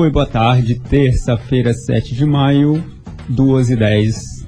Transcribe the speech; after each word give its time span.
Oi, 0.00 0.10
boa 0.10 0.24
tarde. 0.24 0.80
Terça-feira, 0.80 1.74
7 1.74 2.14
de 2.14 2.24
maio, 2.24 2.82
2 3.28 3.68
e 3.68 3.76
10. 3.76 4.46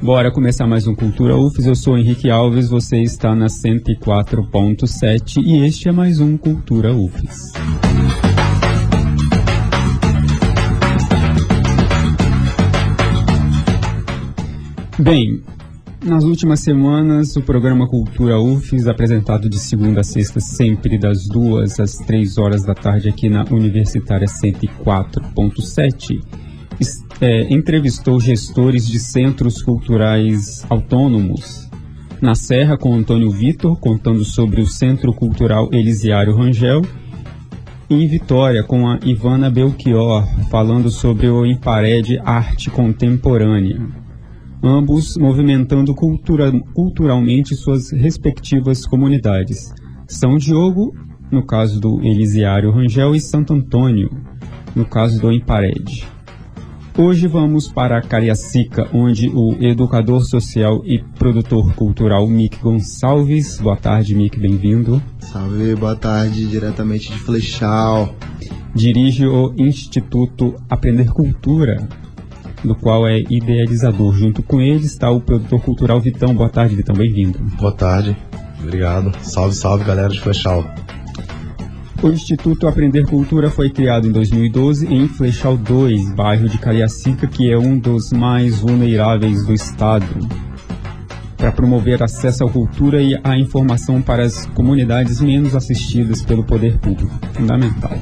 Bora 0.00 0.30
começar 0.30 0.68
mais 0.68 0.86
um 0.86 0.94
Cultura 0.94 1.36
UFES. 1.36 1.66
Eu 1.66 1.74
sou 1.74 1.98
Henrique 1.98 2.30
Alves, 2.30 2.68
você 2.68 3.02
está 3.02 3.34
na 3.34 3.46
104.7 3.46 5.42
e 5.44 5.64
este 5.66 5.88
é 5.88 5.92
mais 5.92 6.20
um 6.20 6.36
Cultura 6.36 6.94
UFES. 6.94 7.54
Bem, 14.96 15.42
nas 16.04 16.22
últimas 16.24 16.60
semanas, 16.60 17.34
o 17.34 17.40
programa 17.40 17.88
Cultura 17.88 18.38
UFES, 18.38 18.86
apresentado 18.86 19.48
de 19.48 19.58
segunda 19.58 20.02
a 20.02 20.04
sexta, 20.04 20.38
sempre 20.38 20.98
das 20.98 21.26
duas 21.26 21.80
às 21.80 21.96
três 21.96 22.36
horas 22.36 22.62
da 22.62 22.74
tarde 22.74 23.08
aqui 23.08 23.30
na 23.30 23.42
Universitária 23.50 24.26
104.7, 24.26 26.20
é, 27.20 27.52
entrevistou 27.52 28.20
gestores 28.20 28.86
de 28.86 28.98
centros 28.98 29.62
culturais 29.62 30.66
autônomos. 30.68 31.70
Na 32.20 32.34
Serra, 32.34 32.76
com 32.76 32.94
Antônio 32.94 33.30
Vitor, 33.30 33.78
contando 33.78 34.24
sobre 34.24 34.60
o 34.60 34.66
Centro 34.66 35.12
Cultural 35.12 35.70
Elisiário 35.72 36.36
Rangel, 36.36 36.82
e 37.88 37.94
em 37.94 38.06
Vitória, 38.06 38.62
com 38.62 38.86
a 38.88 38.98
Ivana 39.04 39.50
Belchior, 39.50 40.26
falando 40.50 40.90
sobre 40.90 41.28
o 41.28 41.46
Impared 41.46 42.18
Arte 42.24 42.70
Contemporânea 42.70 44.03
ambos 44.64 45.16
movimentando 45.18 45.94
cultura, 45.94 46.50
culturalmente 46.72 47.54
suas 47.54 47.90
respectivas 47.90 48.86
comunidades. 48.86 49.74
São 50.08 50.38
Diogo, 50.38 50.94
no 51.30 51.44
caso 51.44 51.78
do 51.78 52.00
Elisiário 52.02 52.70
Rangel, 52.70 53.14
e 53.14 53.20
Santo 53.20 53.52
Antônio, 53.52 54.08
no 54.74 54.86
caso 54.86 55.20
do 55.20 55.30
Impared. 55.30 56.06
Hoje 56.96 57.26
vamos 57.26 57.68
para 57.68 58.00
Cariacica, 58.00 58.88
onde 58.94 59.28
o 59.28 59.54
educador 59.60 60.24
social 60.24 60.80
e 60.84 61.02
produtor 61.18 61.74
cultural 61.74 62.26
Mick 62.26 62.58
Gonçalves. 62.58 63.58
Boa 63.58 63.76
tarde, 63.76 64.14
Mick, 64.14 64.38
bem-vindo. 64.38 65.02
Salve, 65.18 65.74
boa 65.74 65.96
tarde, 65.96 66.46
diretamente 66.46 67.10
de 67.10 67.18
Flechal. 67.18 68.14
Dirige 68.72 69.26
o 69.26 69.52
Instituto 69.58 70.54
Aprender 70.70 71.12
Cultura, 71.12 71.88
do 72.66 72.74
qual 72.74 73.06
é 73.06 73.20
idealizador. 73.20 74.14
Junto 74.16 74.42
com 74.42 74.60
ele 74.60 74.84
está 74.84 75.10
o 75.10 75.20
produtor 75.20 75.60
cultural 75.60 76.00
Vitão. 76.00 76.34
Boa 76.34 76.48
tarde, 76.48 76.74
Vitão, 76.74 76.94
bem-vindo. 76.94 77.38
Boa 77.58 77.72
tarde, 77.72 78.16
obrigado. 78.62 79.12
Salve, 79.20 79.54
salve, 79.54 79.84
galera 79.84 80.08
de 80.08 80.20
Flechal. 80.20 80.64
O 82.02 82.08
Instituto 82.08 82.68
Aprender 82.68 83.06
Cultura 83.06 83.50
foi 83.50 83.70
criado 83.70 84.06
em 84.06 84.12
2012 84.12 84.86
em 84.92 85.08
Flechal 85.08 85.56
2, 85.56 86.14
bairro 86.14 86.48
de 86.48 86.58
Cariacica, 86.58 87.26
que 87.26 87.50
é 87.50 87.56
um 87.56 87.78
dos 87.78 88.12
mais 88.12 88.58
vulneráveis 88.58 89.46
do 89.46 89.54
estado, 89.54 90.04
para 91.36 91.50
promover 91.50 92.02
acesso 92.02 92.44
à 92.44 92.50
cultura 92.50 93.00
e 93.00 93.18
à 93.24 93.38
informação 93.38 94.02
para 94.02 94.22
as 94.22 94.44
comunidades 94.46 95.20
menos 95.20 95.54
assistidas 95.54 96.22
pelo 96.22 96.44
poder 96.44 96.78
público. 96.78 97.18
Fundamental. 97.32 97.98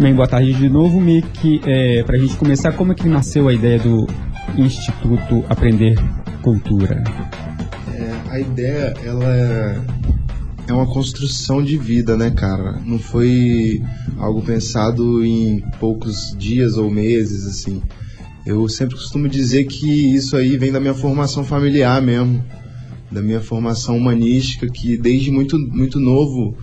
Bem, 0.00 0.14
boa 0.14 0.26
tarde 0.26 0.54
de 0.54 0.66
novo, 0.66 0.98
Mick. 0.98 1.60
É, 1.66 2.02
Para 2.04 2.16
a 2.16 2.18
gente 2.18 2.34
começar, 2.34 2.72
como 2.72 2.90
é 2.90 2.94
que 2.94 3.06
nasceu 3.06 3.48
a 3.48 3.52
ideia 3.52 3.78
do 3.78 4.06
Instituto 4.56 5.44
Aprender 5.46 5.94
Cultura? 6.40 7.04
É, 7.92 8.30
a 8.30 8.40
ideia, 8.40 8.94
ela 9.04 9.26
é, 9.26 9.80
é 10.68 10.72
uma 10.72 10.86
construção 10.86 11.62
de 11.62 11.76
vida, 11.76 12.16
né, 12.16 12.30
cara? 12.30 12.80
Não 12.82 12.98
foi 12.98 13.82
algo 14.16 14.40
pensado 14.40 15.22
em 15.22 15.62
poucos 15.78 16.34
dias 16.38 16.78
ou 16.78 16.90
meses, 16.90 17.46
assim. 17.46 17.82
Eu 18.46 18.66
sempre 18.70 18.94
costumo 18.94 19.28
dizer 19.28 19.64
que 19.64 20.14
isso 20.14 20.34
aí 20.34 20.56
vem 20.56 20.72
da 20.72 20.80
minha 20.80 20.94
formação 20.94 21.44
familiar 21.44 22.00
mesmo, 22.00 22.42
da 23.12 23.20
minha 23.20 23.42
formação 23.42 23.98
humanística, 23.98 24.66
que 24.66 24.96
desde 24.96 25.30
muito, 25.30 25.58
muito 25.58 26.00
novo 26.00 26.56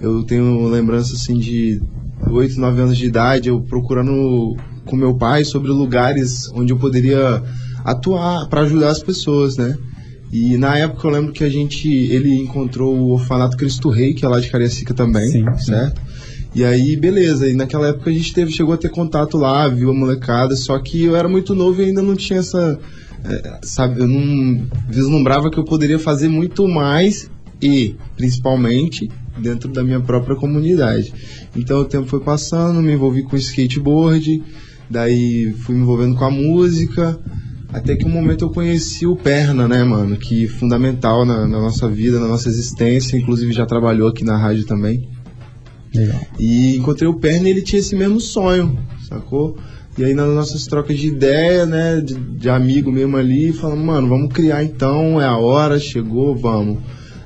eu 0.00 0.22
tenho 0.22 0.66
lembrança 0.66 1.12
assim 1.12 1.36
de 1.36 1.82
8, 2.28 2.60
9 2.60 2.80
anos 2.80 2.96
de 2.96 3.06
idade, 3.06 3.48
eu 3.48 3.60
procurando 3.60 4.56
com 4.84 4.96
meu 4.96 5.14
pai 5.14 5.44
sobre 5.44 5.70
lugares 5.70 6.48
onde 6.54 6.72
eu 6.72 6.78
poderia 6.78 7.42
atuar 7.84 8.48
para 8.48 8.62
ajudar 8.62 8.90
as 8.90 9.02
pessoas, 9.02 9.56
né? 9.56 9.76
E 10.32 10.56
na 10.56 10.78
época 10.78 11.06
eu 11.06 11.10
lembro 11.10 11.32
que 11.32 11.42
a 11.42 11.48
gente, 11.48 11.88
ele 11.88 12.38
encontrou 12.38 12.96
o 12.96 13.10
orfanato 13.12 13.56
Cristo 13.56 13.88
Rei, 13.90 14.14
que 14.14 14.24
é 14.24 14.28
lá 14.28 14.38
de 14.38 14.48
Cariacica 14.48 14.94
também, 14.94 15.30
sim, 15.30 15.44
certo? 15.58 16.00
Sim. 16.00 16.10
E 16.54 16.64
aí, 16.64 16.96
beleza, 16.96 17.48
e 17.48 17.54
naquela 17.54 17.88
época 17.88 18.10
a 18.10 18.12
gente 18.12 18.32
teve, 18.32 18.50
chegou 18.50 18.74
a 18.74 18.76
ter 18.76 18.90
contato 18.90 19.36
lá, 19.36 19.68
viu 19.68 19.90
a 19.90 19.94
molecada, 19.94 20.56
só 20.56 20.78
que 20.78 21.04
eu 21.04 21.14
era 21.14 21.28
muito 21.28 21.54
novo 21.54 21.80
e 21.80 21.86
ainda 21.86 22.02
não 22.02 22.16
tinha 22.16 22.40
essa, 22.40 22.78
é, 23.24 23.58
sabe, 23.62 24.00
eu 24.00 24.08
não 24.08 24.66
vislumbrava 24.88 25.50
que 25.50 25.58
eu 25.58 25.64
poderia 25.64 25.98
fazer 25.98 26.28
muito 26.28 26.66
mais 26.66 27.30
e, 27.62 27.94
principalmente, 28.16 29.08
dentro 29.38 29.70
da 29.70 29.82
minha 29.82 30.00
própria 30.00 30.36
comunidade. 30.36 31.12
Então 31.56 31.80
o 31.80 31.84
tempo 31.84 32.06
foi 32.06 32.20
passando, 32.20 32.82
me 32.82 32.92
envolvi 32.92 33.22
com 33.22 33.36
skateboard, 33.36 34.42
daí 34.88 35.52
fui 35.60 35.74
me 35.74 35.82
envolvendo 35.82 36.16
com 36.16 36.24
a 36.24 36.30
música, 36.30 37.18
até 37.72 37.94
que 37.94 38.04
um 38.04 38.10
momento 38.10 38.44
eu 38.44 38.50
conheci 38.50 39.06
o 39.06 39.16
Perna, 39.16 39.68
né, 39.68 39.84
mano? 39.84 40.16
Que 40.16 40.44
é 40.44 40.48
fundamental 40.48 41.24
na, 41.24 41.46
na 41.46 41.60
nossa 41.60 41.88
vida, 41.88 42.18
na 42.18 42.26
nossa 42.26 42.48
existência, 42.48 43.16
inclusive 43.16 43.52
já 43.52 43.64
trabalhou 43.64 44.08
aqui 44.08 44.24
na 44.24 44.36
rádio 44.36 44.64
também. 44.64 45.08
Legal. 45.94 46.20
E 46.38 46.76
encontrei 46.76 47.08
o 47.08 47.14
Perna 47.14 47.48
e 47.48 47.50
ele 47.50 47.62
tinha 47.62 47.78
esse 47.78 47.94
mesmo 47.94 48.20
sonho, 48.20 48.78
sacou? 49.08 49.56
E 49.98 50.04
aí 50.04 50.14
nas 50.14 50.32
nossas 50.34 50.66
trocas 50.66 50.98
de 50.98 51.08
ideia, 51.08 51.66
né, 51.66 52.00
de, 52.00 52.14
de 52.14 52.48
amigo 52.48 52.90
mesmo 52.90 53.16
ali, 53.16 53.52
falamos, 53.52 53.84
mano, 53.84 54.08
vamos 54.08 54.32
criar 54.32 54.64
então, 54.64 55.20
é 55.20 55.26
a 55.26 55.36
hora, 55.36 55.78
chegou, 55.78 56.34
vamos. 56.34 56.78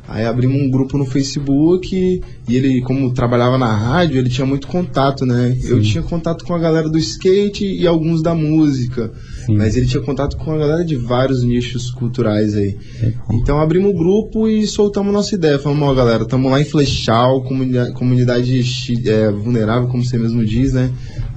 Aí 0.07 0.27
abrimos 0.27 0.61
um 0.61 0.71
grupo 0.71 0.99
no 0.99 1.07
Facebook 1.07 2.21
e 2.47 2.57
ele, 2.57 2.83
como 2.83 3.13
trabalhava 3.15 3.57
na 3.57 3.75
rádio, 3.75 4.19
ele 4.19 4.29
tinha 4.29 4.47
muito 4.47 4.67
contato, 4.67 5.25
né? 5.25 5.57
Sim. 5.59 5.69
Eu 5.71 5.81
tinha 5.81 6.03
contato 6.03 6.45
com 6.45 6.55
a 6.55 6.59
galera 6.59 6.91
do 6.91 6.99
skate 6.99 7.65
e 7.65 7.87
alguns 7.87 8.23
da 8.23 8.35
música, 8.35 9.11
Sim. 9.47 9.57
mas 9.57 9.77
ele 9.77 9.87
tinha 9.87 10.03
contato 10.03 10.37
com 10.37 10.53
a 10.53 10.59
galera 10.59 10.85
de 10.85 10.95
vários 10.95 11.43
nichos 11.43 11.91
culturais 11.91 12.55
aí. 12.55 12.77
É. 13.03 13.15
Então 13.33 13.59
abrimos 13.59 13.93
o 13.93 13.97
grupo 13.97 14.47
e 14.47 14.67
soltamos 14.67 15.13
nossa 15.13 15.35
ideia. 15.35 15.59
Falamos, 15.59 15.89
ó, 15.89 15.95
galera, 15.95 16.25
estamos 16.25 16.51
lá 16.51 16.61
em 16.61 16.67
Flechal, 16.67 17.43
comunidade, 17.43 17.93
comunidade 17.95 18.63
é, 19.09 19.31
vulnerável, 19.31 19.89
como 19.89 20.05
você 20.05 20.19
mesmo 20.19 20.45
diz, 20.45 20.75
né? 20.75 20.93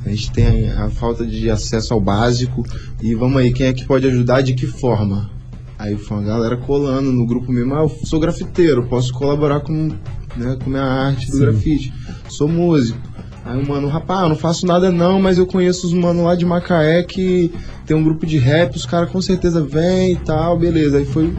A 0.06 0.10
gente 0.10 0.32
tem 0.32 0.70
a, 0.70 0.86
a 0.86 0.90
falta 0.90 1.26
de 1.26 1.50
acesso 1.50 1.94
ao 1.94 2.02
básico 2.02 2.66
e 3.02 3.16
vamos 3.16 3.38
aí, 3.38 3.54
quem 3.54 3.68
é 3.68 3.74
que 3.74 3.86
pode 3.86 4.06
ajudar? 4.08 4.42
De 4.42 4.54
que 4.54 4.68
forma? 4.68 5.37
Aí 5.78 5.96
foi 5.96 6.18
uma 6.18 6.24
galera 6.24 6.58
colando 6.58 7.12
no 7.12 7.26
grupo 7.26 7.52
mesmo, 7.52 7.76
ah, 7.76 7.82
eu 7.82 7.90
sou 8.04 8.20
grafiteiro, 8.20 8.88
posso 8.88 9.14
colaborar 9.14 9.60
com, 9.60 9.90
né, 10.36 10.58
com 10.64 10.70
minha 10.70 10.84
arte 10.84 11.28
do 11.28 11.34
Sim. 11.34 11.40
grafite. 11.40 11.94
Sou 12.30 12.48
músico. 12.48 13.00
Aí 13.46 13.62
o 13.62 13.68
mano, 13.68 13.88
rapaz, 13.88 14.24
eu 14.24 14.30
não 14.30 14.36
faço 14.36 14.66
nada 14.66 14.92
não, 14.92 15.22
mas 15.22 15.38
eu 15.38 15.46
conheço 15.46 15.88
os 15.88 15.94
mano 15.94 16.24
lá 16.24 16.36
de 16.36 16.46
Macaé 16.46 17.04
que 17.04 17.52
tem 17.86 17.96
um 17.96 18.04
grupo 18.04 18.26
de 18.26 18.38
rap, 18.38 18.76
os 18.76 18.86
caras 18.86 19.10
com 19.10 19.22
certeza 19.22 19.64
vêm 19.64 20.14
e 20.14 20.18
tal, 20.18 20.58
beleza. 20.58 20.98
Aí 20.98 21.06
foi, 21.06 21.34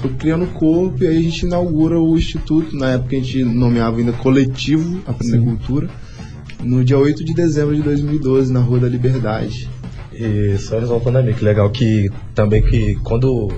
foi 0.00 0.10
criando 0.14 0.46
corpo 0.54 1.04
e 1.04 1.06
aí 1.06 1.18
a 1.18 1.22
gente 1.22 1.44
inaugura 1.44 2.00
o 2.00 2.16
instituto, 2.16 2.74
na 2.74 2.92
época 2.92 3.14
a 3.14 3.18
gente 3.18 3.44
nomeava 3.44 3.98
ainda 3.98 4.12
Coletivo 4.12 5.02
Aprender 5.06 5.42
Cultura, 5.42 5.90
no 6.62 6.82
dia 6.82 6.98
8 6.98 7.22
de 7.24 7.34
dezembro 7.34 7.76
de 7.76 7.82
2012, 7.82 8.50
na 8.50 8.60
Rua 8.60 8.80
da 8.80 8.88
Liberdade. 8.88 9.68
E 10.20 10.58
só 10.58 10.78
ressaltando 10.78 11.18
ali, 11.18 11.32
que 11.32 11.44
legal 11.44 11.70
que 11.70 12.10
também 12.34 12.62
que 12.62 12.94
quando 12.96 13.48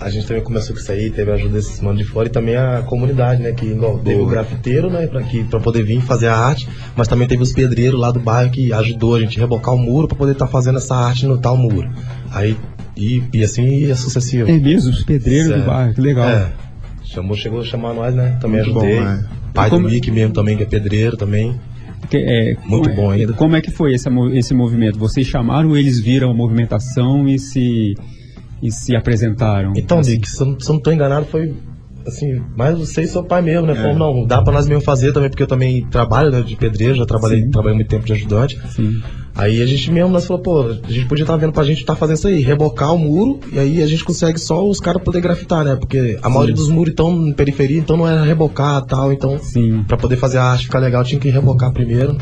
a 0.00 0.08
gente 0.08 0.26
também 0.26 0.42
começou 0.42 0.74
com 0.74 0.80
isso 0.80 0.92
aí, 0.92 1.10
teve 1.10 1.30
a 1.30 1.34
ajuda 1.34 1.54
desses 1.54 1.80
manos 1.80 1.98
de 1.98 2.04
fora 2.04 2.28
e 2.28 2.30
também 2.30 2.56
a 2.56 2.82
comunidade, 2.82 3.42
né? 3.42 3.52
Que 3.52 3.66
igual, 3.66 3.98
teve 3.98 4.20
o 4.20 4.26
grafiteiro, 4.26 4.90
né? 4.90 5.06
Pra, 5.06 5.22
que, 5.22 5.44
pra 5.44 5.60
poder 5.60 5.82
vir 5.82 6.00
fazer 6.02 6.28
a 6.28 6.36
arte, 6.36 6.68
mas 6.96 7.06
também 7.06 7.28
teve 7.28 7.42
os 7.42 7.52
pedreiros 7.52 8.00
lá 8.00 8.10
do 8.10 8.20
bairro 8.20 8.50
que 8.50 8.72
ajudou 8.72 9.14
a 9.16 9.20
gente 9.20 9.38
a 9.38 9.42
rebocar 9.42 9.74
o 9.74 9.78
muro 9.78 10.08
para 10.08 10.16
poder 10.16 10.32
estar 10.32 10.46
tá 10.46 10.52
fazendo 10.52 10.78
essa 10.78 10.94
arte 10.94 11.26
no 11.26 11.38
tal 11.38 11.56
muro. 11.56 11.90
Aí, 12.30 12.56
e, 12.96 13.22
e 13.32 13.44
assim 13.44 13.90
é 13.90 13.94
sucessivo. 13.94 14.50
É 14.50 14.58
mesmo, 14.58 14.90
os 14.90 15.04
pedreiros 15.04 15.54
do 15.54 15.66
bairro, 15.66 15.94
que 15.94 16.00
legal. 16.00 16.28
É. 16.28 16.52
Chamou, 17.04 17.36
chegou 17.36 17.60
a 17.60 17.64
chamar 17.64 17.92
nós, 17.92 18.14
né? 18.14 18.38
Também 18.40 18.62
Muito 18.62 18.78
ajudei. 18.78 18.98
Bom, 18.98 19.04
né? 19.04 19.28
Pai 19.52 19.68
como... 19.68 19.82
do 19.82 19.92
Mickey 19.92 20.10
mesmo 20.10 20.32
também, 20.32 20.56
que 20.56 20.62
é 20.62 20.66
pedreiro 20.66 21.16
também. 21.16 21.60
É, 22.16 22.56
Muito 22.64 22.88
como, 22.88 23.02
bom 23.02 23.10
ainda. 23.10 23.32
Como 23.32 23.56
é 23.56 23.60
que 23.60 23.70
foi 23.70 23.94
esse, 23.94 24.08
esse 24.34 24.54
movimento? 24.54 24.98
Vocês 24.98 25.26
chamaram 25.26 25.70
ou 25.70 25.76
eles 25.78 26.00
viram 26.00 26.30
a 26.30 26.34
movimentação 26.34 27.28
e 27.28 27.38
se 27.38 27.94
e 28.62 28.70
se 28.70 28.94
apresentaram? 28.94 29.72
Então, 29.76 30.00
assim. 30.00 30.12
Nick, 30.12 30.28
se 30.28 30.40
eu, 30.42 30.46
não 30.46 30.56
estou 30.56 30.92
enganado, 30.92 31.26
foi 31.26 31.54
assim, 32.06 32.42
mais 32.56 32.78
você 32.78 33.02
e 33.02 33.06
seu 33.06 33.24
pai 33.24 33.42
mesmo, 33.42 33.66
né? 33.66 33.90
É. 33.90 33.94
não, 33.94 34.26
dá 34.26 34.42
para 34.42 34.52
nós 34.52 34.66
mesmo 34.66 34.82
fazer 34.82 35.12
também, 35.12 35.30
porque 35.30 35.42
eu 35.42 35.46
também 35.46 35.86
trabalho 35.86 36.30
né, 36.30 36.40
de 36.42 36.56
pedreiro, 36.56 36.94
já 36.94 37.06
trabalhei, 37.06 37.48
trabalhei 37.48 37.76
muito 37.76 37.88
tempo 37.88 38.04
de 38.04 38.12
ajudante. 38.12 38.58
Sim. 38.70 39.02
Aí 39.40 39.62
a 39.62 39.66
gente 39.66 39.90
mesmo, 39.90 40.10
nós 40.10 40.26
falou, 40.26 40.42
pô, 40.42 40.60
a 40.86 40.92
gente 40.92 41.06
podia 41.06 41.22
estar 41.22 41.32
tá 41.32 41.38
vendo 41.38 41.52
pra 41.52 41.64
gente 41.64 41.80
estar 41.80 41.94
tá 41.94 41.98
fazendo 41.98 42.16
isso 42.16 42.28
aí, 42.28 42.42
rebocar 42.42 42.94
o 42.94 42.98
muro, 42.98 43.40
e 43.50 43.58
aí 43.58 43.82
a 43.82 43.86
gente 43.86 44.04
consegue 44.04 44.38
só 44.38 44.62
os 44.68 44.78
caras 44.78 45.02
poder 45.02 45.22
grafitar, 45.22 45.64
né? 45.64 45.76
Porque 45.76 46.18
a 46.22 46.28
Sim. 46.28 46.34
maioria 46.34 46.54
dos 46.54 46.68
muros 46.68 46.90
estão 46.90 47.10
em 47.26 47.32
periferia, 47.32 47.78
então 47.78 47.96
não 47.96 48.06
era 48.06 48.22
rebocar 48.22 48.84
tal, 48.84 49.10
então, 49.10 49.38
Sim. 49.38 49.82
pra 49.88 49.96
poder 49.96 50.16
fazer 50.16 50.36
a 50.36 50.44
arte 50.44 50.66
ficar 50.66 50.78
legal 50.78 51.02
tinha 51.04 51.18
que 51.18 51.30
rebocar 51.30 51.72
primeiro. 51.72 52.18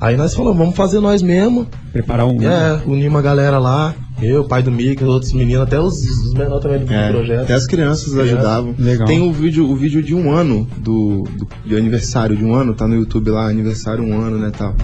Aí 0.00 0.16
nós 0.16 0.34
falamos, 0.34 0.56
vamos 0.56 0.74
fazer 0.74 0.98
nós 0.98 1.20
mesmo. 1.20 1.66
Preparar 1.92 2.26
um. 2.26 2.42
É, 2.42 2.80
unir 2.86 3.06
uma 3.06 3.20
galera 3.20 3.58
lá. 3.58 3.94
Eu, 4.20 4.44
pai 4.44 4.62
do 4.62 4.70
os 4.70 5.02
outros 5.02 5.32
meninos, 5.32 5.62
até 5.62 5.80
os, 5.80 5.94
os 6.04 6.34
menores 6.34 6.62
também 6.62 6.84
do 6.84 6.92
É, 6.92 7.10
projeto. 7.10 7.40
até 7.42 7.54
as 7.54 7.66
crianças 7.66 8.12
Criança. 8.12 8.22
ajudavam. 8.34 8.74
Legal. 8.78 9.06
Tem 9.06 9.20
o 9.20 9.32
vídeo, 9.32 9.68
o 9.68 9.74
vídeo 9.74 10.02
de 10.02 10.14
um 10.14 10.30
ano, 10.30 10.68
do, 10.78 11.22
do, 11.24 11.48
de 11.66 11.76
aniversário 11.76 12.36
de 12.36 12.44
um 12.44 12.54
ano, 12.54 12.72
tá 12.74 12.86
no 12.86 12.94
YouTube 12.94 13.30
lá, 13.30 13.48
aniversário 13.48 14.04
um 14.04 14.20
ano, 14.20 14.38
né, 14.38 14.52
tal. 14.56 14.74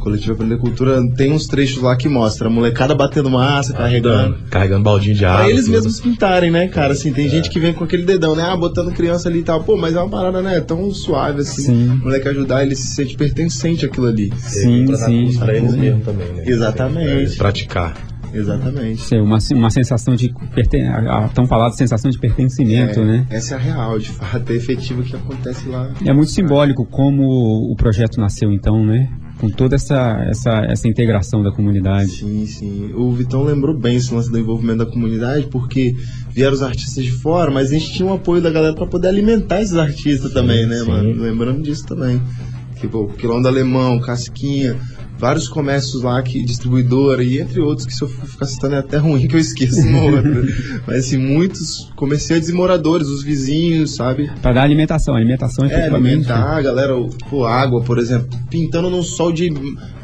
Coletivo 0.00 0.32
Aprender 0.32 0.58
Cultura, 0.58 1.00
tem 1.16 1.32
uns 1.32 1.46
trechos 1.46 1.82
lá 1.82 1.94
que 1.96 2.08
mostra 2.08 2.48
a 2.48 2.50
molecada 2.50 2.94
batendo 2.94 3.28
massa, 3.30 3.72
carregando. 3.72 4.36
Carregando 4.50 4.82
baldinho 4.84 5.14
de 5.14 5.24
água. 5.24 5.38
Pra 5.40 5.50
eles 5.50 5.64
tudo. 5.66 5.72
mesmos 5.74 6.00
pintarem, 6.00 6.50
né, 6.50 6.66
cara? 6.68 6.92
Assim, 6.92 7.12
tem 7.12 7.28
gente 7.28 7.50
que 7.50 7.60
vem 7.60 7.72
com 7.74 7.84
aquele 7.84 8.04
dedão, 8.04 8.34
né? 8.34 8.42
Ah, 8.46 8.56
botando 8.56 8.90
criança 8.92 9.28
ali 9.28 9.40
e 9.40 9.42
tal. 9.42 9.62
Pô, 9.64 9.76
mas 9.76 9.94
é 9.94 10.00
uma 10.00 10.08
parada, 10.08 10.40
né? 10.40 10.60
Tão 10.60 10.90
suave 10.92 11.40
assim. 11.42 11.62
Sim. 11.62 11.88
O 11.90 11.96
moleque 12.04 12.28
ajudar, 12.28 12.62
ele 12.64 12.74
se 12.74 12.94
sente 12.94 13.16
pertencente 13.16 13.84
àquilo 13.84 14.06
ali. 14.06 14.32
Sim, 14.38 14.86
Pra- 14.86 14.96
sim. 14.96 15.36
Pra 15.38 15.54
eles 15.56 15.74
mesmo 15.74 16.00
também, 16.00 16.32
né? 16.32 16.42
Exatamente. 16.46 17.04
Pra 17.06 17.14
eles 17.20 17.34
praticar. 17.36 17.94
Exatamente. 18.32 19.00
Isso 19.00 19.14
é 19.14 19.22
uma, 19.22 19.38
uma 19.52 19.70
sensação 19.70 20.14
de 20.14 20.32
perten 20.54 20.86
a, 20.88 21.24
a 21.24 21.28
tão 21.28 21.46
falada 21.46 21.74
sensação 21.74 22.10
de 22.10 22.18
pertencimento, 22.18 23.00
É, 23.00 23.04
né? 23.04 23.26
Essa 23.30 23.54
é 23.54 23.58
a 23.58 23.60
real, 23.60 23.98
de 23.98 24.10
fato, 24.10 24.52
é 24.52 24.56
efetiva 24.56 25.02
que 25.02 25.16
acontece 25.16 25.68
lá. 25.68 25.92
É 26.04 26.12
muito 26.12 26.30
simbólico 26.30 26.84
como 26.86 27.22
o 27.70 27.74
projeto 27.76 28.20
nasceu 28.20 28.52
então, 28.52 28.84
né? 28.84 29.08
Com 29.38 29.48
toda 29.48 29.76
essa, 29.76 30.24
essa, 30.28 30.64
essa 30.68 30.88
integração 30.88 31.42
da 31.44 31.52
comunidade. 31.52 32.10
Sim, 32.10 32.44
sim. 32.46 32.92
O 32.94 33.12
Vitão 33.12 33.44
lembrou 33.44 33.78
bem 33.78 33.96
esse 33.96 34.12
lance 34.12 34.28
do 34.30 34.38
envolvimento 34.38 34.78
da 34.78 34.86
comunidade, 34.86 35.46
porque 35.46 35.94
vieram 36.30 36.54
os 36.54 36.62
artistas 36.62 37.04
de 37.04 37.12
fora, 37.12 37.48
mas 37.48 37.70
a 37.70 37.74
gente 37.74 37.92
tinha 37.92 38.08
o 38.08 38.12
apoio 38.12 38.42
da 38.42 38.50
galera 38.50 38.74
pra 38.74 38.86
poder 38.86 39.08
alimentar 39.08 39.62
esses 39.62 39.76
artistas 39.76 40.32
também, 40.32 40.66
né, 40.66 40.78
sim. 40.78 40.88
mano? 40.88 41.22
Lembrando 41.22 41.62
disso 41.62 41.86
também. 41.86 42.20
Tipo, 42.80 43.08
Quilão 43.18 43.40
do 43.42 43.48
Alemão, 43.48 44.00
Casquinha, 44.00 44.76
vários 45.18 45.48
comércios 45.48 46.02
lá, 46.02 46.22
que 46.22 46.42
distribuidora 46.42 47.22
e 47.22 47.40
entre 47.40 47.60
outros, 47.60 47.86
que 47.86 47.92
se 47.92 48.02
eu 48.02 48.08
ficar 48.08 48.46
citando 48.46 48.76
é 48.76 48.78
até 48.78 48.96
ruim 48.96 49.26
que 49.28 49.34
eu 49.34 49.40
esqueço. 49.40 49.82
Mas 50.86 51.06
assim, 51.06 51.18
muitos 51.18 51.90
comerciantes 51.96 52.48
e 52.48 52.52
moradores, 52.52 53.08
os 53.08 53.22
vizinhos, 53.22 53.96
sabe? 53.96 54.30
Para 54.40 54.54
dar 54.54 54.62
alimentação, 54.62 55.14
alimentação 55.14 55.66
É, 55.66 55.88
alimentar 55.88 56.56
a 56.56 56.62
galera, 56.62 56.94
pô, 57.28 57.44
água, 57.44 57.82
por 57.82 57.98
exemplo, 57.98 58.28
pintando 58.48 58.88
num 58.88 59.02
sol 59.02 59.32
de. 59.32 59.50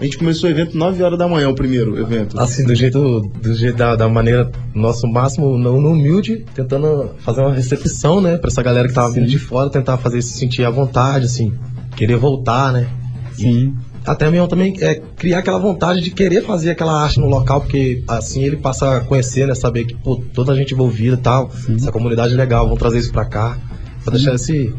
A 0.01 0.05
gente 0.05 0.19
começou 0.19 0.49
o 0.49 0.53
evento 0.53 0.77
9 0.77 1.03
horas 1.03 1.19
da 1.19 1.29
manhã, 1.29 1.49
o 1.49 1.55
primeiro 1.55 1.99
evento. 1.99 2.39
Assim, 2.39 2.65
do 2.65 2.75
jeito, 2.75 3.21
do 3.41 3.55
jeito 3.55 3.77
da, 3.77 3.95
da 3.95 4.09
maneira, 4.09 4.51
nosso 4.75 5.07
máximo, 5.07 5.57
não 5.57 5.77
humilde, 5.85 6.45
tentando 6.55 7.11
fazer 7.19 7.41
uma 7.41 7.53
recepção, 7.53 8.21
né, 8.21 8.37
pra 8.37 8.49
essa 8.49 8.63
galera 8.63 8.89
que 8.89 8.95
tava 8.95 9.13
vindo 9.13 9.27
de 9.27 9.39
fora, 9.39 9.71
tentar 9.71 9.97
fazer 9.99 10.23
se 10.23 10.33
sentir 10.39 10.65
à 10.65 10.71
vontade, 10.71 11.27
assim, 11.27 11.53
querer 11.97 12.17
voltar, 12.17 12.73
né. 12.73 12.89
Sim. 13.33 13.75
Até 14.07 14.31
mesmo 14.31 14.47
também 14.47 14.75
é, 14.81 15.01
criar 15.17 15.39
aquela 15.39 15.59
vontade 15.59 16.03
de 16.03 16.11
querer 16.11 16.43
fazer 16.45 16.71
aquela 16.71 17.03
arte 17.03 17.19
no 17.19 17.27
local, 17.27 17.63
porque 17.63 18.05
assim 18.07 18.43
ele 18.43 18.57
passa 18.57 18.99
a 18.99 19.01
conhecer, 19.01 19.47
né, 19.47 19.55
saber 19.55 19.87
que, 19.87 19.95
pô, 19.95 20.23
toda 20.35 20.53
a 20.53 20.57
gente 20.57 20.75
envolvida 20.75 21.17
e 21.17 21.21
tal, 21.21 21.51
essa 21.75 21.91
comunidade 21.91 22.35
é 22.35 22.37
legal, 22.37 22.65
vamos 22.65 22.79
trazer 22.79 22.99
isso 22.99 23.11
pra 23.11 23.25
cá, 23.25 23.57
pra 24.05 24.13
deixar 24.15 24.35
esse, 24.35 24.75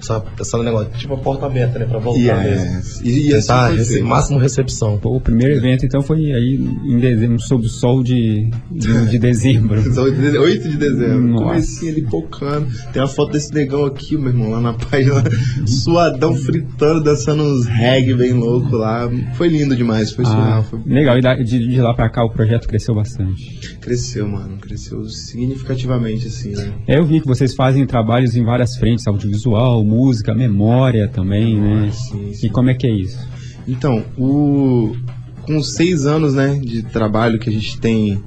essa, 0.00 0.22
essa 0.38 0.62
negócio, 0.62 0.90
tipo 0.98 1.14
a 1.14 1.18
porta 1.18 1.46
aberta, 1.46 1.78
né, 1.78 1.84
pra 1.86 1.98
voltar 1.98 2.42
mesmo. 2.42 2.80
E, 3.04 3.28
e 3.28 3.34
assim 3.34 3.46
Tentar 3.48 3.66
foi 3.68 3.76
rece- 3.76 4.02
máximo 4.02 4.38
recepção. 4.38 4.98
Pô, 4.98 5.16
o 5.16 5.20
primeiro 5.20 5.54
evento 5.54 5.84
então 5.86 6.00
foi 6.02 6.32
aí 6.32 6.54
em 6.84 6.98
dezembro, 6.98 7.40
sob 7.40 7.64
o 7.66 7.68
sol 7.68 8.02
de, 8.02 8.50
de, 8.70 9.06
de 9.10 9.18
dezembro. 9.18 9.80
8 10.00 10.68
de 10.68 10.76
dezembro. 10.76 11.20
Nossa. 11.28 11.44
Comecei 11.44 11.88
ali 11.90 12.02
pocando. 12.02 12.66
Tem 12.92 13.00
uma 13.02 13.08
foto 13.08 13.32
desse 13.32 13.52
negão 13.52 13.84
aqui, 13.84 14.16
meu 14.16 14.28
irmão, 14.28 14.50
lá 14.50 14.60
na 14.60 14.72
página. 14.78 15.22
Suadão 15.66 16.34
fritando, 16.34 17.02
dançando 17.02 17.42
uns 17.42 17.66
reggae 17.66 18.14
bem 18.14 18.32
louco 18.32 18.76
lá. 18.76 19.08
Foi 19.34 19.48
lindo 19.48 19.76
demais, 19.76 20.12
foi 20.12 20.24
Ah, 20.24 20.28
surreal. 20.28 20.62
Foi... 20.64 20.80
legal, 20.86 21.18
e 21.18 21.20
da- 21.22 21.34
de, 21.36 21.58
de 21.68 21.80
lá 21.80 21.94
pra 21.94 22.08
cá 22.10 22.24
o 22.24 22.30
projeto 22.30 22.66
cresceu 22.66 22.94
bastante. 22.94 23.76
Cresceu, 23.80 24.26
mano. 24.28 24.56
Cresceu 24.58 25.04
significativamente, 25.04 26.26
assim, 26.26 26.50
né? 26.52 26.72
É, 26.86 26.98
Eu 26.98 27.04
vi 27.04 27.20
que 27.20 27.26
vocês 27.26 27.54
fazem 27.54 27.86
trabalhos 27.86 28.36
em 28.36 28.44
várias 28.44 28.76
frentes, 28.76 29.06
audiovisual, 29.06 29.84
música, 29.90 30.34
memória 30.34 31.08
também, 31.08 31.60
né? 31.60 31.90
Sim, 31.92 32.32
sim. 32.32 32.46
E 32.46 32.50
como 32.50 32.70
é 32.70 32.74
que 32.74 32.86
é 32.86 32.90
isso? 32.90 33.18
Então, 33.66 34.04
o... 34.16 34.94
com 35.42 35.62
seis 35.62 36.06
anos 36.06 36.34
né, 36.34 36.60
de 36.62 36.82
trabalho 36.82 37.38
que 37.38 37.50
a 37.50 37.52
gente 37.52 37.78
tem, 37.78 38.22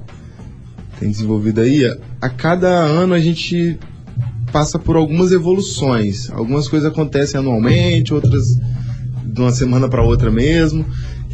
tem 1.00 1.10
desenvolvido 1.10 1.60
aí, 1.60 1.84
a 2.20 2.28
cada 2.28 2.68
ano 2.68 3.14
a 3.14 3.18
gente 3.18 3.78
passa 4.52 4.78
por 4.78 4.94
algumas 4.94 5.32
evoluções. 5.32 6.30
Algumas 6.30 6.68
coisas 6.68 6.90
acontecem 6.90 7.40
anualmente, 7.40 8.14
outras 8.14 8.56
de 9.24 9.40
uma 9.40 9.50
semana 9.50 9.88
para 9.88 10.04
outra 10.04 10.30
mesmo. 10.30 10.84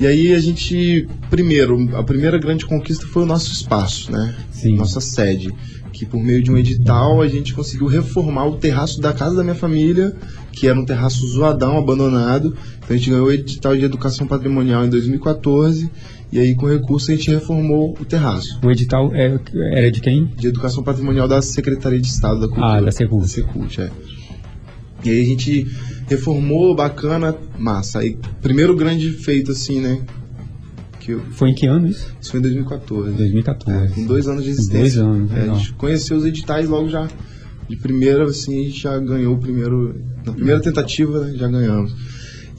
E 0.01 0.07
aí 0.07 0.33
a 0.33 0.39
gente, 0.39 1.07
primeiro, 1.29 1.95
a 1.95 2.03
primeira 2.03 2.39
grande 2.39 2.65
conquista 2.65 3.07
foi 3.07 3.25
o 3.25 3.27
nosso 3.27 3.53
espaço, 3.53 4.11
né? 4.11 4.35
Sim. 4.51 4.77
Nossa 4.77 5.01
sede. 5.01 5.53
Que 6.01 6.07
por 6.07 6.19
meio 6.19 6.43
de 6.43 6.51
um 6.51 6.57
edital 6.57 7.21
a 7.21 7.29
gente 7.29 7.53
conseguiu 7.53 7.87
reformar 7.87 8.47
o 8.47 8.57
terraço 8.57 9.03
da 9.03 9.13
casa 9.13 9.37
da 9.37 9.43
minha 9.43 9.55
família, 9.55 10.17
que 10.51 10.67
era 10.67 10.81
um 10.81 10.87
terraço 10.87 11.27
zoadão, 11.27 11.77
abandonado. 11.77 12.57
Então 12.79 12.89
a 12.89 12.97
gente 12.97 13.11
ganhou 13.11 13.27
o 13.27 13.31
edital 13.31 13.77
de 13.77 13.85
educação 13.85 14.27
patrimonial 14.27 14.83
em 14.83 14.89
2014. 14.89 15.91
E 16.33 16.39
aí, 16.39 16.55
com 16.55 16.65
recurso, 16.67 17.11
a 17.13 17.15
gente 17.15 17.31
reformou 17.31 17.95
o 18.01 18.05
terraço. 18.07 18.59
O 18.65 18.71
edital 18.71 19.15
é- 19.15 19.39
era 19.75 19.93
de 19.93 20.01
quem? 20.01 20.25
De 20.39 20.47
educação 20.47 20.83
patrimonial 20.83 21.29
da 21.29 21.43
Secretaria 21.43 22.01
de 22.01 22.07
Estado 22.07 22.41
da 22.41 22.49
Cultura. 22.49 22.79
Ah, 22.79 22.81
da 22.81 22.91
Secult. 22.91 23.21
Da 23.21 23.29
Secult, 23.29 23.79
é. 23.79 23.91
E 25.05 25.11
aí 25.11 25.21
a 25.21 25.25
gente 25.27 25.67
reformou, 26.09 26.75
bacana, 26.75 27.37
massa. 27.59 27.99
Aí, 27.99 28.17
primeiro 28.41 28.75
grande 28.75 29.11
feito, 29.11 29.53
assim, 29.53 29.81
né? 29.83 30.01
Que 31.11 31.27
eu- 31.29 31.33
Foi 31.33 31.51
em 31.51 31.55
que 31.55 31.67
ano 31.67 31.89
isso? 31.89 32.07
isso 32.21 32.31
foi 32.31 32.41
em 32.41 32.43
2014. 32.43 33.13
2014. 33.17 33.95
Com 33.95 34.07
dois 34.07 34.29
anos 34.29 34.45
de 34.45 34.51
Dois 34.51 34.59
existência. 34.59 35.03
anos, 35.03 35.33
É, 35.33 35.41
a 35.51 35.55
gente 35.55 35.73
conheceu 35.75 36.17
os 36.17 36.25
editais 36.25 36.69
logo 36.69 36.89
já. 36.89 37.09
De 37.69 37.77
primeira, 37.77 38.25
assim, 38.25 38.61
a 38.61 38.65
gente 38.65 38.81
já 38.83 38.99
ganhou 38.99 39.35
o 39.35 39.39
primeiro. 39.39 39.95
Na 40.27 40.33
primeira 40.33 40.61
tentativa, 40.61 41.21
né, 41.25 41.35
já 41.37 41.49
ganhamos. 41.49 41.95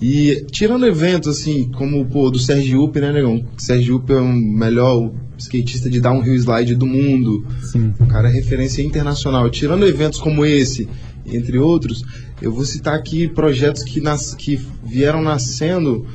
E 0.02 0.46
tirando 0.52 0.86
eventos, 0.86 1.28
assim, 1.38 1.70
como 1.76 2.04
pô, 2.06 2.30
do 2.32 2.40
Sérgio 2.40 2.82
Up, 2.84 3.00
né, 3.00 3.12
negão? 3.12 3.46
Sérgio 3.58 3.98
Up 3.98 4.12
é 4.12 4.16
o 4.16 4.34
melhor 4.34 5.12
skatista 5.38 5.90
de 5.90 6.00
downhill 6.00 6.34
slide 6.36 6.76
do 6.76 6.88
mundo. 6.88 7.46
Sim. 7.62 7.94
O 8.00 8.06
cara 8.08 8.30
é 8.30 8.32
referência 8.32 8.82
internacional. 8.82 9.48
Tirando 9.50 9.86
eventos 9.86 10.20
como 10.20 10.44
esse, 10.46 10.88
entre 11.26 11.60
outros, 11.60 12.04
eu 12.42 12.52
vou 12.52 12.66
citar 12.66 12.96
aqui 12.96 13.28
projetos 13.28 13.84
que, 13.84 14.00
nas, 14.02 14.34
que 14.34 14.60
vieram 14.84 15.22
nascendo 15.22 16.06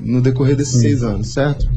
no 0.00 0.20
decorrer 0.20 0.56
desses 0.56 0.80
seis 0.80 1.02
anos, 1.04 1.28
certo? 1.28 1.68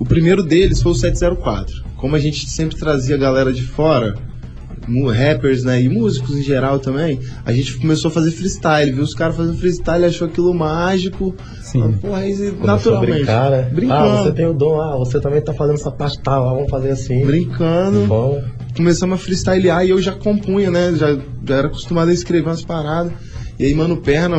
O 0.00 0.04
primeiro 0.04 0.42
deles 0.42 0.82
foi 0.82 0.90
o 0.92 0.94
704. 0.96 1.84
Como 1.96 2.16
a 2.16 2.18
gente 2.18 2.48
sempre 2.50 2.76
trazia 2.76 3.14
a 3.14 3.18
galera 3.18 3.52
de 3.52 3.62
fora, 3.62 4.16
rappers, 5.14 5.62
né, 5.62 5.80
e 5.80 5.88
músicos 5.88 6.36
em 6.36 6.42
geral 6.42 6.78
também, 6.80 7.20
a 7.44 7.52
gente 7.52 7.76
começou 7.76 8.08
a 8.10 8.12
fazer 8.12 8.30
freestyle, 8.32 8.90
viu 8.90 9.04
os 9.04 9.14
caras 9.14 9.36
fazendo 9.36 9.56
freestyle, 9.58 10.04
achou 10.04 10.26
aquilo 10.26 10.52
mágico. 10.54 11.34
Sim. 11.62 11.82
Ah, 11.82 11.98
Porra, 12.00 12.18
aí, 12.20 12.52
naturalmente. 12.64 13.12
brincar, 13.18 13.50
né? 13.50 13.62
Brincando. 13.72 14.02
Ah, 14.18 14.22
você 14.24 14.32
tem 14.32 14.46
o 14.46 14.54
dom, 14.54 14.80
ah, 14.80 14.96
você 14.96 15.20
também 15.20 15.40
tá 15.42 15.52
fazendo 15.52 15.76
essa 15.76 15.90
parte 15.92 16.18
tal, 16.20 16.48
ah, 16.48 16.54
vamos 16.54 16.70
fazer 16.70 16.90
assim. 16.90 17.24
Brincando. 17.24 18.06
Bom, 18.06 18.42
começamos 18.74 19.14
a 19.14 19.22
freestylear 19.22 19.84
e 19.84 19.90
eu 19.90 20.00
já 20.02 20.12
compunha, 20.12 20.70
né? 20.70 20.92
Já, 20.96 21.14
já 21.46 21.54
era 21.56 21.66
acostumado 21.68 22.10
a 22.10 22.14
escrever 22.14 22.48
umas 22.48 22.64
paradas. 22.64 23.12
E 23.58 23.66
aí, 23.66 23.74
Mano 23.74 23.98
Perna, 23.98 24.38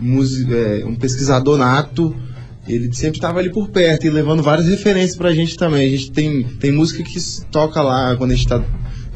musi- 0.00 0.46
é, 0.52 0.84
um 0.84 0.96
pesquisador 0.96 1.56
nato, 1.56 2.14
ele 2.68 2.92
sempre 2.92 3.18
estava 3.18 3.38
ali 3.38 3.50
por 3.50 3.68
perto 3.68 4.06
e 4.06 4.10
levando 4.10 4.42
várias 4.42 4.66
referências 4.66 5.16
pra 5.16 5.32
gente 5.32 5.56
também. 5.56 5.86
A 5.86 5.90
gente 5.90 6.10
tem, 6.10 6.44
tem 6.44 6.72
música 6.72 7.02
que 7.02 7.18
toca 7.50 7.80
lá 7.80 8.16
quando 8.16 8.32
a 8.32 8.34
gente 8.34 8.48
tá 8.48 8.62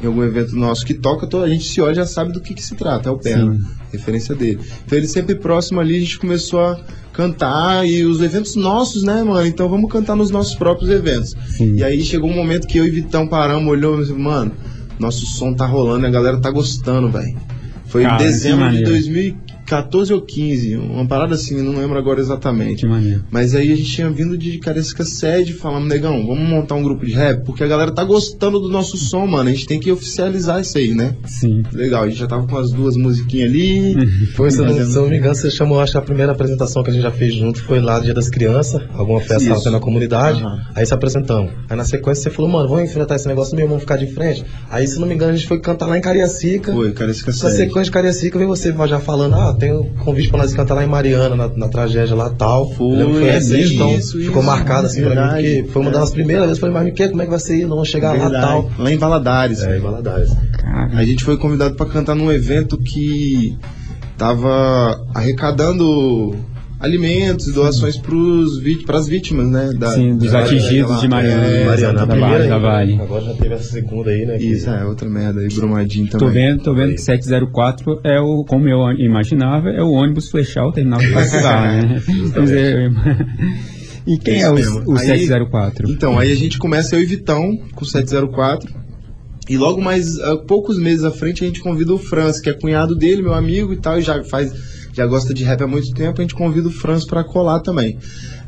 em 0.01 0.07
algum 0.07 0.23
evento 0.23 0.55
nosso 0.55 0.85
que 0.85 0.95
toca, 0.95 1.27
a 1.43 1.47
gente 1.47 1.63
se 1.63 1.79
olha 1.79 1.93
já 1.93 2.05
sabe 2.05 2.33
do 2.33 2.41
que, 2.41 2.53
que 2.53 2.63
se 2.63 2.75
trata, 2.75 3.09
é 3.09 3.11
o 3.11 3.17
Perna, 3.17 3.59
referência 3.91 4.33
dele. 4.33 4.59
Então 4.85 4.97
ele 4.97 5.07
sempre 5.07 5.35
próximo 5.35 5.79
ali, 5.79 5.95
a 5.95 5.99
gente 5.99 6.17
começou 6.17 6.59
a 6.59 6.79
cantar 7.13 7.87
e 7.87 8.03
os 8.03 8.21
eventos 8.21 8.55
nossos, 8.55 9.03
né, 9.03 9.23
mano? 9.23 9.45
Então 9.45 9.69
vamos 9.69 9.91
cantar 9.91 10.15
nos 10.15 10.31
nossos 10.31 10.55
próprios 10.55 10.89
eventos. 10.89 11.35
Sim. 11.49 11.75
E 11.75 11.83
aí 11.83 12.01
chegou 12.03 12.29
um 12.29 12.35
momento 12.35 12.67
que 12.67 12.79
eu 12.79 12.85
e 12.85 12.89
Vitão 12.89 13.27
paramos, 13.27 13.69
olhamos 13.69 13.99
e 13.99 14.01
disse, 14.01 14.13
assim, 14.13 14.21
mano, 14.21 14.51
nosso 14.97 15.25
som 15.25 15.53
tá 15.53 15.65
rolando, 15.65 16.05
a 16.07 16.09
galera 16.09 16.39
tá 16.39 16.49
gostando, 16.49 17.09
velho. 17.11 17.37
Foi 17.85 18.03
Cara, 18.03 18.15
em 18.15 18.25
dezembro 18.25 18.71
de 18.71 18.83
2015. 18.83 19.50
14 19.71 20.13
ou 20.13 20.21
15, 20.21 20.75
uma 20.75 21.07
parada 21.07 21.35
assim, 21.35 21.61
não 21.61 21.79
lembro 21.79 21.97
agora 21.97 22.19
exatamente. 22.19 22.85
Mas 23.31 23.55
aí 23.55 23.71
a 23.71 23.75
gente 23.77 23.89
tinha 23.89 24.09
vindo 24.09 24.37
de 24.37 24.57
Caresca 24.57 25.05
Sede 25.05 25.53
falando, 25.53 25.87
negão, 25.87 26.27
vamos 26.27 26.45
montar 26.49 26.75
um 26.75 26.83
grupo 26.83 27.05
de 27.05 27.13
rap, 27.13 27.45
porque 27.45 27.63
a 27.63 27.67
galera 27.67 27.89
tá 27.89 28.03
gostando 28.03 28.59
do 28.59 28.67
nosso 28.67 28.97
som, 28.97 29.25
mano. 29.25 29.47
A 29.47 29.53
gente 29.53 29.65
tem 29.65 29.79
que 29.79 29.89
oficializar 29.89 30.59
isso 30.59 30.77
aí, 30.77 30.93
né? 30.93 31.15
Sim. 31.23 31.63
Legal, 31.71 32.03
a 32.03 32.09
gente 32.09 32.19
já 32.19 32.27
tava 32.27 32.45
com 32.45 32.57
as 32.57 32.69
duas 32.69 32.97
musiquinhas 32.97 33.49
ali. 33.49 33.95
foi, 34.35 34.51
se, 34.51 34.57
se 34.57 34.61
eu 34.61 35.03
não 35.03 35.09
me 35.09 35.17
engano, 35.17 35.35
você 35.35 35.49
chamou, 35.49 35.79
acho 35.79 35.93
que 35.93 35.97
a 35.97 36.01
primeira 36.01 36.33
apresentação 36.33 36.83
que 36.83 36.89
a 36.89 36.93
gente 36.93 37.03
já 37.03 37.11
fez 37.11 37.33
junto 37.33 37.63
foi 37.63 37.79
lá 37.79 37.97
no 37.97 38.03
Dia 38.03 38.13
das 38.13 38.27
Crianças, 38.27 38.81
alguma 38.93 39.21
festa 39.21 39.57
lá 39.57 39.71
na 39.71 39.79
comunidade. 39.79 40.43
Uhum. 40.43 40.59
Aí 40.75 40.85
se 40.85 40.93
apresentamos. 40.93 41.49
Aí 41.69 41.77
na 41.77 41.85
sequência 41.85 42.23
você 42.23 42.29
falou, 42.29 42.51
mano, 42.51 42.67
vamos 42.67 42.89
enfrentar 42.89 43.15
esse 43.15 43.27
negócio 43.29 43.55
mesmo, 43.55 43.69
vamos 43.69 43.83
ficar 43.83 43.95
de 43.95 44.07
frente. 44.07 44.43
Aí, 44.69 44.85
se 44.85 44.99
não 44.99 45.07
me 45.07 45.15
engano, 45.15 45.31
a 45.31 45.35
gente 45.37 45.47
foi 45.47 45.61
cantar 45.61 45.85
lá 45.85 45.97
em 45.97 46.01
Cariacica. 46.01 46.73
Foi, 46.73 46.91
Cariacica 46.91 47.31
Sede. 47.31 47.45
Na 47.45 47.49
sequência 47.51 47.83
de 47.85 47.91
Cariacica, 47.91 48.37
veio 48.37 48.49
você 48.49 48.75
já 48.85 48.99
falando, 48.99 49.35
ah, 49.35 49.55
tem 49.61 49.71
um 49.73 49.83
convite 50.03 50.29
pra 50.29 50.39
nós 50.39 50.53
cantar 50.53 50.73
lá 50.73 50.83
em 50.83 50.87
Mariana, 50.87 51.35
na, 51.35 51.47
na 51.47 51.67
tragédia 51.69 52.15
lá 52.15 52.29
tal. 52.31 52.71
Foi, 52.71 52.99
Eu 53.01 53.13
foi 53.13 53.29
é 53.29 53.37
então 53.37 53.93
isso, 53.95 54.17
ficou 54.19 54.41
isso, 54.41 54.43
marcado 54.43 54.87
assim 54.87 55.01
pra 55.01 55.09
mim, 55.11 55.15
verdade. 55.15 55.43
porque 55.61 55.71
foi 55.71 55.81
uma 55.83 55.91
das 55.91 56.09
primeiras 56.11 56.45
vezes. 56.47 56.59
Falei, 56.59 56.73
mas 56.73 56.85
Miquel, 56.85 57.09
como 57.11 57.21
é 57.21 57.25
que 57.25 57.31
vai 57.31 57.39
ser? 57.39 57.61
Não 57.67 57.75
vou 57.75 57.85
chegar 57.85 58.13
lá 58.13 58.29
Verdade. 58.29 58.45
tal. 58.45 58.71
Lá 58.77 58.91
em 58.91 58.97
Valadares. 58.97 59.61
É, 59.63 59.77
em 59.77 59.79
Valadares. 59.79 60.31
Cara, 60.59 60.97
A 60.97 61.05
gente 61.05 61.23
foi 61.23 61.37
convidado 61.37 61.75
para 61.75 61.85
cantar 61.85 62.15
num 62.15 62.31
evento 62.31 62.77
que 62.77 63.55
tava 64.17 64.99
arrecadando 65.13 66.35
alimentos 66.81 67.47
e 67.47 67.53
doações 67.53 67.95
para 68.85 68.97
as 68.97 69.07
vítimas, 69.07 69.47
né? 69.49 69.71
Da, 69.77 69.91
sim, 69.91 70.15
dos 70.17 70.31
da- 70.31 70.39
atingidos 70.39 70.99
de 70.99 71.07
Mariana. 71.07 71.45
É, 71.45 71.65
Mariana, 71.65 72.01
a 72.01 72.05
da 72.05 72.07
primeira 72.15 72.37
Vale, 72.37 72.47
da 72.49 72.55
ainda. 72.55 72.67
Vale. 72.67 73.01
Agora 73.01 73.23
já 73.25 73.33
teve 73.35 73.53
essa 73.53 73.71
segunda 73.71 74.09
aí, 74.09 74.25
né? 74.25 74.37
Isso, 74.37 74.69
é 74.69 74.85
outra 74.85 75.07
merda. 75.09 75.43
E 75.43 75.47
Brumadinho 75.53 76.07
também. 76.09 76.27
Tô 76.27 76.33
vendo, 76.33 76.63
tô 76.63 76.73
vendo 76.73 76.93
que 76.95 77.01
704 77.01 78.01
é 78.03 78.19
o, 78.19 78.43
como 78.43 78.67
eu 78.67 78.79
imaginava, 78.97 79.69
é 79.69 79.81
o 79.81 79.91
ônibus 79.91 80.29
flechar 80.29 80.65
o 80.65 80.71
terminal 80.71 80.99
de 80.99 81.07
Pascal, 81.13 81.61
né? 81.61 82.01
E 84.07 84.17
quem 84.17 84.37
Isso 84.37 84.45
é 84.45 84.49
o, 84.49 84.55
mesmo. 84.55 84.83
o 84.87 84.97
Aí- 84.97 85.05
704? 85.05 85.89
Então, 85.91 86.17
aí 86.17 86.31
a 86.31 86.35
gente 86.35 86.57
começa 86.57 86.95
eu 86.95 87.01
e 87.01 87.05
Vitão 87.05 87.55
com 87.75 87.83
o 87.83 87.87
704. 87.87 88.81
E 89.49 89.57
logo 89.57 89.81
mais, 89.81 90.17
ah, 90.19 90.37
poucos 90.37 90.77
meses 90.79 91.03
à 91.03 91.11
frente, 91.11 91.43
a 91.43 91.47
gente 91.47 91.59
convida 91.61 91.93
o 91.93 91.97
Franz, 91.97 92.39
que 92.39 92.49
é 92.49 92.53
cunhado 92.53 92.95
dele, 92.95 93.21
meu 93.21 93.33
amigo 93.33 93.73
e 93.73 93.77
tal, 93.77 93.99
e 93.99 94.01
já 94.01 94.23
faz, 94.23 94.51
já 94.93 95.05
gosta 95.05 95.33
de 95.33 95.43
rap 95.43 95.63
há 95.63 95.67
muito 95.67 95.91
tempo, 95.93 96.19
a 96.19 96.23
gente 96.23 96.35
convida 96.35 96.67
o 96.67 96.71
Franz 96.71 97.05
pra 97.05 97.23
colar 97.23 97.59
também. 97.59 97.97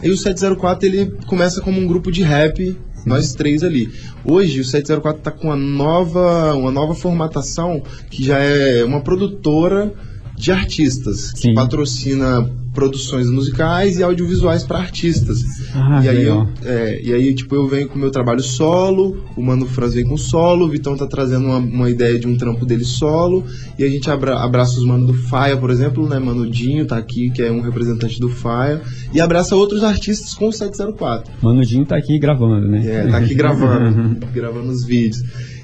Aí 0.01 0.09
o 0.09 0.17
704, 0.17 0.87
ele 0.87 1.11
começa 1.27 1.61
como 1.61 1.79
um 1.79 1.87
grupo 1.87 2.11
de 2.11 2.23
rap, 2.23 2.77
nós 3.05 3.33
três 3.33 3.63
ali. 3.63 3.91
Hoje, 4.23 4.61
o 4.61 4.65
704 4.65 5.21
tá 5.21 5.31
com 5.31 5.47
uma 5.47 5.55
nova, 5.55 6.53
uma 6.55 6.71
nova 6.71 6.95
formatação, 6.95 7.81
que 8.09 8.23
já 8.23 8.39
é 8.39 8.83
uma 8.83 9.01
produtora 9.01 9.93
de 10.37 10.51
artistas, 10.51 11.31
Sim. 11.35 11.49
que 11.49 11.53
patrocina 11.55 12.49
produções 12.73 13.29
musicais 13.29 13.97
e 13.97 14.03
audiovisuais 14.03 14.63
para 14.63 14.79
artistas. 14.79 15.39
Ah, 15.75 16.01
e, 16.03 16.09
aí 16.09 16.17
legal. 16.17 16.47
eu, 16.61 16.69
é, 16.69 17.01
e 17.01 17.13
aí, 17.13 17.33
tipo, 17.33 17.53
eu 17.55 17.67
venho 17.67 17.87
com 17.87 17.95
o 17.95 17.99
meu 17.99 18.09
trabalho 18.11 18.41
solo, 18.41 19.23
o 19.37 19.41
Mano 19.43 19.65
Franz 19.65 19.93
vem 19.93 20.05
com 20.05 20.17
solo, 20.17 20.65
o 20.65 20.69
Vitão 20.69 20.95
tá 20.97 21.05
trazendo 21.07 21.45
uma, 21.45 21.57
uma 21.57 21.89
ideia 21.89 22.17
de 22.17 22.27
um 22.27 22.35
trampo 22.35 22.65
dele 22.65 22.83
solo, 22.83 23.43
e 23.77 23.83
a 23.83 23.89
gente 23.89 24.09
abra- 24.09 24.39
abraça 24.39 24.77
os 24.77 24.85
manos 24.85 25.07
do 25.07 25.13
Faia, 25.13 25.55
por 25.57 25.69
exemplo, 25.69 26.07
né? 26.07 26.17
Mano 26.19 26.49
Dinho 26.49 26.85
tá 26.85 26.97
aqui, 26.97 27.29
que 27.29 27.41
é 27.41 27.51
um 27.51 27.61
representante 27.61 28.19
do 28.19 28.29
Faia, 28.29 28.81
e 29.13 29.21
abraça 29.21 29.55
outros 29.55 29.83
artistas 29.83 30.33
com 30.33 30.47
o 30.47 30.51
704. 30.53 31.31
Manudinho 31.41 31.85
tá 31.85 31.95
aqui 31.97 32.17
gravando, 32.17 32.67
né? 32.67 32.83
É, 32.85 33.07
tá 33.07 33.17
aqui 33.17 33.35
gravando, 33.35 34.25
gravando 34.33 34.71
os 34.71 34.83
vídeos. 34.83 35.23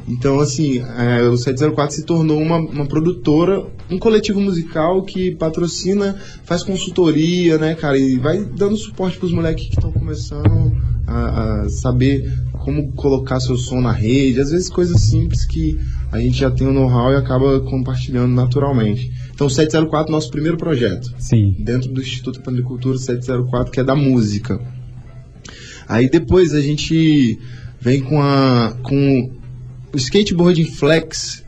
Então, 0.10 0.39
assim, 0.39 0.80
é, 0.80 1.22
o 1.22 1.38
704 1.38 1.96
se 1.96 2.04
tornou 2.04 2.42
uma, 2.42 2.58
uma 2.58 2.86
produtora, 2.88 3.63
um 3.92 4.00
coletivo 4.00 4.42
musical 4.42 5.04
que 5.04 5.36
patrocina, 5.36 6.20
faz 6.44 6.63
consultoria, 6.63 7.60
né, 7.60 7.75
cara, 7.75 7.98
e 7.98 8.18
vai 8.18 8.44
dando 8.44 8.75
suporte 8.75 9.18
pros 9.20 9.32
moleques 9.32 9.68
que 9.68 9.75
estão 9.75 9.92
começando 9.92 10.75
a, 11.06 11.62
a 11.62 11.70
saber 11.70 12.28
como 12.54 12.92
colocar 12.94 13.39
seu 13.39 13.56
som 13.56 13.82
na 13.82 13.92
rede, 13.92 14.42
às 14.42 14.51
vezes 14.51 14.70
coisas 14.70 15.00
simples 15.00 15.46
que 15.46 15.80
a 16.12 16.20
gente 16.20 16.39
já 16.39 16.50
tem 16.50 16.68
o 16.68 16.74
know-how 16.74 17.12
e 17.12 17.16
acaba 17.16 17.60
compartilhando 17.62 18.34
naturalmente. 18.34 19.12
Então, 19.34 19.46
o 19.46 19.50
704 19.50 20.12
é 20.12 20.12
nosso 20.12 20.32
primeiro 20.32 20.58
projeto 20.58 21.13
Sim. 21.20 21.56
dentro 21.60 21.92
do 21.92 22.01
Instituto 22.01 22.42
Pandricultura 22.42 22.98
704, 22.98 23.72
que 23.72 23.80
é 23.80 23.84
da 23.84 23.96
música. 23.96 24.60
Aí 25.88 26.10
depois 26.10 26.54
a 26.54 26.62
gente 26.62 27.39
vem 27.80 28.01
com 28.01 28.22
a 28.22 28.75
com 28.84 29.38
o 29.93 29.98
Skateboarding 29.98 30.65
Flex. 30.65 31.43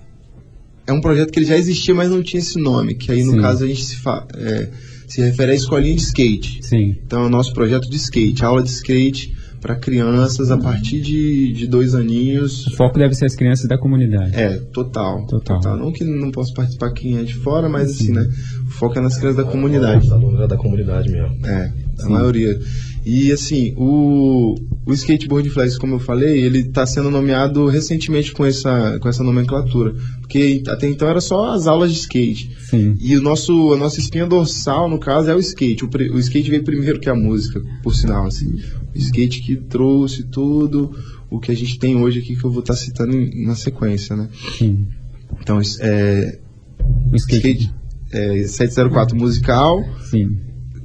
É 0.88 0.91
um 0.93 1.00
projeto 1.01 1.31
que 1.31 1.39
ele 1.39 1.45
já 1.45 1.55
existia, 1.57 1.93
mas 1.93 2.10
não 2.10 2.21
tinha 2.24 2.39
esse 2.39 2.60
nome, 2.60 2.95
que 2.95 3.12
aí 3.12 3.24
no 3.24 3.33
Sim. 3.33 3.41
caso 3.41 3.63
a 3.63 3.67
gente 3.67 3.83
se, 3.86 3.95
fa- 3.98 4.25
é, 4.36 4.67
se 5.07 5.21
refere 5.21 5.51
à 5.51 5.55
escolinha 5.55 5.95
de 5.95 6.01
skate. 6.01 6.60
Sim. 6.65 6.95
Então 7.05 7.24
é 7.24 7.25
o 7.27 7.29
nosso 7.29 7.53
projeto 7.53 7.89
de 7.89 7.95
skate, 7.98 8.43
aula 8.43 8.62
de 8.63 8.69
skate 8.69 9.33
para 9.62 9.75
crianças 9.75 10.50
a 10.50 10.57
partir 10.57 11.00
de, 11.01 11.53
de 11.53 11.67
dois 11.67 11.93
aninhos. 11.93 12.65
O 12.65 12.75
foco 12.75 12.98
deve 12.98 13.13
ser 13.13 13.25
as 13.25 13.36
crianças 13.36 13.67
da 13.67 13.77
comunidade. 13.77 14.36
É, 14.36 14.57
total. 14.74 15.24
Total. 15.27 15.77
Não 15.77 15.91
que 15.93 16.03
não 16.03 16.31
posso 16.31 16.51
participar 16.55 16.91
quem 16.93 17.19
é 17.19 17.24
de 17.24 17.36
fora, 17.36 17.69
mas 17.69 17.91
assim, 17.91 18.12
né? 18.12 18.27
O 18.67 18.71
foco 18.71 18.98
é 18.98 19.01
nas 19.01 19.17
crianças 19.17 19.45
da 19.45 19.50
comunidade. 19.50 20.03
Os 20.07 20.12
alunos 20.12 20.50
da 20.50 20.57
comunidade 20.57 21.12
mesmo. 21.12 21.45
É, 21.45 21.71
a 22.00 22.03
Sim. 22.03 22.10
maioria. 22.12 22.60
E 23.03 23.31
assim, 23.31 23.74
o, 23.77 24.53
o 24.86 24.93
skateboard 24.93 25.50
flex, 25.50 25.77
como 25.77 25.96
eu 25.96 26.00
falei, 26.00 26.39
ele 26.39 26.60
está 26.60 26.86
sendo 26.86 27.10
nomeado 27.10 27.65
recentemente 27.67 28.31
com 28.31 28.46
essa, 28.46 29.00
com 29.00 29.10
essa 29.10 29.24
nomenclatura. 29.24 29.96
Porque 30.20 30.62
até 30.67 30.88
então 30.88 31.08
era 31.08 31.20
só 31.20 31.50
as 31.51 31.65
aulas 31.65 31.91
de 31.91 31.98
skate. 32.00 32.55
Sim. 32.70 32.96
E 33.01 33.17
o 33.17 33.22
nosso, 33.22 33.74
a 33.74 33.77
nossa 33.77 34.00
espinha 34.00 34.27
dorsal, 34.27 34.88
no 34.88 35.00
caso, 35.00 35.29
é 35.31 35.36
o 35.36 35.39
skate. 35.39 35.84
O, 35.84 35.89
o 36.13 36.20
skate 36.20 36.50
veio 36.51 36.63
primeiro 36.63 37.00
que 37.00 37.10
a 37.10 37.15
música, 37.15 37.60
por 37.81 37.96
sinal, 37.96 38.27
assim. 38.27 38.60
O 38.93 38.98
skate 38.98 39.41
que 39.41 39.55
trouxe 39.55 40.24
tudo 40.24 40.91
o 41.29 41.39
que 41.39 41.51
a 41.51 41.55
gente 41.55 41.79
tem 41.79 41.96
hoje 41.96 42.20
aqui, 42.20 42.36
que 42.36 42.43
eu 42.43 42.51
vou 42.51 42.60
estar 42.60 42.75
citando 42.75 43.15
em- 43.17 43.46
na 43.48 43.55
sequência, 43.55 44.15
né? 44.15 44.29
Sim. 44.58 44.86
Então, 45.41 45.60
é, 45.79 46.38
O 47.12 47.15
skate. 47.15 47.48
skate 47.65 47.74
é, 48.13 48.43
704 48.46 49.15
musical, 49.17 49.84
Sim. 50.10 50.38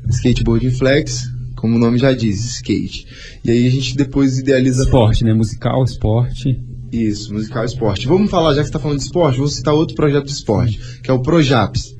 skateboard 0.08 0.70
flex, 0.70 1.28
como 1.56 1.76
o 1.76 1.78
nome 1.78 1.98
já 1.98 2.12
diz, 2.12 2.44
skate. 2.44 3.06
E 3.44 3.50
aí 3.50 3.66
a 3.66 3.70
gente 3.70 3.96
depois 3.96 4.38
idealiza 4.38 4.84
Esporte, 4.84 5.24
né? 5.24 5.34
Musical, 5.34 5.82
esporte. 5.82 6.60
isso, 6.92 7.32
musical 7.32 7.64
esporte. 7.64 8.06
Vamos 8.06 8.30
falar, 8.30 8.54
já 8.54 8.60
que 8.60 8.66
você 8.66 8.68
está 8.68 8.78
falando 8.78 8.98
de 8.98 9.04
esporte, 9.04 9.38
vou 9.38 9.48
citar 9.48 9.74
outro 9.74 9.96
projeto 9.96 10.26
de 10.26 10.32
esporte, 10.32 10.80
que 11.02 11.10
é 11.10 11.14
o 11.14 11.20
Projaps. 11.20 11.96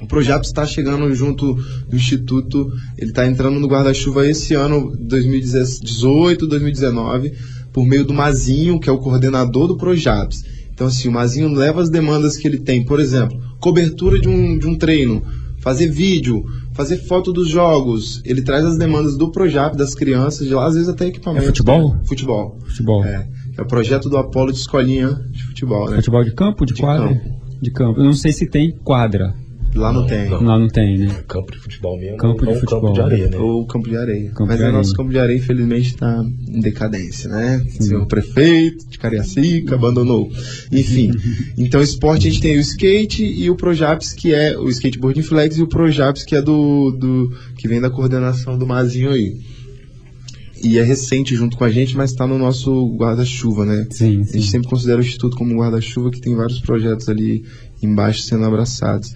O 0.00 0.06
Projaps 0.06 0.48
está 0.48 0.66
chegando 0.66 1.12
junto 1.14 1.54
do 1.54 1.96
Instituto, 1.96 2.72
ele 2.98 3.10
está 3.10 3.26
entrando 3.26 3.60
no 3.60 3.68
guarda-chuva 3.68 4.26
esse 4.26 4.52
ano, 4.52 4.96
2018, 4.98 6.46
2019, 6.46 7.32
por 7.72 7.86
meio 7.86 8.04
do 8.04 8.12
Mazinho, 8.12 8.80
que 8.80 8.88
é 8.88 8.92
o 8.92 8.98
coordenador 8.98 9.68
do 9.68 9.76
Projaps. 9.76 10.42
Então, 10.72 10.88
assim, 10.88 11.08
o 11.08 11.12
Mazinho 11.12 11.52
leva 11.52 11.80
as 11.80 11.88
demandas 11.88 12.36
que 12.36 12.48
ele 12.48 12.58
tem, 12.58 12.84
por 12.84 12.98
exemplo, 12.98 13.38
cobertura 13.60 14.18
de 14.18 14.28
um, 14.28 14.58
de 14.58 14.66
um 14.66 14.76
treino, 14.76 15.22
fazer 15.60 15.88
vídeo, 15.88 16.44
fazer 16.72 16.96
foto 16.98 17.32
dos 17.32 17.48
jogos. 17.48 18.20
Ele 18.24 18.42
traz 18.42 18.64
as 18.64 18.76
demandas 18.78 19.16
do 19.16 19.30
Projap, 19.30 19.76
das 19.76 19.94
crianças, 19.94 20.46
de 20.46 20.54
lá, 20.54 20.66
às 20.66 20.74
vezes 20.74 20.88
até 20.88 21.06
equipamento. 21.06 21.44
É 21.44 21.46
futebol? 21.48 21.96
Futebol. 22.04 22.58
Futebol. 22.66 23.04
É, 23.04 23.28
é 23.58 23.62
o 23.62 23.66
projeto 23.66 24.08
do 24.08 24.16
Apolo 24.16 24.52
de 24.52 24.58
escolinha 24.58 25.08
de 25.30 25.42
futebol, 25.44 25.88
né? 25.90 25.96
Futebol 25.96 26.24
de 26.24 26.34
campo, 26.34 26.64
de, 26.66 26.74
De 26.74 26.80
quadra? 26.80 27.08
campo. 27.08 27.42
De 27.60 27.70
campo. 27.70 28.00
Eu 28.00 28.04
não 28.04 28.12
sei 28.12 28.32
se 28.32 28.46
tem 28.48 28.72
quadra. 28.82 29.34
Lá 29.74 29.92
não, 29.92 30.02
Não, 30.02 30.06
tem. 30.06 30.28
não. 30.28 30.42
Lá 30.42 30.58
não 30.58 30.68
tem, 30.68 30.98
né? 30.98 31.22
Campo 31.26 31.50
de 31.52 31.58
futebol 31.58 31.98
mesmo. 31.98 32.16
Campo 32.18 32.44
de 32.44 32.52
ou 32.52 32.60
futebol. 32.60 32.80
campo 32.82 32.92
de 32.94 33.00
areia, 33.00 33.28
né? 33.30 33.38
Ou 33.38 33.66
campo 33.66 33.88
de 33.88 33.96
areia. 33.96 34.30
Campo 34.30 34.46
Mas 34.46 34.58
de 34.58 34.64
o 34.64 34.72
nosso 34.72 34.94
campo 34.94 35.10
de 35.10 35.18
areia, 35.18 35.38
infelizmente, 35.38 35.86
está 35.88 36.24
em 36.48 36.60
decadência, 36.60 37.30
né? 37.30 37.64
Senhor 37.80 38.06
prefeito 38.06 38.86
de 38.88 38.98
Cariacica 38.98 39.74
abandonou. 39.74 40.30
Enfim, 40.70 41.10
então 41.56 41.80
esporte 41.80 42.28
a 42.28 42.30
gente 42.30 42.42
tem 42.42 42.56
o 42.56 42.60
skate 42.60 43.24
e 43.24 43.48
o 43.50 43.56
Projaps, 43.56 44.12
que 44.12 44.34
é 44.34 44.58
o 44.58 44.68
skateboard 44.68 45.22
flex, 45.22 45.56
e 45.56 45.62
o 45.62 45.66
Projaps, 45.68 46.24
que 46.24 46.36
é 46.36 46.42
do, 46.42 46.90
do 46.92 47.32
que 47.56 47.66
vem 47.66 47.80
da 47.80 47.88
coordenação 47.90 48.58
do 48.58 48.66
Mazinho 48.66 49.10
aí. 49.10 49.36
E 50.64 50.78
é 50.78 50.82
recente 50.84 51.34
junto 51.34 51.56
com 51.56 51.64
a 51.64 51.70
gente, 51.70 51.96
mas 51.96 52.10
está 52.12 52.24
no 52.24 52.38
nosso 52.38 52.94
guarda-chuva, 52.96 53.64
né? 53.66 53.86
Sim, 53.90 54.20
A 54.20 54.24
sim. 54.24 54.38
gente 54.38 54.50
sempre 54.50 54.68
considera 54.68 55.00
o 55.00 55.02
Instituto 55.04 55.36
como 55.36 55.52
um 55.52 55.56
guarda-chuva 55.58 56.08
que 56.10 56.20
tem 56.20 56.36
vários 56.36 56.60
projetos 56.60 57.08
ali 57.08 57.42
embaixo 57.82 58.22
sendo 58.22 58.44
abraçados. 58.44 59.12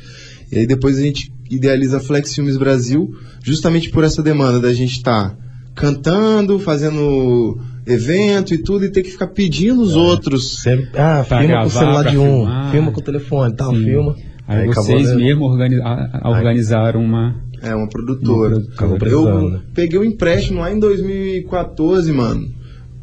E 0.51 0.59
aí 0.59 0.67
depois 0.67 0.99
a 0.99 1.03
gente 1.03 1.33
idealiza 1.51 2.01
Flex 2.01 2.35
Filmes 2.35 2.57
Brasil, 2.57 3.15
justamente 3.43 3.91
por 3.91 4.05
essa 4.05 4.23
demanda 4.23 4.61
da 4.61 4.73
gente 4.73 4.93
estar 4.93 5.37
cantando, 5.75 6.59
fazendo 6.59 7.59
evento 7.87 8.53
e 8.53 8.59
tudo, 8.59 8.85
e 8.85 8.91
ter 8.91 9.03
que 9.03 9.11
ficar 9.11 9.29
pedindo 9.29 9.81
os 9.81 9.95
outros. 9.95 10.61
Sempre, 10.61 10.89
ah, 10.99 11.25
Pra 11.27 11.39
filma 11.39 11.43
com 11.43 11.49
gravar, 11.49 11.67
o 11.67 11.71
celular 11.71 12.11
de 12.11 12.19
um, 12.19 12.23
filmar. 12.23 12.71
filma 12.71 12.93
com 12.93 13.01
o 13.01 13.05
telefone, 13.05 13.55
tal, 13.55 13.75
Sim. 13.75 13.85
filma. 13.85 14.17
Aí, 14.49 14.69
acabou, 14.69 14.85
vocês 14.85 15.09
né? 15.11 15.17
mesmo 15.17 15.45
organizaram 16.25 17.01
uma. 17.01 17.35
É, 17.63 17.75
uma 17.75 17.89
produtora. 17.89 18.57
Uma 18.57 18.97
produtora. 18.97 19.11
Eu 19.11 19.51
né? 19.51 19.61
peguei 19.75 19.99
um 19.99 20.05
empréstimo 20.05 20.61
lá 20.61 20.73
em 20.73 20.79
2014, 20.79 22.13
mano. 22.13 22.49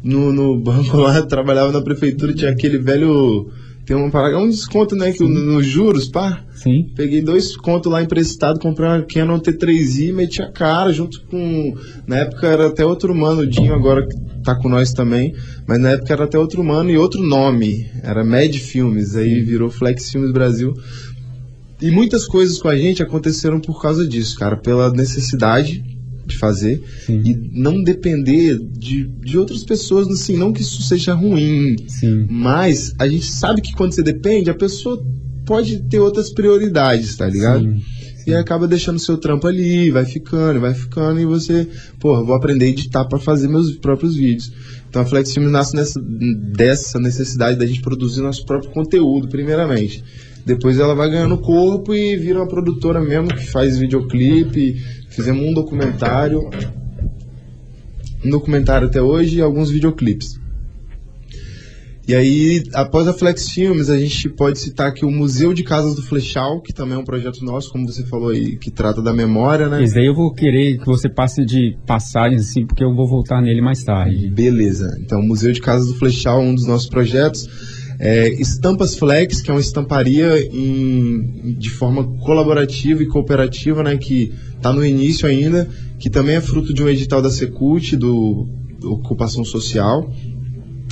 No, 0.02 0.32
no 0.32 0.58
banco 0.60 0.96
lá, 1.00 1.22
trabalhava 1.22 1.72
na 1.72 1.80
prefeitura, 1.80 2.32
tinha 2.34 2.50
aquele 2.50 2.78
velho. 2.78 3.48
Tem 3.84 3.94
uma 3.94 4.10
parada, 4.10 4.38
um 4.38 4.48
desconto, 4.48 4.96
né? 4.96 5.12
Que 5.12 5.22
nos 5.22 5.66
juros, 5.66 6.08
pá. 6.08 6.42
Sim. 6.54 6.90
Peguei 6.96 7.20
dois 7.20 7.56
contos 7.56 7.92
lá 7.92 8.02
emprestado, 8.02 8.58
comprei 8.58 8.88
uma 8.88 9.02
Canon 9.02 9.38
T3i, 9.38 10.12
meti 10.12 10.40
a 10.40 10.50
cara 10.50 10.92
junto 10.92 11.20
com. 11.26 11.76
Na 12.06 12.16
época 12.16 12.46
era 12.46 12.68
até 12.68 12.84
outro 12.84 13.14
mano, 13.14 13.42
o 13.42 13.46
Dinho 13.46 13.74
agora 13.74 14.06
que 14.06 14.16
tá 14.42 14.54
com 14.54 14.68
nós 14.68 14.92
também. 14.92 15.34
Mas 15.66 15.78
na 15.78 15.90
época 15.90 16.12
era 16.12 16.24
até 16.24 16.38
outro 16.38 16.64
mano 16.64 16.90
e 16.90 16.96
outro 16.96 17.22
nome. 17.22 17.86
Era 18.02 18.24
Mad 18.24 18.54
Filmes, 18.56 19.16
aí 19.16 19.40
virou 19.42 19.68
Flex 19.68 20.10
Filmes 20.10 20.32
Brasil. 20.32 20.74
E 21.80 21.90
muitas 21.90 22.26
coisas 22.26 22.58
com 22.58 22.68
a 22.68 22.76
gente 22.76 23.02
aconteceram 23.02 23.60
por 23.60 23.82
causa 23.82 24.06
disso, 24.06 24.38
cara, 24.38 24.56
pela 24.56 24.90
necessidade 24.90 25.93
de 26.26 26.36
fazer 26.38 26.82
Sim. 27.06 27.22
e 27.24 27.50
não 27.52 27.82
depender 27.82 28.58
de, 28.58 29.04
de 29.04 29.38
outras 29.38 29.64
pessoas, 29.64 30.08
assim, 30.08 30.36
não 30.36 30.52
que 30.52 30.62
isso 30.62 30.82
seja 30.82 31.14
ruim, 31.14 31.76
Sim. 31.88 32.26
mas 32.30 32.94
a 32.98 33.06
gente 33.06 33.26
sabe 33.26 33.60
que 33.60 33.72
quando 33.74 33.92
você 33.92 34.02
depende, 34.02 34.50
a 34.50 34.54
pessoa 34.54 35.02
pode 35.44 35.82
ter 35.88 35.98
outras 35.98 36.32
prioridades, 36.32 37.16
tá 37.16 37.28
ligado? 37.28 37.62
Sim. 37.62 37.82
e 38.26 38.34
acaba 38.34 38.66
deixando 38.66 38.98
seu 38.98 39.18
trampo 39.18 39.46
ali, 39.46 39.90
vai 39.90 40.06
ficando, 40.06 40.60
vai 40.60 40.72
ficando, 40.72 41.20
e 41.20 41.26
você, 41.26 41.68
porra, 42.00 42.24
vou 42.24 42.34
aprender 42.34 42.64
a 42.64 42.68
editar 42.68 43.04
para 43.04 43.18
fazer 43.18 43.48
meus 43.48 43.72
próprios 43.76 44.16
vídeos. 44.16 44.50
Então 44.88 45.02
a 45.02 45.04
Flex 45.04 45.32
Filmes 45.32 45.50
nasce 45.50 45.74
nessa, 45.74 46.00
dessa 46.00 46.98
necessidade 46.98 47.58
da 47.58 47.66
gente 47.66 47.80
produzir 47.80 48.22
nosso 48.22 48.46
próprio 48.46 48.70
conteúdo, 48.70 49.28
primeiramente. 49.28 50.02
Depois 50.44 50.78
ela 50.78 50.94
vai 50.94 51.10
ganhando 51.10 51.38
corpo 51.38 51.94
e 51.94 52.16
vira 52.16 52.38
uma 52.38 52.48
produtora 52.48 53.00
mesmo 53.00 53.28
que 53.28 53.46
faz 53.46 53.78
videoclipe. 53.78 54.74
Fizemos 55.08 55.42
um 55.42 55.54
documentário. 55.54 56.50
Um 58.24 58.30
documentário 58.30 58.88
até 58.88 59.00
hoje 59.00 59.38
e 59.38 59.42
alguns 59.42 59.70
videoclipes. 59.70 60.38
E 62.06 62.14
aí, 62.14 62.62
após 62.74 63.08
a 63.08 63.14
Flex 63.14 63.48
Filmes, 63.48 63.88
a 63.88 63.96
gente 63.96 64.28
pode 64.28 64.58
citar 64.58 64.88
aqui 64.88 65.06
o 65.06 65.10
Museu 65.10 65.54
de 65.54 65.62
Casas 65.62 65.94
do 65.94 66.02
Flechal, 66.02 66.60
que 66.60 66.70
também 66.70 66.96
é 66.96 66.98
um 66.98 67.04
projeto 67.04 67.42
nosso, 67.42 67.70
como 67.70 67.86
você 67.86 68.04
falou 68.04 68.28
aí, 68.28 68.58
que 68.58 68.70
trata 68.70 69.00
da 69.00 69.10
memória, 69.10 69.70
né? 69.70 69.82
Esse 69.82 69.94
daí 69.94 70.04
eu 70.04 70.14
vou 70.14 70.30
querer 70.30 70.76
que 70.76 70.84
você 70.84 71.08
passe 71.08 71.42
de 71.46 71.78
passagens, 71.86 72.42
assim, 72.42 72.66
porque 72.66 72.84
eu 72.84 72.94
vou 72.94 73.08
voltar 73.08 73.40
nele 73.40 73.62
mais 73.62 73.82
tarde. 73.82 74.28
Beleza. 74.28 74.94
Então, 75.00 75.18
o 75.18 75.26
Museu 75.26 75.50
de 75.50 75.62
Casas 75.62 75.88
do 75.88 75.94
Flechal 75.94 76.42
é 76.42 76.44
um 76.44 76.54
dos 76.54 76.66
nossos 76.66 76.90
projetos. 76.90 77.48
É, 77.98 78.28
Estampas 78.40 78.96
Flex, 78.96 79.40
que 79.40 79.50
é 79.50 79.54
uma 79.54 79.60
estamparia 79.60 80.40
em, 80.52 81.54
de 81.58 81.70
forma 81.70 82.04
colaborativa 82.18 83.02
e 83.02 83.06
cooperativa, 83.06 83.82
né, 83.82 83.96
que 83.96 84.32
está 84.56 84.72
no 84.72 84.84
início 84.84 85.28
ainda, 85.28 85.68
que 85.98 86.10
também 86.10 86.36
é 86.36 86.40
fruto 86.40 86.72
de 86.74 86.82
um 86.82 86.88
edital 86.88 87.22
da 87.22 87.30
Secult, 87.30 87.96
do, 87.96 88.48
do 88.80 88.92
Ocupação 88.94 89.44
Social. 89.44 90.12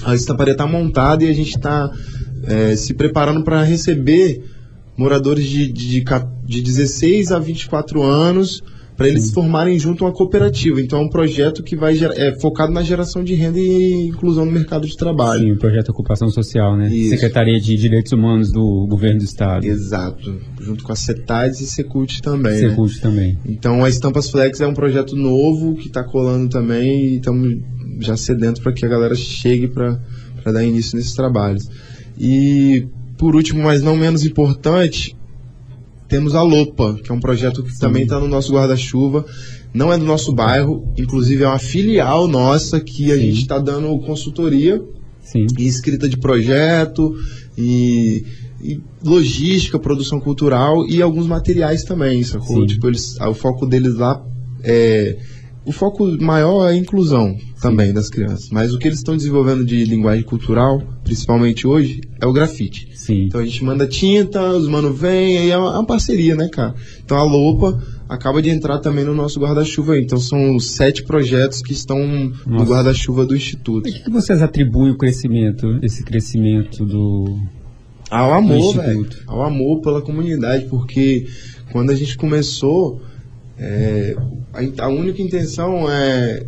A 0.04 0.14
estamparia 0.14 0.52
está 0.52 0.66
montada 0.66 1.24
e 1.24 1.28
a 1.28 1.32
gente 1.32 1.56
está 1.56 1.90
é, 2.44 2.76
se 2.76 2.94
preparando 2.94 3.42
para 3.42 3.62
receber 3.62 4.44
moradores 4.96 5.46
de, 5.46 5.72
de, 5.72 6.04
de 6.44 6.62
16 6.62 7.32
a 7.32 7.38
24 7.38 8.02
anos 8.02 8.62
para 9.02 9.08
eles 9.08 9.24
se 9.24 9.32
formarem 9.32 9.76
junto 9.78 10.04
a 10.04 10.08
uma 10.08 10.14
cooperativa. 10.14 10.80
Então 10.80 11.00
é 11.00 11.02
um 11.02 11.08
projeto 11.08 11.62
que 11.62 11.74
vai 11.74 11.98
é 11.98 12.38
focado 12.38 12.72
na 12.72 12.82
geração 12.82 13.24
de 13.24 13.34
renda 13.34 13.58
e 13.58 14.06
inclusão 14.06 14.44
no 14.44 14.52
mercado 14.52 14.86
de 14.86 14.96
trabalho. 14.96 15.42
Sim, 15.42 15.52
o 15.52 15.58
projeto 15.58 15.88
Ocupação 15.88 16.28
Social, 16.28 16.76
né? 16.76 16.88
Isso. 16.94 17.10
Secretaria 17.10 17.58
de 17.60 17.76
Direitos 17.76 18.12
Humanos 18.12 18.52
do 18.52 18.86
Governo 18.88 19.18
do 19.18 19.24
Estado. 19.24 19.66
Exato, 19.66 20.40
junto 20.60 20.84
com 20.84 20.92
a 20.92 20.96
CETADES 20.96 21.60
e 21.60 21.66
Secult 21.66 22.22
também. 22.22 22.56
Secult 22.56 22.94
né? 22.94 23.00
também. 23.02 23.38
Então 23.44 23.84
a 23.84 23.88
Estampas 23.88 24.30
Flex 24.30 24.60
é 24.60 24.66
um 24.66 24.74
projeto 24.74 25.16
novo 25.16 25.74
que 25.74 25.88
está 25.88 26.04
colando 26.04 26.48
também 26.48 27.06
e 27.06 27.16
estamos 27.16 27.58
já 27.98 28.16
sedentos 28.16 28.62
para 28.62 28.72
que 28.72 28.86
a 28.86 28.88
galera 28.88 29.16
chegue 29.16 29.66
para 29.66 29.98
dar 30.44 30.64
início 30.64 30.96
nesses 30.96 31.14
trabalhos. 31.14 31.68
E 32.16 32.86
por 33.18 33.34
último, 33.34 33.62
mas 33.62 33.82
não 33.82 33.96
menos 33.96 34.24
importante, 34.24 35.16
temos 36.12 36.34
a 36.34 36.42
Lopa, 36.42 37.00
que 37.02 37.10
é 37.10 37.14
um 37.14 37.20
projeto 37.20 37.62
que 37.62 37.78
também 37.78 38.02
está 38.02 38.20
no 38.20 38.28
nosso 38.28 38.52
guarda-chuva. 38.52 39.24
Não 39.72 39.90
é 39.90 39.96
do 39.96 40.04
nosso 40.04 40.30
bairro, 40.30 40.92
inclusive 40.98 41.42
é 41.42 41.48
uma 41.48 41.58
filial 41.58 42.28
nossa 42.28 42.78
que 42.78 43.10
a 43.10 43.14
Sim. 43.14 43.20
gente 43.22 43.40
está 43.40 43.58
dando 43.58 43.98
consultoria 44.00 44.78
Sim. 45.22 45.46
e 45.58 45.66
escrita 45.66 46.06
de 46.06 46.18
projeto 46.18 47.14
e, 47.56 48.26
e, 48.62 48.78
logística, 49.02 49.78
produção 49.78 50.20
cultural 50.20 50.86
e 50.86 51.00
alguns 51.00 51.26
materiais 51.26 51.82
também, 51.82 52.22
sacou? 52.22 52.66
Tipo, 52.66 52.88
eles, 52.88 53.18
o 53.18 53.32
foco 53.32 53.64
deles 53.64 53.94
lá 53.94 54.22
é 54.62 55.16
o 55.64 55.70
foco 55.70 56.06
maior 56.20 56.68
é 56.68 56.72
a 56.72 56.76
inclusão 56.76 57.36
também 57.60 57.88
Sim. 57.88 57.94
das 57.94 58.08
crianças. 58.08 58.50
Mas 58.50 58.74
o 58.74 58.78
que 58.78 58.88
eles 58.88 58.98
estão 58.98 59.16
desenvolvendo 59.16 59.64
de 59.64 59.84
linguagem 59.84 60.24
cultural, 60.24 60.82
principalmente 61.04 61.66
hoje, 61.66 62.00
é 62.20 62.26
o 62.26 62.32
grafite. 62.32 62.88
Sim. 62.94 63.24
Então 63.26 63.40
a 63.40 63.44
gente 63.44 63.62
manda 63.64 63.86
tinta, 63.86 64.42
os 64.50 64.66
mano 64.66 64.92
vêm, 64.92 65.38
aí 65.38 65.50
é 65.50 65.56
uma, 65.56 65.68
é 65.68 65.78
uma, 65.78 65.86
parceria, 65.86 66.34
né, 66.34 66.48
cara? 66.48 66.74
Então 67.04 67.16
a 67.16 67.22
Lopa 67.22 67.80
acaba 68.08 68.42
de 68.42 68.50
entrar 68.50 68.78
também 68.80 69.04
no 69.04 69.14
nosso 69.14 69.38
guarda-chuva 69.38 69.94
aí. 69.94 70.02
Então 70.02 70.18
são 70.18 70.58
sete 70.58 71.04
projetos 71.04 71.62
que 71.62 71.72
estão 71.72 71.98
Nossa. 71.98 72.48
no 72.48 72.64
guarda-chuva 72.64 73.24
do 73.24 73.36
Instituto. 73.36 73.88
O 73.88 73.92
que, 73.92 74.10
vocês 74.10 74.42
atribuem 74.42 74.92
o 74.92 74.98
crescimento, 74.98 75.78
esse 75.82 76.02
crescimento 76.02 76.84
do. 76.84 77.38
Ao 78.10 78.34
amor, 78.34 78.74
velho. 78.76 79.08
Ao 79.26 79.42
amor 79.42 79.80
pela 79.80 80.02
comunidade, 80.02 80.66
porque 80.66 81.26
quando 81.70 81.90
a 81.90 81.94
gente 81.94 82.16
começou 82.16 83.00
é, 83.62 84.16
a, 84.52 84.84
a, 84.86 84.88
única 84.88 85.22
intenção 85.22 85.88
é 85.88 86.44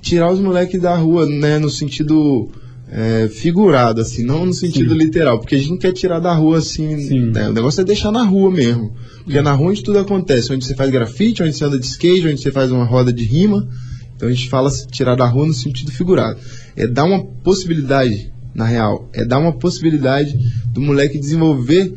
tirar 0.00 0.30
os 0.30 0.38
moleques 0.38 0.80
da 0.80 0.94
rua, 0.94 1.26
né, 1.26 1.58
no 1.58 1.68
sentido 1.68 2.48
é, 2.88 3.28
figurado, 3.28 4.00
assim, 4.00 4.24
não 4.24 4.46
no 4.46 4.54
sentido 4.54 4.92
Sim. 4.92 4.98
literal, 4.98 5.40
porque 5.40 5.56
a 5.56 5.58
gente 5.58 5.70
não 5.70 5.78
quer 5.78 5.92
tirar 5.92 6.20
da 6.20 6.32
rua 6.32 6.58
assim, 6.58 6.94
né, 7.32 7.48
o 7.48 7.52
negócio 7.52 7.80
é 7.80 7.84
deixar 7.84 8.12
na 8.12 8.22
rua 8.22 8.52
mesmo, 8.52 8.94
porque 9.24 9.36
é 9.36 9.42
na 9.42 9.52
rua 9.52 9.70
onde 9.70 9.82
tudo 9.82 9.98
acontece, 9.98 10.52
onde 10.52 10.64
você 10.64 10.76
faz 10.76 10.92
grafite, 10.92 11.42
onde 11.42 11.56
você 11.56 11.64
anda 11.64 11.78
de 11.78 11.86
skate, 11.86 12.28
onde 12.28 12.40
você 12.40 12.52
faz 12.52 12.70
uma 12.70 12.84
roda 12.84 13.12
de 13.12 13.24
rima, 13.24 13.68
então 14.14 14.28
a 14.28 14.32
gente 14.32 14.48
fala 14.48 14.70
tirar 14.92 15.16
da 15.16 15.26
rua 15.26 15.48
no 15.48 15.54
sentido 15.54 15.90
figurado, 15.90 16.38
é 16.76 16.86
dar 16.86 17.04
uma 17.04 17.24
possibilidade, 17.24 18.32
na 18.54 18.64
real, 18.64 19.10
é 19.12 19.24
dar 19.24 19.38
uma 19.38 19.52
possibilidade 19.52 20.38
do 20.72 20.80
moleque 20.80 21.18
desenvolver 21.18 21.92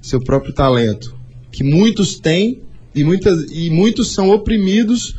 seu 0.00 0.18
próprio 0.18 0.54
talento, 0.54 1.14
que 1.52 1.62
muitos 1.62 2.18
têm 2.18 2.62
e, 2.94 3.04
muitas, 3.04 3.50
e 3.50 3.70
muitos 3.70 4.12
são 4.12 4.30
oprimidos 4.30 5.14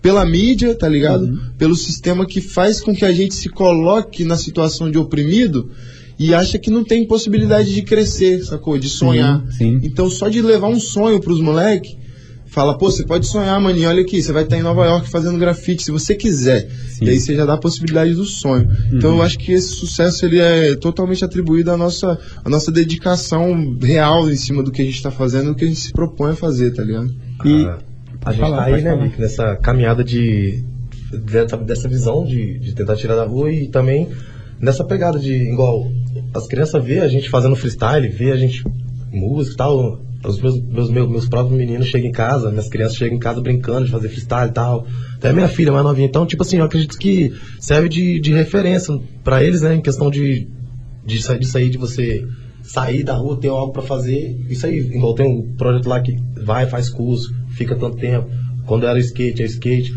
pela 0.00 0.24
mídia, 0.24 0.74
tá 0.74 0.88
ligado? 0.88 1.24
Uhum. 1.24 1.38
Pelo 1.58 1.74
sistema 1.74 2.24
que 2.24 2.40
faz 2.40 2.80
com 2.80 2.94
que 2.94 3.04
a 3.04 3.12
gente 3.12 3.34
se 3.34 3.48
coloque 3.48 4.24
na 4.24 4.36
situação 4.36 4.90
de 4.90 4.96
oprimido 4.98 5.70
e 6.18 6.32
acha 6.32 6.58
que 6.58 6.70
não 6.70 6.84
tem 6.84 7.06
possibilidade 7.06 7.74
de 7.74 7.82
crescer, 7.82 8.44
sacou? 8.44 8.78
De 8.78 8.88
sonhar. 8.88 9.44
Sim, 9.50 9.80
sim. 9.80 9.80
Então 9.82 10.08
só 10.08 10.28
de 10.28 10.40
levar 10.40 10.68
um 10.68 10.80
sonho 10.80 11.20
pros 11.20 11.40
moleques 11.40 11.97
fala, 12.48 12.76
pô, 12.76 12.90
você 12.90 13.04
pode 13.04 13.26
sonhar, 13.26 13.60
maninho, 13.60 13.88
olha 13.88 14.02
aqui, 14.02 14.22
você 14.22 14.32
vai 14.32 14.42
estar 14.42 14.56
em 14.56 14.62
Nova 14.62 14.84
York 14.84 15.08
fazendo 15.08 15.38
grafite, 15.38 15.84
se 15.84 15.90
você 15.90 16.14
quiser. 16.14 16.68
Sim. 16.88 17.04
E 17.04 17.10
aí 17.10 17.20
você 17.20 17.34
já 17.34 17.44
dá 17.44 17.54
a 17.54 17.58
possibilidade 17.58 18.14
do 18.14 18.24
sonho. 18.24 18.66
Uhum. 18.68 18.98
Então 18.98 19.16
eu 19.16 19.22
acho 19.22 19.38
que 19.38 19.52
esse 19.52 19.68
sucesso 19.68 20.24
ele 20.24 20.38
é 20.38 20.74
totalmente 20.74 21.24
atribuído 21.24 21.70
à 21.70 21.76
nossa, 21.76 22.18
à 22.44 22.48
nossa 22.48 22.72
dedicação 22.72 23.76
real 23.80 24.30
em 24.30 24.36
cima 24.36 24.62
do 24.62 24.72
que 24.72 24.82
a 24.82 24.84
gente 24.84 24.96
está 24.96 25.10
fazendo, 25.10 25.50
do 25.50 25.54
que 25.54 25.64
a 25.64 25.68
gente 25.68 25.80
se 25.80 25.92
propõe 25.92 26.32
a 26.32 26.36
fazer, 26.36 26.72
tá 26.72 26.82
ligado? 26.82 27.14
E 27.44 27.64
ah, 27.64 27.78
a 28.24 28.32
gente 28.32 28.40
falar, 28.40 28.56
tá 28.56 28.64
aí, 28.64 28.82
né, 28.82 28.96
Nick, 28.96 29.20
nessa 29.20 29.56
caminhada 29.56 30.02
de 30.02 30.64
dessa, 31.12 31.56
dessa 31.56 31.88
visão 31.88 32.24
de, 32.24 32.58
de 32.58 32.74
tentar 32.74 32.96
tirar 32.96 33.14
da 33.14 33.24
rua 33.24 33.50
e 33.50 33.68
também 33.68 34.08
nessa 34.60 34.84
pegada 34.84 35.18
de 35.18 35.32
igual 35.32 35.90
as 36.34 36.46
crianças 36.46 36.84
vê 36.84 37.00
a 37.00 37.08
gente 37.08 37.30
fazendo 37.30 37.56
freestyle, 37.56 38.08
vê 38.08 38.32
a 38.32 38.36
gente 38.36 38.64
música 39.12 39.54
e 39.54 39.56
tal, 39.56 40.00
os 40.24 40.40
meus, 40.40 40.60
meus, 40.60 40.90
meus, 40.90 41.08
meus 41.08 41.28
próprios 41.28 41.56
meninos 41.56 41.86
chegam 41.86 42.08
em 42.08 42.12
casa, 42.12 42.50
minhas 42.50 42.68
crianças 42.68 42.96
chegam 42.96 43.16
em 43.16 43.20
casa 43.20 43.40
brincando 43.40 43.86
de 43.86 43.90
fazer 43.90 44.08
freestyle 44.08 44.50
e 44.50 44.52
tal. 44.52 44.86
Até 45.14 45.32
minha 45.32 45.48
filha 45.48 45.72
mais 45.72 45.84
novinha. 45.84 46.08
Então, 46.08 46.26
tipo 46.26 46.42
assim, 46.42 46.58
eu 46.58 46.64
acredito 46.64 46.98
que 46.98 47.32
serve 47.60 47.88
de, 47.88 48.20
de 48.20 48.32
referência 48.32 48.98
para 49.22 49.42
eles, 49.42 49.62
né? 49.62 49.76
Em 49.76 49.80
questão 49.80 50.10
de, 50.10 50.48
de, 51.04 51.38
de 51.38 51.46
sair 51.46 51.70
de 51.70 51.78
você 51.78 52.24
sair 52.62 53.02
da 53.02 53.14
rua, 53.14 53.38
ter 53.40 53.48
algo 53.48 53.72
para 53.72 53.82
fazer. 53.82 54.44
Isso 54.48 54.66
aí, 54.66 54.78
igual 54.78 55.14
tem 55.14 55.26
um 55.26 55.54
projeto 55.56 55.88
lá 55.88 56.00
que 56.00 56.16
vai, 56.44 56.66
faz 56.66 56.90
curso, 56.90 57.32
fica 57.50 57.76
tanto 57.76 57.96
tempo. 57.96 58.28
Quando 58.66 58.86
era 58.86 58.98
skate, 58.98 59.42
é 59.42 59.46
skate 59.46 59.94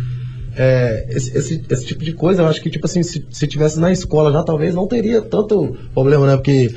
é, 0.56 1.08
esse, 1.10 1.38
esse, 1.38 1.64
esse, 1.70 1.86
tipo 1.86 2.04
de 2.04 2.14
coisa, 2.14 2.42
eu 2.42 2.48
acho 2.48 2.62
que, 2.62 2.70
tipo 2.70 2.86
assim, 2.86 3.02
se, 3.04 3.26
se 3.30 3.48
tivesse 3.48 3.80
na 3.80 3.92
escola 3.92 4.32
já, 4.32 4.44
talvez 4.44 4.76
não 4.76 4.88
teria 4.88 5.22
tanto 5.22 5.78
problema, 5.94 6.28
né? 6.28 6.36
Porque 6.36 6.74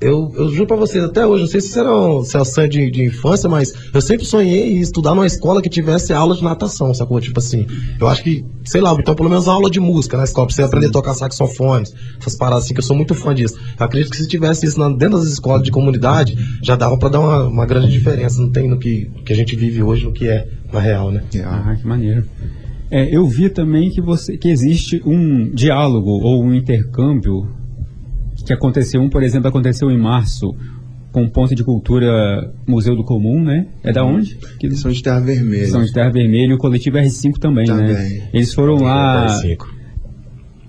eu, 0.00 0.32
eu 0.36 0.48
juro 0.50 0.66
pra 0.66 0.76
vocês, 0.76 1.02
até 1.02 1.26
hoje, 1.26 1.42
não 1.42 1.50
sei 1.50 1.60
se 1.60 1.78
era 1.78 1.94
um, 1.94 2.22
se 2.24 2.36
é 2.36 2.40
um 2.40 2.44
sonho 2.44 2.68
de, 2.68 2.90
de 2.90 3.04
infância, 3.04 3.48
mas 3.48 3.72
eu 3.92 4.00
sempre 4.00 4.24
sonhei 4.24 4.74
em 4.74 4.80
estudar 4.80 5.14
numa 5.14 5.26
escola 5.26 5.60
que 5.60 5.68
tivesse 5.68 6.12
aula 6.12 6.36
de 6.36 6.44
natação, 6.44 6.94
sacou? 6.94 7.20
Tipo 7.20 7.40
assim, 7.40 7.66
eu 8.00 8.06
acho 8.06 8.22
que, 8.22 8.44
sei 8.64 8.80
lá, 8.80 8.94
então 8.98 9.14
pelo 9.14 9.28
menos 9.28 9.48
aula 9.48 9.70
de 9.70 9.80
música 9.80 10.16
na 10.16 10.24
escola, 10.24 10.46
pra 10.46 10.54
você 10.54 10.62
aprender 10.62 10.86
a 10.86 10.92
tocar 10.92 11.14
saxofones, 11.14 11.92
essas 12.20 12.36
paradas 12.36 12.64
assim, 12.64 12.74
que 12.74 12.80
eu 12.80 12.84
sou 12.84 12.96
muito 12.96 13.14
fã 13.14 13.34
disso. 13.34 13.56
Eu 13.78 13.84
acredito 13.84 14.10
que 14.10 14.16
se 14.16 14.28
tivesse 14.28 14.66
isso 14.66 14.78
dentro 14.96 15.18
das 15.18 15.28
escolas 15.28 15.62
de 15.62 15.70
comunidade, 15.70 16.38
já 16.62 16.76
dava 16.76 16.96
pra 16.96 17.08
dar 17.08 17.20
uma, 17.20 17.44
uma 17.48 17.66
grande 17.66 17.90
diferença, 17.90 18.40
não 18.40 18.50
tem 18.50 18.68
no 18.68 18.78
que, 18.78 19.10
que 19.24 19.32
a 19.32 19.36
gente 19.36 19.56
vive 19.56 19.82
hoje, 19.82 20.04
no 20.04 20.12
que 20.12 20.28
é 20.28 20.46
na 20.72 20.80
real, 20.80 21.10
né? 21.10 21.24
Ah, 21.44 21.74
que 21.74 21.86
maneiro. 21.86 22.24
É, 22.90 23.14
eu 23.14 23.26
vi 23.26 23.50
também 23.50 23.90
que, 23.90 24.00
você, 24.00 24.36
que 24.36 24.48
existe 24.48 25.02
um 25.04 25.50
diálogo 25.50 26.10
ou 26.10 26.42
um 26.42 26.54
intercâmbio 26.54 27.48
que 28.46 28.52
aconteceu, 28.52 29.00
um, 29.00 29.10
por 29.10 29.22
exemplo, 29.22 29.48
aconteceu 29.48 29.90
em 29.90 29.98
março 29.98 30.54
com 31.12 31.24
o 31.24 31.30
Ponto 31.30 31.54
de 31.54 31.64
Cultura 31.64 32.52
Museu 32.66 32.94
do 32.94 33.04
Comum, 33.04 33.42
né? 33.42 33.66
É 33.82 33.92
da 33.92 34.04
onde? 34.04 34.36
Que... 34.58 34.70
São 34.74 34.90
de 34.90 35.02
Terra 35.02 35.20
Vermelha. 35.20 35.66
São 35.66 35.82
de 35.82 35.92
Terra 35.92 36.10
Vermelha 36.10 36.52
e 36.52 36.54
o 36.54 36.58
coletivo 36.58 36.96
R5 36.96 37.38
também, 37.38 37.66
né? 37.66 37.76
também. 37.76 38.18
né? 38.18 38.28
Eles 38.32 38.54
foram 38.54 38.76
lá... 38.76 39.26
R5. 39.26 39.77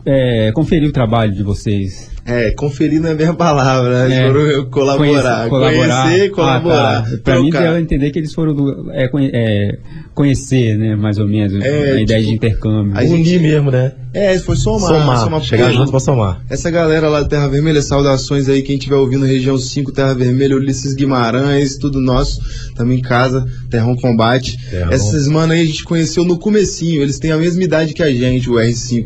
É, 0.05 0.51
conferir 0.51 0.89
o 0.89 0.91
trabalho 0.91 1.33
de 1.33 1.43
vocês. 1.43 2.09
É, 2.25 2.51
conferir 2.51 3.01
não 3.01 3.09
é 3.09 3.13
a 3.13 3.15
minha 3.15 3.33
palavra, 3.33 4.07
né? 4.07 4.23
É. 4.23 4.27
Foram 4.31 4.65
colaborar. 4.69 4.97
Conhecer, 4.99 5.49
colaborar. 5.49 6.03
Conhecer, 6.03 6.29
colaborar. 6.29 6.97
Ah, 6.99 7.01
tá. 7.11 7.17
Pra 7.23 7.39
mim, 7.39 7.49
Trocar. 7.49 7.63
deu 7.67 7.75
a 7.77 7.81
entender 7.81 8.11
que 8.11 8.19
eles 8.19 8.33
foram 8.33 8.53
do, 8.53 8.91
é, 8.91 9.09
é, 9.33 9.77
conhecer, 10.13 10.77
né, 10.77 10.95
mais 10.95 11.17
ou 11.17 11.27
menos, 11.27 11.53
É, 11.63 11.93
a 11.93 12.01
ideia 12.01 12.19
tipo, 12.19 12.29
de 12.29 12.35
intercâmbio. 12.35 12.93
a 12.95 13.03
gente- 13.03 13.13
Unir 13.29 13.41
mesmo, 13.41 13.71
né? 13.71 13.93
É, 14.13 14.37
foi 14.37 14.55
somar. 14.55 14.89
Somar, 15.23 15.41
chegar 15.41 15.65
porque 15.65 15.77
junto 15.77 15.91
pra 15.91 15.99
somar. 15.99 16.41
Essa 16.49 16.69
galera 16.69 17.07
lá 17.09 17.21
da 17.21 17.27
Terra 17.27 17.47
Vermelha, 17.47 17.81
saudações 17.81 18.47
aí, 18.47 18.61
quem 18.61 18.75
estiver 18.77 18.95
ouvindo 18.95 19.25
região 19.25 19.57
5, 19.57 19.91
Terra 19.91 20.13
Vermelha, 20.13 20.55
Ulisses 20.55 20.93
Guimarães, 20.93 21.77
tudo 21.77 21.99
nosso, 21.99 22.39
também 22.75 22.99
em 22.99 23.01
casa, 23.01 23.43
Terrão 23.71 23.95
Combate. 23.95 24.55
Terrão. 24.69 24.91
Essas 24.91 25.27
mano 25.27 25.53
aí 25.53 25.61
a 25.61 25.65
gente 25.65 25.83
conheceu 25.83 26.23
no 26.23 26.37
comecinho, 26.37 27.01
eles 27.01 27.17
têm 27.17 27.31
a 27.31 27.37
mesma 27.37 27.63
idade 27.63 27.93
que 27.93 28.03
a 28.03 28.11
gente, 28.11 28.49
o 28.49 28.53
R5. 28.53 29.05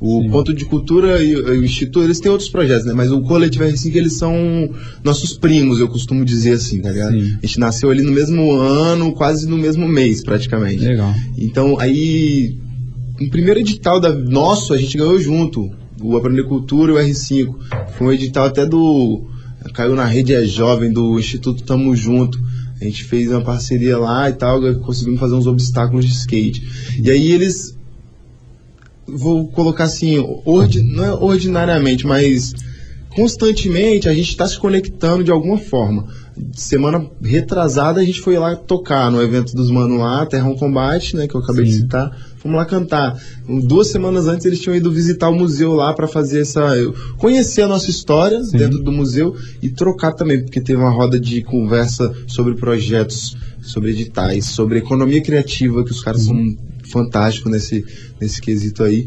O 0.00 0.22
Sim. 0.22 0.30
Ponto 0.30 0.54
de 0.54 0.64
Cultura 0.64 1.22
e, 1.22 1.32
e 1.32 1.36
o 1.36 1.64
Instituto, 1.64 2.02
eles 2.02 2.18
têm 2.18 2.30
outros 2.30 2.48
projetos, 2.48 2.86
né? 2.86 2.94
Mas 2.94 3.12
o 3.12 3.20
Coletivo 3.20 3.64
R5, 3.64 3.94
eles 3.94 4.16
são 4.16 4.34
nossos 5.04 5.36
primos, 5.36 5.78
eu 5.78 5.88
costumo 5.88 6.24
dizer 6.24 6.54
assim, 6.54 6.80
tá 6.80 6.90
ligado? 6.90 7.12
Sim. 7.12 7.36
A 7.42 7.46
gente 7.46 7.60
nasceu 7.60 7.90
ali 7.90 8.02
no 8.02 8.10
mesmo 8.10 8.52
ano, 8.52 9.12
quase 9.12 9.46
no 9.46 9.58
mesmo 9.58 9.86
mês, 9.86 10.22
praticamente. 10.22 10.82
Legal. 10.82 11.14
Então, 11.36 11.78
aí, 11.78 12.58
no 13.20 13.28
primeiro 13.28 13.60
edital 13.60 14.00
da 14.00 14.10
nosso, 14.14 14.72
a 14.72 14.78
gente 14.78 14.96
ganhou 14.96 15.20
junto. 15.20 15.70
O 16.02 16.16
Aprender 16.16 16.44
Cultura 16.44 16.92
e 16.92 16.94
o 16.94 16.98
R5. 16.98 17.54
Foi 17.98 18.06
um 18.06 18.12
edital 18.12 18.46
até 18.46 18.64
do. 18.64 19.26
Caiu 19.74 19.94
na 19.94 20.06
rede 20.06 20.32
É 20.32 20.42
Jovem, 20.46 20.90
do 20.90 21.18
Instituto 21.18 21.62
Tamo 21.62 21.94
Junto. 21.94 22.38
A 22.80 22.84
gente 22.84 23.04
fez 23.04 23.30
uma 23.30 23.42
parceria 23.42 23.98
lá 23.98 24.30
e 24.30 24.32
tal, 24.32 24.58
conseguimos 24.76 25.20
fazer 25.20 25.34
uns 25.34 25.46
obstáculos 25.46 26.06
de 26.06 26.12
skate. 26.12 26.66
E 27.02 27.10
aí 27.10 27.32
eles. 27.32 27.78
Vou 29.14 29.48
colocar 29.48 29.84
assim, 29.84 30.18
ordi, 30.44 30.82
não 30.82 31.04
é 31.04 31.12
ordinariamente, 31.12 32.06
mas 32.06 32.52
constantemente 33.14 34.08
a 34.08 34.14
gente 34.14 34.30
está 34.30 34.46
se 34.46 34.58
conectando 34.58 35.24
de 35.24 35.30
alguma 35.30 35.58
forma. 35.58 36.06
Semana 36.54 37.04
retrasada 37.22 38.00
a 38.00 38.04
gente 38.04 38.20
foi 38.20 38.38
lá 38.38 38.56
tocar 38.56 39.10
no 39.10 39.20
evento 39.20 39.54
dos 39.54 39.70
Mano 39.70 39.98
lá, 39.98 40.24
Terrão 40.24 40.54
Combate, 40.56 41.16
né, 41.16 41.26
que 41.26 41.34
eu 41.34 41.40
acabei 41.40 41.64
de 41.64 41.72
Sim. 41.72 41.80
citar. 41.80 42.16
Fomos 42.36 42.56
lá 42.56 42.64
cantar. 42.64 43.20
Duas 43.66 43.88
semanas 43.88 44.26
antes 44.26 44.46
eles 44.46 44.60
tinham 44.60 44.74
ido 44.74 44.90
visitar 44.90 45.28
o 45.28 45.34
museu 45.34 45.74
lá 45.74 45.92
para 45.92 46.06
fazer 46.06 46.40
essa. 46.40 46.74
conhecer 47.18 47.62
a 47.62 47.68
nossa 47.68 47.90
história 47.90 48.42
Sim. 48.42 48.56
dentro 48.56 48.82
do 48.82 48.90
museu 48.90 49.36
e 49.60 49.68
trocar 49.68 50.12
também, 50.12 50.42
porque 50.42 50.60
teve 50.60 50.80
uma 50.80 50.90
roda 50.90 51.20
de 51.20 51.42
conversa 51.42 52.10
sobre 52.26 52.54
projetos, 52.54 53.36
sobre 53.60 53.90
editais, 53.90 54.46
sobre 54.46 54.78
economia 54.78 55.20
criativa, 55.20 55.84
que 55.84 55.90
os 55.90 56.02
caras 56.02 56.22
são 56.22 56.56
fantásticos 56.90 57.50
nesse, 57.50 57.84
nesse 58.20 58.40
quesito 58.40 58.82
aí. 58.82 59.06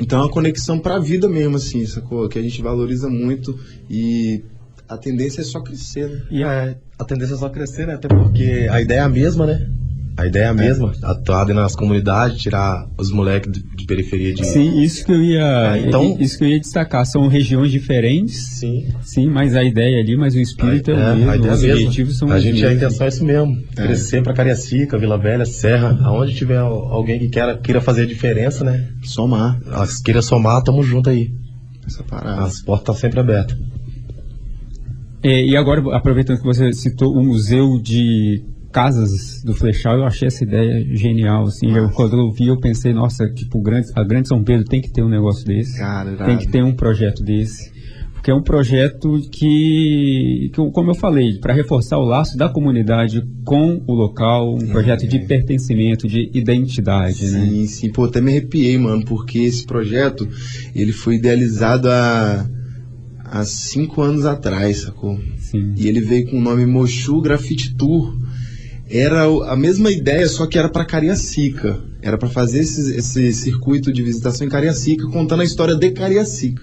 Então 0.00 0.18
é 0.18 0.22
uma 0.22 0.30
conexão 0.30 0.78
pra 0.78 0.98
vida 0.98 1.28
mesmo, 1.28 1.56
assim, 1.56 1.86
sacou? 1.86 2.28
Que 2.28 2.38
a 2.38 2.42
gente 2.42 2.60
valoriza 2.60 3.08
muito 3.08 3.58
e 3.88 4.42
a 4.88 4.96
tendência 4.96 5.40
é 5.40 5.44
só 5.44 5.60
crescer, 5.60 6.08
né? 6.08 6.22
E 6.30 6.42
a, 6.42 6.76
a 6.98 7.04
tendência 7.04 7.34
é 7.34 7.38
só 7.38 7.48
crescer, 7.48 7.86
né? 7.86 7.94
Até 7.94 8.08
porque 8.08 8.68
a 8.70 8.80
ideia 8.80 9.00
é 9.00 9.02
a 9.02 9.08
mesma, 9.08 9.46
né? 9.46 9.68
A 10.16 10.26
ideia 10.26 10.44
é 10.44 10.48
a 10.48 10.54
mesma, 10.54 10.92
atuar 11.02 11.44
dentro 11.44 11.60
nas 11.60 11.74
comunidades, 11.74 12.40
tirar 12.40 12.86
os 12.96 13.10
moleques 13.10 13.50
de, 13.50 13.60
de 13.76 13.84
periferia 13.84 14.32
de. 14.32 14.46
Sim, 14.46 14.80
isso 14.80 15.04
que 15.04 15.10
eu 15.10 15.20
ia, 15.20 15.70
Ah, 15.72 15.78
então- 15.78 16.16
isso 16.20 16.38
que 16.38 16.44
eu 16.44 16.48
ia 16.48 16.60
destacar. 16.60 17.04
São 17.04 17.26
regiões 17.26 17.72
diferentes, 17.72 18.36
Sim. 18.60 18.86
sim, 19.02 19.26
mas 19.28 19.56
a 19.56 19.64
ideia 19.64 19.98
ali, 20.00 20.16
mas 20.16 20.36
o 20.36 20.38
espírito 20.40 20.92
é, 20.92 20.94
o 20.94 20.98
É, 21.00 21.14
mesmo, 21.16 21.30
a 21.32 21.36
ideia 21.36 21.50
é 21.50 21.54
os 21.54 21.62
a 21.64 21.66
objetivos 21.72 22.16
são 22.18 22.30
A 22.30 22.36
os 22.36 22.42
gente, 22.44 22.64
a 22.64 22.68
mesmos. 22.68 22.76
intenção 22.84 23.04
é 23.06 23.08
isso 23.08 23.24
mesmo. 23.24 23.56
É. 23.76 23.82
Crescer 23.82 24.22
pra 24.22 24.32
Cariacica, 24.32 24.96
Vila 24.98 25.18
Velha, 25.18 25.44
Serra, 25.44 25.98
aonde 26.04 26.32
tiver 26.34 26.58
al- 26.58 26.92
alguém 26.92 27.18
que 27.18 27.28
queira, 27.28 27.58
queira 27.58 27.80
fazer 27.80 28.02
a 28.02 28.06
diferença, 28.06 28.62
né? 28.62 28.88
Somar 29.02 29.58
se 29.86 30.00
Queira 30.00 30.22
somar, 30.22 30.62
tamo 30.62 30.80
junto 30.84 31.10
aí. 31.10 31.28
essa 31.84 32.04
parada. 32.04 32.42
As 32.44 32.62
portas 32.62 32.82
estão 32.82 32.94
sempre 32.94 33.18
abertas. 33.18 33.58
É, 35.22 35.44
e 35.44 35.56
agora, 35.56 35.82
aproveitando 35.96 36.38
que 36.38 36.44
você 36.44 36.72
citou 36.72 37.12
o 37.14 37.24
Museu 37.24 37.80
de 37.82 38.44
Casas 38.74 39.40
do 39.44 39.54
Flechal, 39.54 39.98
eu 39.98 40.04
achei 40.04 40.26
essa 40.26 40.42
ideia 40.42 40.84
genial, 40.96 41.44
assim, 41.44 41.70
eu, 41.70 41.88
quando 41.90 42.18
eu 42.18 42.32
vi 42.32 42.48
eu 42.48 42.58
pensei, 42.58 42.92
nossa, 42.92 43.24
tipo, 43.32 43.62
grande, 43.62 43.86
a 43.94 44.02
Grande 44.02 44.26
São 44.26 44.42
Pedro 44.42 44.64
tem 44.64 44.80
que 44.80 44.90
ter 44.90 45.00
um 45.00 45.08
negócio 45.08 45.46
desse, 45.46 45.78
Cara, 45.78 46.10
irado. 46.10 46.24
tem 46.24 46.38
que 46.38 46.48
ter 46.48 46.64
um 46.64 46.74
projeto 46.74 47.22
desse, 47.22 47.70
porque 48.12 48.32
é 48.32 48.34
um 48.34 48.42
projeto 48.42 49.20
que, 49.30 50.50
que 50.52 50.70
como 50.72 50.90
eu 50.90 50.94
falei, 50.96 51.38
para 51.38 51.54
reforçar 51.54 51.98
o 51.98 52.04
laço 52.04 52.36
da 52.36 52.48
comunidade 52.48 53.22
com 53.44 53.80
o 53.86 53.94
local, 53.94 54.56
um 54.56 54.66
projeto 54.66 55.06
de 55.06 55.20
pertencimento, 55.20 56.08
de 56.08 56.28
identidade, 56.34 57.26
né? 57.30 57.46
Sim, 57.46 57.66
sim. 57.66 57.92
Pô, 57.92 58.06
até 58.06 58.20
me 58.20 58.32
arrepiei, 58.32 58.76
mano, 58.76 59.04
porque 59.04 59.38
esse 59.38 59.64
projeto, 59.64 60.28
ele 60.74 60.90
foi 60.90 61.14
idealizado 61.14 61.88
há, 61.88 62.44
há 63.24 63.44
cinco 63.44 64.02
anos 64.02 64.26
atrás, 64.26 64.78
sacou? 64.78 65.16
Sim. 65.36 65.74
E 65.76 65.86
ele 65.86 66.00
veio 66.00 66.28
com 66.28 66.38
o 66.38 66.42
nome 66.42 66.66
Mochu 66.66 67.20
Graffiti 67.20 67.72
Tour. 67.76 68.24
Era 68.96 69.24
a 69.24 69.56
mesma 69.56 69.90
ideia, 69.90 70.28
só 70.28 70.46
que 70.46 70.56
era 70.56 70.68
para 70.68 70.84
Cariacica. 70.84 71.80
Era 72.00 72.16
para 72.16 72.28
fazer 72.28 72.60
esse, 72.60 72.94
esse 72.96 73.32
circuito 73.32 73.92
de 73.92 74.02
visitação 74.02 74.46
em 74.46 74.50
Cariacica, 74.50 75.04
contando 75.08 75.40
a 75.40 75.44
história 75.44 75.74
de 75.74 75.90
Cariacica. 75.90 76.62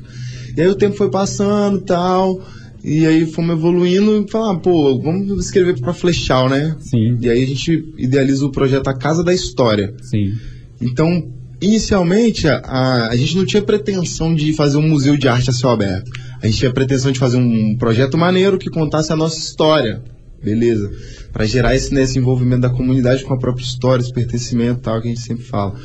E 0.56 0.62
aí 0.62 0.67
o 0.67 0.76
tempo 0.76 0.96
foi 0.96 1.10
passando 1.12 1.80
e 1.80 1.82
tal, 1.82 2.41
e 2.84 3.06
aí 3.06 3.26
fomos 3.26 3.58
evoluindo 3.58 4.26
e 4.26 4.32
falar, 4.32 4.56
pô, 4.60 4.98
vamos 5.02 5.46
escrever 5.46 5.78
para 5.80 5.94
Flechal, 5.94 6.48
né? 6.48 6.76
Sim, 6.80 7.17
E 7.20 7.30
aí 7.30 7.44
a 7.44 7.48
gente 7.48 7.94
idealiza 7.98 8.46
o 8.46 8.52
projeto 8.52 8.88
A 8.88 8.94
Casa 8.94 9.24
da 9.24 9.34
História. 9.34 9.94
sim. 10.02 10.34
Então, 10.82 11.32
inicialmente, 11.62 12.48
a, 12.48 12.58
a, 12.58 13.10
a 13.10 13.15
gente 13.15 13.38
não 13.38 13.46
tinha 13.46 13.62
pretensão 13.62 14.34
de 14.34 14.52
fazer 14.54 14.78
um 14.78 14.88
museu 14.88 15.15
de 15.15 15.28
arte 15.28 15.50
a 15.50 15.54
céu 15.54 15.70
aberto. 15.70 16.10
A 16.41 16.48
gente 16.48 16.58
tinha 16.58 16.74
pretensão 16.74 17.12
de 17.12 17.20
fazer 17.20 17.38
um 17.38 17.76
projeto 17.78 18.17
maneiro 18.17 18.58
que 18.58 18.70
contasse 18.70 19.13
a 19.13 19.15
nossa 19.15 19.38
história. 19.38 20.02
Beleza. 20.43 20.91
Para 21.32 21.45
gerar 21.45 21.75
esse, 21.75 21.93
né, 21.93 22.04
esse 22.04 22.17
envolvimento 22.17 22.62
da 22.62 22.69
comunidade 22.69 23.23
com 23.23 23.34
a 23.34 23.38
própria 23.38 23.63
história, 23.63 24.01
esse 24.01 24.13
pertencimento 24.13 24.80
e 24.80 24.84
tal, 24.84 25.01
que 25.01 25.08
a 25.08 25.12
gente 25.12 25.21
sempre 25.21 25.43
fala. 25.43 25.75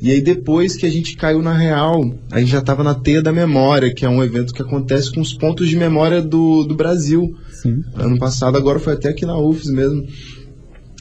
E 0.00 0.10
aí, 0.10 0.20
depois 0.20 0.76
que 0.76 0.84
a 0.84 0.90
gente 0.90 1.16
caiu 1.16 1.40
na 1.40 1.54
real, 1.54 2.02
a 2.30 2.38
gente 2.38 2.50
já 2.50 2.58
estava 2.58 2.84
na 2.84 2.94
Teia 2.94 3.22
da 3.22 3.32
Memória, 3.32 3.92
que 3.92 4.04
é 4.04 4.08
um 4.08 4.22
evento 4.22 4.52
que 4.52 4.60
acontece 4.60 5.10
com 5.12 5.20
os 5.20 5.32
pontos 5.32 5.68
de 5.68 5.76
memória 5.76 6.20
do, 6.20 6.64
do 6.64 6.74
Brasil. 6.74 7.34
Sim. 7.50 7.82
Ano 7.94 8.18
passado, 8.18 8.56
agora 8.56 8.78
foi 8.78 8.92
até 8.92 9.08
aqui 9.08 9.24
na 9.24 9.38
UFES 9.38 9.70
mesmo. 9.70 10.06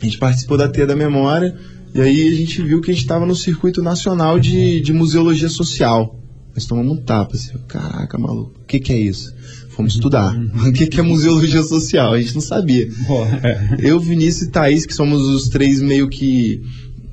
A 0.02 0.06
gente 0.06 0.18
participou 0.18 0.58
da 0.58 0.70
Teia 0.70 0.88
da 0.88 0.96
Memória 0.96 1.56
e 1.94 2.02
aí 2.02 2.28
a 2.28 2.36
gente 2.36 2.62
viu 2.62 2.82
que 2.82 2.92
a 2.92 2.94
gente 2.94 3.04
estava 3.04 3.26
no 3.26 3.36
circuito 3.36 3.84
nacional 3.84 4.40
de, 4.40 4.82
de 4.82 4.94
museologia 4.94 5.50
social. 5.50 6.20
Nós 6.56 6.66
tomamos 6.66 6.98
um 6.98 7.02
tapa, 7.02 7.36
assim, 7.36 7.52
caraca, 7.68 8.18
maluco, 8.18 8.60
o 8.62 8.66
que, 8.66 8.80
que 8.80 8.94
é 8.94 8.98
isso? 8.98 9.34
Fomos 9.76 9.94
estudar. 9.94 10.34
O 10.68 10.72
que, 10.72 10.88
que 10.88 11.00
é 11.00 11.04
museologia 11.04 11.64
social? 11.64 12.14
A 12.14 12.22
gente 12.22 12.36
não 12.36 12.42
sabia. 12.42 12.88
É. 13.44 13.78
Eu, 13.80 14.00
Vinícius 14.00 14.48
e 14.48 14.52
Thaís, 14.52 14.86
que 14.86 14.94
somos 14.94 15.22
os 15.22 15.50
três 15.50 15.82
meio 15.82 16.08
que 16.08 16.62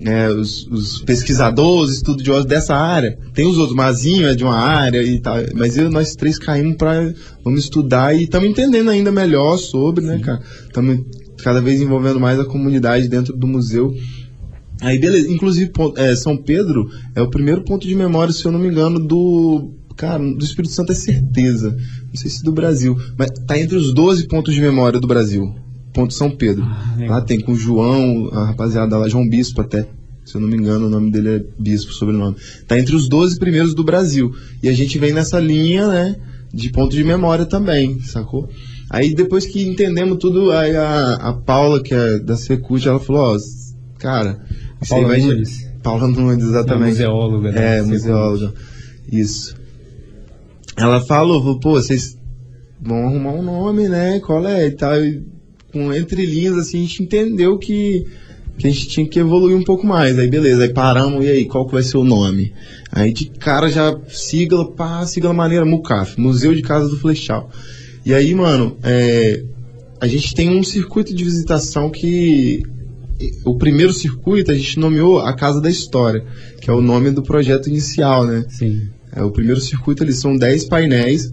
é, 0.00 0.28
os, 0.28 0.66
os 0.66 1.02
pesquisadores, 1.02 1.96
estudiosos 1.96 2.46
dessa 2.46 2.74
área. 2.74 3.18
Tem 3.34 3.46
os 3.46 3.58
outros, 3.58 3.76
Mazinho 3.76 4.28
é 4.28 4.34
de 4.34 4.44
uma 4.44 4.56
área 4.56 5.02
e 5.02 5.20
tal, 5.20 5.36
mas 5.54 5.76
eu, 5.76 5.90
nós 5.90 6.14
três 6.14 6.38
caímos 6.38 6.76
para 6.76 7.12
vamos 7.44 7.60
estudar 7.60 8.14
e 8.14 8.24
estamos 8.24 8.48
entendendo 8.48 8.90
ainda 8.90 9.12
melhor 9.12 9.58
sobre, 9.58 10.04
né, 10.04 10.18
cara? 10.18 10.40
Estamos 10.66 11.00
cada 11.42 11.60
vez 11.60 11.80
envolvendo 11.80 12.20
mais 12.20 12.38
a 12.38 12.44
comunidade 12.44 13.08
dentro 13.08 13.36
do 13.36 13.46
museu. 13.46 13.94
Aí, 14.80 14.98
beleza. 14.98 15.30
Inclusive, 15.30 15.70
é, 15.96 16.16
São 16.16 16.36
Pedro 16.36 16.88
é 17.14 17.20
o 17.20 17.28
primeiro 17.28 17.62
ponto 17.62 17.86
de 17.86 17.94
memória, 17.94 18.32
se 18.32 18.44
eu 18.44 18.52
não 18.52 18.58
me 18.58 18.68
engano, 18.68 18.98
do. 18.98 19.74
Cara, 19.96 20.18
do 20.18 20.44
Espírito 20.44 20.72
Santo 20.72 20.92
é 20.92 20.94
certeza. 20.94 21.70
Não 22.08 22.14
sei 22.14 22.30
se 22.30 22.42
do 22.42 22.52
Brasil. 22.52 22.96
Mas 23.18 23.30
tá 23.46 23.58
entre 23.58 23.76
os 23.76 23.92
12 23.92 24.26
pontos 24.28 24.54
de 24.54 24.60
memória 24.60 24.98
do 24.98 25.06
Brasil. 25.06 25.54
Ponto 25.92 26.14
São 26.14 26.30
Pedro. 26.30 26.62
Ah. 26.64 26.96
Lá 27.08 27.20
tem 27.20 27.40
com 27.40 27.52
o 27.52 27.56
João, 27.56 28.28
a 28.32 28.46
rapaziada 28.46 28.96
lá, 28.96 29.08
João 29.08 29.28
Bispo 29.28 29.60
até. 29.60 29.86
Se 30.24 30.36
eu 30.36 30.40
não 30.40 30.48
me 30.48 30.56
engano, 30.56 30.86
o 30.86 30.90
nome 30.90 31.10
dele 31.10 31.28
é 31.28 31.44
Bispo, 31.58 31.92
sobrenome. 31.92 32.36
Tá 32.68 32.78
entre 32.78 32.94
os 32.94 33.08
12 33.08 33.38
primeiros 33.38 33.74
do 33.74 33.82
Brasil. 33.82 34.32
E 34.62 34.68
a 34.68 34.72
gente 34.72 34.98
vem 34.98 35.12
nessa 35.12 35.38
linha, 35.40 35.88
né? 35.88 36.16
De 36.52 36.70
ponto 36.70 36.94
de 36.94 37.02
memória 37.04 37.44
também, 37.46 38.00
sacou? 38.00 38.48
Aí 38.88 39.14
depois 39.14 39.46
que 39.46 39.62
entendemos 39.62 40.18
tudo, 40.18 40.50
aí 40.52 40.74
a, 40.76 41.14
a 41.14 41.32
Paula, 41.32 41.82
que 41.82 41.94
é 41.94 42.18
da 42.18 42.36
Secult, 42.36 42.86
ela 42.88 42.98
falou, 42.98 43.34
ó, 43.34 43.38
cara, 43.98 44.40
isso 44.80 44.94
aí 44.94 45.00
Paula 45.02 45.08
vai. 45.08 45.20
Nunes. 45.20 45.70
Paula 45.82 46.08
Nunes, 46.08 46.44
É 46.44 46.48
exatamente. 46.48 46.90
museóloga. 46.90 47.52
né? 47.52 47.78
É, 47.78 47.82
museóloga. 47.82 48.54
Isso. 49.10 49.54
Ela 50.80 51.00
falou, 51.00 51.60
pô, 51.60 51.72
vocês 51.72 52.16
vão 52.80 53.06
arrumar 53.06 53.32
um 53.32 53.42
nome, 53.42 53.88
né? 53.88 54.18
Qual 54.20 54.46
é? 54.46 54.66
E 54.66 54.70
tal. 54.70 55.04
E 55.04 55.22
com 55.72 55.92
entre 55.92 56.26
linhas, 56.26 56.56
assim, 56.56 56.78
a 56.78 56.80
gente 56.82 57.02
entendeu 57.02 57.58
que, 57.58 58.06
que 58.58 58.66
a 58.66 58.70
gente 58.70 58.88
tinha 58.88 59.06
que 59.06 59.18
evoluir 59.18 59.56
um 59.56 59.64
pouco 59.64 59.86
mais. 59.86 60.18
Aí 60.18 60.28
beleza, 60.28 60.64
aí 60.64 60.72
paramos, 60.72 61.24
e 61.24 61.28
aí, 61.28 61.44
qual 61.44 61.66
que 61.66 61.72
vai 61.72 61.82
ser 61.82 61.96
o 61.96 62.04
nome? 62.04 62.52
Aí 62.90 63.12
de 63.12 63.26
cara 63.26 63.68
já 63.70 63.96
sigla, 64.08 64.70
pá, 64.72 65.06
sigla 65.06 65.32
maneira, 65.32 65.64
MUCAF, 65.64 66.20
Museu 66.20 66.54
de 66.54 66.62
Casa 66.62 66.88
do 66.88 66.98
Flechal. 66.98 67.50
E 68.04 68.12
aí, 68.14 68.34
mano, 68.34 68.76
é, 68.82 69.44
a 70.00 70.06
gente 70.06 70.34
tem 70.34 70.50
um 70.50 70.62
circuito 70.62 71.14
de 71.14 71.24
visitação 71.24 71.90
que. 71.90 72.62
O 73.44 73.58
primeiro 73.58 73.92
circuito 73.92 74.50
a 74.50 74.54
gente 74.54 74.78
nomeou 74.78 75.20
a 75.20 75.34
Casa 75.34 75.60
da 75.60 75.68
História, 75.68 76.24
que 76.58 76.70
é 76.70 76.72
o 76.72 76.80
nome 76.80 77.10
do 77.10 77.22
projeto 77.22 77.68
inicial, 77.68 78.24
né? 78.24 78.46
Sim. 78.48 78.88
É, 79.14 79.22
o 79.22 79.30
primeiro 79.30 79.60
circuito 79.60 80.02
eles 80.02 80.18
são 80.18 80.36
10 80.36 80.64
painéis 80.64 81.32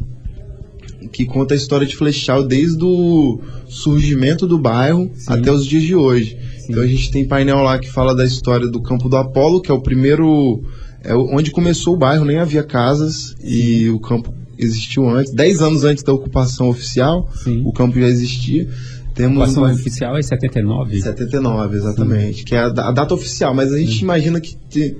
que 1.11 1.25
conta 1.25 1.53
a 1.53 1.57
história 1.57 1.85
de 1.85 1.95
Flechal 1.95 2.43
desde 2.43 2.83
o 2.83 3.39
surgimento 3.67 4.47
do 4.47 4.57
bairro 4.57 5.09
Sim. 5.15 5.33
até 5.33 5.51
os 5.51 5.65
dias 5.65 5.83
de 5.83 5.95
hoje. 5.95 6.37
Sim. 6.59 6.71
Então 6.71 6.83
a 6.83 6.87
gente 6.87 7.11
tem 7.11 7.25
painel 7.25 7.61
lá 7.61 7.79
que 7.79 7.89
fala 7.89 8.15
da 8.15 8.25
história 8.25 8.67
do 8.67 8.81
Campo 8.81 9.07
do 9.07 9.15
Apolo, 9.15 9.61
que 9.61 9.71
é 9.71 9.73
o 9.73 9.81
primeiro. 9.81 10.63
É 11.03 11.15
onde 11.15 11.51
começou 11.51 11.93
o 11.93 11.97
bairro, 11.97 12.25
nem 12.25 12.37
havia 12.37 12.63
casas 12.63 13.35
Sim. 13.39 13.47
e 13.47 13.89
o 13.89 13.99
campo 13.99 14.33
existiu 14.57 15.07
antes, 15.07 15.31
10 15.31 15.61
anos 15.61 15.83
antes 15.83 16.03
da 16.03 16.11
ocupação 16.11 16.67
oficial, 16.69 17.29
o 17.63 17.71
campo 17.71 17.99
já 17.99 18.07
existia. 18.07 18.67
Temos 19.13 19.37
ocupação 19.37 19.63
uma... 19.63 19.71
oficial 19.71 20.17
é 20.17 20.21
79? 20.21 21.01
79, 21.01 21.77
exatamente, 21.77 22.43
que 22.43 22.55
é 22.55 22.59
a, 22.59 22.65
a, 22.65 22.91
data 22.91 23.13
oficial, 23.13 23.53
mas 23.53 23.73
a 23.73 23.77
gente 23.77 23.99
imagina 24.01 24.39
que 24.39 24.55
te, 24.69 24.95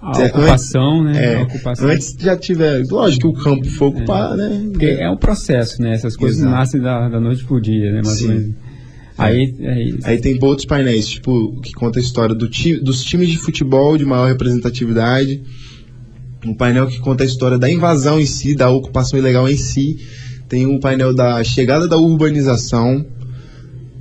a 0.00 0.20
é, 0.20 0.26
ocupação, 0.26 1.00
antes, 1.00 1.16
né? 1.16 1.34
É, 1.34 1.42
ocupação. 1.42 1.88
Antes 1.88 2.16
já 2.18 2.36
tiver. 2.36 2.84
Lógico 2.88 3.32
que 3.32 3.40
o 3.40 3.42
campo 3.42 3.68
foi 3.70 3.88
ocupar, 3.88 4.34
é. 4.34 4.36
né? 4.36 4.68
Porque 4.70 4.86
é 4.86 5.10
um 5.10 5.16
processo, 5.16 5.80
né? 5.82 5.92
Essas 5.92 6.16
coisas 6.16 6.38
Exato. 6.38 6.54
nascem 6.54 6.80
da, 6.80 7.08
da 7.08 7.20
noite 7.20 7.44
pro 7.44 7.60
dia, 7.60 7.92
né? 7.92 8.02
Mais 8.04 8.18
Sim. 8.18 8.24
ou 8.24 8.30
menos. 8.30 8.54
Aí, 9.18 9.54
aí, 9.60 9.98
aí, 10.04 10.20
tem 10.20 10.38
outros 10.42 10.66
painéis, 10.66 11.08
tipo, 11.08 11.58
que 11.62 11.72
conta 11.72 11.98
a 11.98 12.02
história 12.02 12.34
do 12.34 12.48
ti, 12.50 12.76
dos 12.76 13.02
times 13.02 13.30
de 13.30 13.38
futebol 13.38 13.96
de 13.96 14.04
maior 14.04 14.28
representatividade. 14.28 15.42
Um 16.44 16.54
painel 16.54 16.86
que 16.86 17.00
conta 17.00 17.24
a 17.24 17.26
história 17.26 17.58
da 17.58 17.70
invasão 17.70 18.20
em 18.20 18.26
si, 18.26 18.54
da 18.54 18.68
ocupação 18.68 19.18
ilegal 19.18 19.48
em 19.48 19.56
si. 19.56 19.96
Tem 20.48 20.66
um 20.66 20.78
painel 20.78 21.14
da 21.14 21.42
chegada 21.42 21.88
da 21.88 21.96
urbanização. 21.96 23.04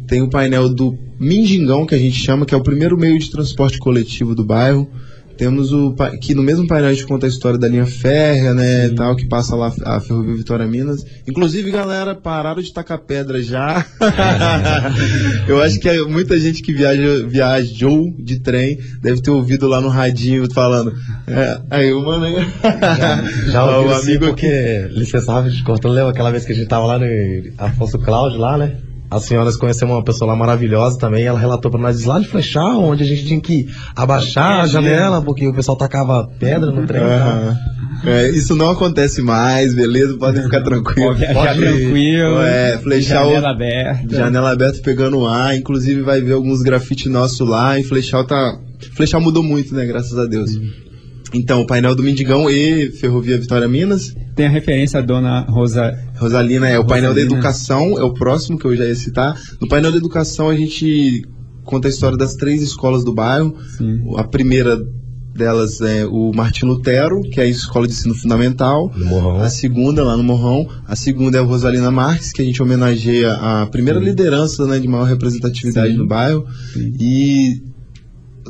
Tem 0.06 0.21
o 0.21 0.25
um 0.25 0.30
painel 0.30 0.67
do 0.67 0.97
Mindingão, 1.17 1.86
que 1.86 1.95
a 1.95 1.97
gente 1.97 2.19
chama, 2.19 2.45
que 2.45 2.54
é 2.54 2.58
o 2.58 2.62
primeiro 2.62 2.97
meio 2.97 3.17
de 3.17 3.32
transporte 3.32 3.80
coletivo 3.80 4.36
do 4.36 4.43
bairro. 4.43 4.88
Temos 5.38 5.71
o 5.71 5.93
que 6.21 6.34
no 6.34 6.41
mesmo 6.41 6.67
painel 6.67 6.89
a 6.89 6.93
gente 6.93 7.06
conta 7.06 7.26
a 7.26 7.30
história 7.30 7.60
da 7.60 7.67
linha 7.67 7.86
férrea, 7.86 8.54
né, 8.54 8.89
Sim. 8.89 8.95
tal, 8.95 9.15
que 9.15 9.28
passa 9.28 9.56
lá 9.56 9.74
a 9.84 10.00
Ferrovia 10.00 10.36
Vitória 10.36 10.65
Minas. 10.65 11.04
Inclusive, 11.28 11.71
galera, 11.71 12.15
pararam 12.15 12.62
de 12.62 12.74
tacar 12.74 13.00
pedra 13.00 13.41
já. 13.41 13.86
Eu 15.48 15.62
acho 15.62 15.80
que 15.80 15.89
é 15.89 16.02
muita 16.04 16.39
gente 16.39 16.62
que 16.62 16.74
viaja, 16.74 17.26
viajou 17.28 18.13
de 18.17 18.39
trem 18.39 18.80
deve 19.02 19.21
ter 19.21 19.32
ouvido 19.32 19.67
lá 19.67 19.82
no 19.82 19.89
radinho 19.89 20.52
falando. 20.54 20.93
É, 21.28 21.60
aí 21.69 21.93
o 21.93 22.02
mano 22.02 22.26
já, 22.62 23.52
já 23.52 23.65
ouviu 23.78 23.91
o 23.91 23.95
amigo 23.95 24.26
porque 24.28 24.88
licenciava 24.91 25.50
de 25.50 25.63
cortando, 25.63 25.93
lembra 25.93 26.12
aquela 26.12 26.32
vez 26.32 26.45
que 26.45 26.52
a 26.52 26.56
gente 26.56 26.67
tava 26.67 26.86
lá 26.86 27.00
no 27.00 27.06
Afonso 27.58 28.00
Cláudio 28.00 28.39
lá, 28.39 28.58
né? 28.58 28.78
As 29.10 29.24
senhoras 29.24 29.56
conheceram 29.56 29.94
uma 29.94 30.04
pessoa 30.04 30.32
lá 30.32 30.36
maravilhosa 30.36 30.98
também. 30.98 31.24
ela 31.26 31.39
relatou 31.39 31.70
para 31.70 31.80
nós 31.80 32.04
lá 32.06 32.20
de 32.20 32.28
Flechar, 32.28 32.78
onde 32.78 33.04
a 33.04 33.06
gente 33.06 33.26
tinha 33.26 33.39
que 33.39 33.68
abaixar 33.96 34.62
a 34.62 34.68
janela, 34.68 35.22
porque 35.22 35.48
o 35.48 35.54
pessoal 35.54 35.78
tacava 35.78 36.30
pedra 36.39 36.72
no 36.72 36.86
trem. 36.86 37.02
Uhum. 37.02 38.10
É, 38.10 38.30
isso 38.30 38.56
não 38.56 38.70
acontece 38.70 39.22
mais, 39.22 39.74
beleza? 39.74 40.18
Podem 40.18 40.44
ficar 40.44 40.62
tranquilos. 40.62 41.18
Pode 41.18 41.28
ficar 41.28 41.56
tranquilo. 41.56 42.41
É, 42.41 42.78
Flechal. 42.78 43.30
Janela 43.30 43.50
aberta. 43.52 44.15
Janela 44.15 44.52
aberta 44.52 44.80
pegando 44.84 45.26
ar. 45.26 45.56
Inclusive 45.56 46.02
vai 46.02 46.22
ver 46.22 46.34
alguns 46.34 46.62
grafites 46.62 47.12
nossos 47.12 47.48
lá. 47.48 47.80
E 47.80 47.84
Flechal 47.84 48.26
tá. 48.26 48.58
Flechal 48.94 49.22
mudou 49.22 49.41
muito, 49.41 49.74
né? 49.74 49.86
Graças 49.86 50.18
a 50.18 50.26
Deus. 50.26 50.56
Uhum. 50.56 50.85
Então, 51.34 51.62
o 51.62 51.66
painel 51.66 51.96
do 51.96 52.04
Mendigão 52.04 52.50
e 52.50 52.92
Ferrovia 52.92 53.38
Vitória 53.38 53.68
Minas. 53.68 54.16
Tem 54.36 54.46
a 54.46 54.50
referência 54.50 55.00
à 55.00 55.02
dona 55.02 55.42
Rosa... 55.42 55.98
Rosalina, 56.18 56.68
é 56.68 56.78
o 56.78 56.84
Rosalina. 56.84 56.88
painel 56.88 57.14
da 57.14 57.22
educação, 57.22 57.98
é 57.98 58.04
o 58.04 58.14
próximo 58.14 58.58
que 58.58 58.66
eu 58.66 58.76
já 58.76 58.86
ia 58.86 58.96
citar. 58.96 59.40
No 59.60 59.68
painel 59.68 59.92
da 59.92 59.98
educação 59.98 60.50
a 60.50 60.56
gente 60.56 61.24
conta 61.64 61.88
a 61.88 61.90
história 61.90 62.18
das 62.18 62.36
três 62.36 62.62
escolas 62.62 63.04
do 63.04 63.14
bairro. 63.14 63.56
Sim. 63.78 64.02
A 64.16 64.24
primeira 64.24 64.78
delas 65.36 65.82
é 65.82 66.06
o 66.06 66.32
Martin 66.34 66.66
Lutero, 66.66 67.22
que 67.22 67.42
é 67.42 67.44
a 67.44 67.48
escola 67.48 67.86
de 67.86 67.94
ensino 67.94 68.16
fundamental. 68.16 68.92
No 68.96 69.06
Morrão. 69.06 69.36
A 69.42 69.50
segunda, 69.50 70.04
lá 70.04 70.16
no 70.16 70.24
Morrão. 70.24 70.68
A 70.88 70.96
segunda 70.96 71.38
é 71.38 71.42
a 71.42 71.44
Rosalina 71.44 71.92
Marques, 71.92 72.32
que 72.32 72.42
a 72.42 72.46
gente 72.46 72.62
homenageia 72.64 73.34
a 73.34 73.66
primeira 73.68 74.00
Sim. 74.00 74.06
liderança 74.06 74.66
né, 74.66 74.80
de 74.80 74.88
maior 74.88 75.04
representatividade 75.04 75.92
Sim. 75.92 75.98
no 75.98 76.08
bairro. 76.08 76.46
Sim. 76.74 76.94
E 77.00 77.62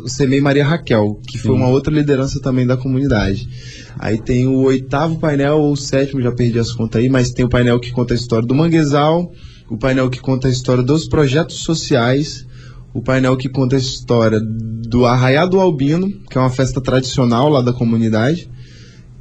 o 0.06 0.08
Semei 0.08 0.40
Maria 0.40 0.64
Raquel, 0.64 1.20
que 1.28 1.40
foi 1.40 1.56
uma 1.56 1.68
outra 1.68 1.92
liderança 1.92 2.40
também 2.40 2.68
da 2.68 2.78
comunidade. 2.78 3.50
Aí 3.98 4.22
tem 4.22 4.46
o 4.46 4.62
oitavo 4.62 5.18
painel, 5.18 5.58
ou 5.58 5.74
o 5.74 5.76
sétimo, 5.76 6.22
já 6.22 6.32
perdi 6.32 6.60
as 6.60 6.72
contas 6.72 7.02
aí, 7.02 7.10
mas 7.10 7.32
tem 7.32 7.44
o 7.44 7.50
painel 7.50 7.80
que 7.80 7.92
conta 7.92 8.14
a 8.14 8.16
história 8.16 8.48
do 8.48 8.54
manguezal, 8.54 9.32
o 9.68 9.76
painel 9.76 10.08
que 10.08 10.20
conta 10.20 10.48
a 10.48 10.52
história 10.52 10.84
dos 10.84 11.08
projetos 11.08 11.64
sociais, 11.64 12.46
o 12.94 13.02
painel 13.02 13.36
que 13.36 13.50
conta 13.50 13.76
a 13.76 13.80
história 13.80 14.40
do 14.40 15.08
Arraiado 15.08 15.60
Albino, 15.60 16.08
que 16.30 16.38
é 16.38 16.42
uma 16.42 16.52
festa 16.52 16.80
tradicional 16.80 17.50
lá 17.50 17.62
da 17.62 17.74
comunidade, 17.74 18.48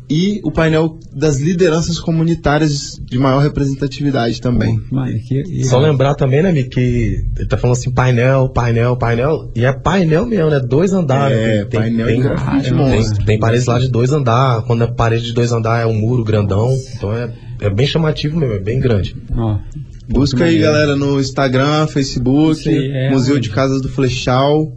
e 0.08 0.40
o 0.44 0.50
painel 0.50 0.98
das 1.12 1.40
lideranças 1.40 1.98
comunitárias 1.98 3.00
de 3.02 3.18
maior 3.18 3.40
representatividade 3.40 4.40
também. 4.40 4.78
que, 5.20 5.64
Só 5.64 5.78
lembrar 5.78 6.14
também, 6.14 6.42
né, 6.42 6.52
Mi, 6.52 6.64
que 6.64 7.24
ele 7.36 7.48
tá 7.48 7.56
falando 7.56 7.76
assim, 7.76 7.90
painel, 7.90 8.48
painel, 8.50 8.96
painel, 8.96 9.50
e 9.54 9.64
é 9.64 9.72
painel 9.72 10.26
mesmo, 10.26 10.50
né? 10.50 10.60
Dois 10.60 10.92
andares. 10.92 11.36
É, 11.36 11.64
tem, 11.64 11.80
painel 11.80 12.06
tem, 12.06 12.22
tem, 12.22 12.74
tem, 12.74 13.24
tem 13.24 13.38
paredes 13.38 13.66
lá 13.66 13.78
de 13.78 13.88
dois 13.88 14.12
andares, 14.12 14.64
quando 14.66 14.84
é 14.84 14.86
parede 14.86 15.26
de 15.26 15.32
dois 15.32 15.52
andares 15.52 15.84
é 15.84 15.86
um 15.86 15.94
muro 15.94 16.22
grandão, 16.22 16.76
então 16.94 17.12
é, 17.12 17.32
é 17.60 17.70
bem 17.70 17.86
chamativo 17.86 18.38
mesmo, 18.38 18.54
é 18.54 18.60
bem 18.60 18.78
grande. 18.78 19.16
Ó, 19.34 19.58
Busca 20.08 20.44
aí, 20.44 20.58
galera, 20.58 20.94
no 20.94 21.18
Instagram, 21.18 21.86
Facebook, 21.86 22.68
é, 22.68 23.10
Museu 23.10 23.38
de 23.38 23.48
Casas 23.48 23.80
do 23.80 23.88
Flechal. 23.88 24.70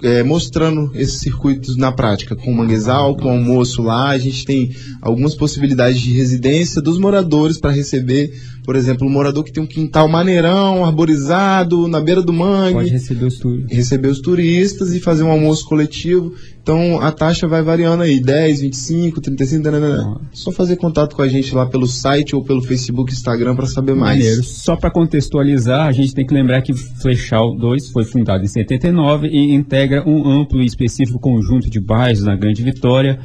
é, 0.01 0.23
mostrando 0.23 0.91
esses 0.95 1.19
circuitos 1.19 1.75
na 1.75 1.91
prática, 1.91 2.35
com 2.35 2.53
manguezal, 2.53 3.15
com 3.15 3.29
almoço 3.29 3.81
lá. 3.81 4.09
A 4.09 4.17
gente 4.17 4.45
tem 4.45 4.75
algumas 5.01 5.35
possibilidades 5.35 5.99
de 5.99 6.13
residência 6.13 6.81
dos 6.81 6.99
moradores 6.99 7.57
para 7.59 7.71
receber, 7.71 8.33
por 8.67 8.75
exemplo, 8.75 9.07
um 9.07 9.09
morador 9.09 9.45
que 9.45 9.51
tem 9.53 9.63
um 9.63 9.65
quintal 9.65 10.09
maneirão, 10.09 10.83
arborizado, 10.83 11.87
na 11.87 12.01
beira 12.01 12.21
do 12.21 12.33
mangue. 12.33 12.73
Pode 12.73 12.89
receber 12.89 13.25
os, 13.25 13.39
turistas. 13.39 13.77
receber 13.77 14.07
os 14.09 14.19
turistas 14.19 14.93
e 14.93 14.99
fazer 14.99 15.23
um 15.23 15.31
almoço 15.31 15.65
coletivo. 15.65 16.33
Então 16.61 16.99
a 16.99 17.09
taxa 17.13 17.47
vai 17.47 17.61
variando 17.63 18.03
aí, 18.03 18.19
10, 18.19 18.59
25, 18.59 19.21
35, 19.21 19.63
danana. 19.63 20.19
só 20.33 20.51
fazer 20.51 20.75
contato 20.75 21.15
com 21.15 21.21
a 21.21 21.29
gente 21.29 21.55
lá 21.55 21.65
pelo 21.65 21.87
site 21.87 22.35
ou 22.35 22.43
pelo 22.43 22.61
Facebook, 22.61 23.13
Instagram 23.13 23.55
para 23.55 23.67
saber 23.67 23.95
mais. 23.95 24.19
Maneiro. 24.19 24.43
Só 24.43 24.75
para 24.75 24.91
contextualizar, 24.91 25.87
a 25.87 25.93
gente 25.93 26.13
tem 26.13 26.25
que 26.25 26.33
lembrar 26.33 26.61
que 26.61 26.73
Flechal 26.73 27.55
2 27.55 27.91
foi 27.91 28.03
fundado 28.03 28.43
em 28.43 28.47
79 28.49 29.29
e 29.29 29.53
integra 29.53 30.03
um 30.05 30.29
amplo 30.29 30.61
e 30.61 30.65
específico 30.65 31.17
conjunto 31.21 31.69
de 31.69 31.79
bairros 31.79 32.23
na 32.23 32.35
Grande 32.35 32.63
Vitória 32.63 33.17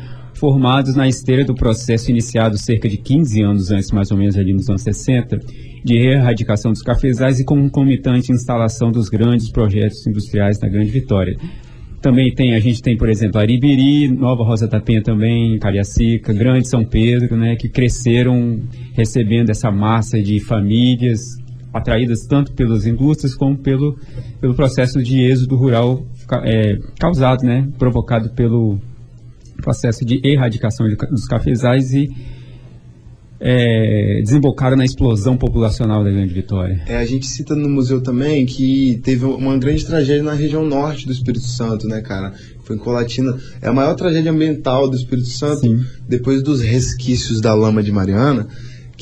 formados 0.42 0.96
na 0.96 1.06
esteira 1.06 1.44
do 1.44 1.54
processo 1.54 2.10
iniciado 2.10 2.58
cerca 2.58 2.88
de 2.88 2.96
15 2.96 3.42
anos 3.44 3.70
antes, 3.70 3.92
mais 3.92 4.10
ou 4.10 4.18
menos 4.18 4.36
ali 4.36 4.52
nos 4.52 4.68
anos 4.68 4.82
60, 4.82 5.38
de 5.84 5.96
erradicação 5.96 6.72
dos 6.72 6.82
cafezais 6.82 7.38
e 7.38 7.44
concomitante 7.44 8.32
instalação 8.32 8.90
dos 8.90 9.08
grandes 9.08 9.48
projetos 9.52 10.04
industriais 10.04 10.58
na 10.58 10.68
Grande 10.68 10.90
Vitória. 10.90 11.36
Também 12.00 12.34
tem, 12.34 12.56
a 12.56 12.58
gente 12.58 12.82
tem, 12.82 12.96
por 12.96 13.08
exemplo, 13.08 13.40
Aribiri, 13.40 14.08
Nova 14.08 14.42
Rosa 14.42 14.66
da 14.66 14.80
Penha 14.80 15.00
também, 15.00 15.60
Cariacica, 15.60 16.32
Grande 16.32 16.68
São 16.68 16.84
Pedro, 16.84 17.36
né, 17.36 17.54
que 17.54 17.68
cresceram 17.68 18.62
recebendo 18.94 19.50
essa 19.50 19.70
massa 19.70 20.20
de 20.20 20.40
famílias 20.40 21.20
atraídas 21.72 22.26
tanto 22.28 22.52
pelas 22.52 22.84
indústrias 22.84 23.36
como 23.36 23.56
pelo, 23.56 23.96
pelo 24.40 24.54
processo 24.54 25.00
de 25.00 25.20
êxodo 25.22 25.54
rural 25.54 26.02
é, 26.42 26.78
causado, 26.98 27.44
né, 27.44 27.68
provocado 27.78 28.30
pelo 28.30 28.80
processo 29.62 30.04
de 30.04 30.20
erradicação 30.22 30.86
de, 30.86 30.96
dos 30.96 31.26
cafezais 31.26 31.94
e 31.94 32.10
é, 33.40 34.20
desembocaram 34.22 34.76
na 34.76 34.84
explosão 34.84 35.36
populacional 35.36 36.04
da 36.04 36.10
Grande 36.10 36.32
Vitória. 36.32 36.82
É, 36.86 36.96
a 36.96 37.04
gente 37.04 37.26
cita 37.26 37.56
no 37.56 37.68
museu 37.68 38.00
também 38.00 38.46
que 38.46 39.00
teve 39.02 39.24
uma 39.24 39.56
grande 39.58 39.84
tragédia 39.84 40.22
na 40.22 40.34
região 40.34 40.64
norte 40.64 41.06
do 41.06 41.12
Espírito 41.12 41.46
Santo, 41.46 41.88
né, 41.88 42.00
cara? 42.00 42.32
Foi 42.64 42.76
em 42.76 42.78
Colatina. 42.78 43.36
É 43.60 43.68
a 43.68 43.72
maior 43.72 43.94
tragédia 43.94 44.30
ambiental 44.30 44.88
do 44.88 44.96
Espírito 44.96 45.28
Santo, 45.28 45.62
Sim. 45.62 45.80
depois 46.08 46.42
dos 46.42 46.60
resquícios 46.60 47.40
da 47.40 47.54
lama 47.54 47.82
de 47.82 47.90
Mariana 47.90 48.46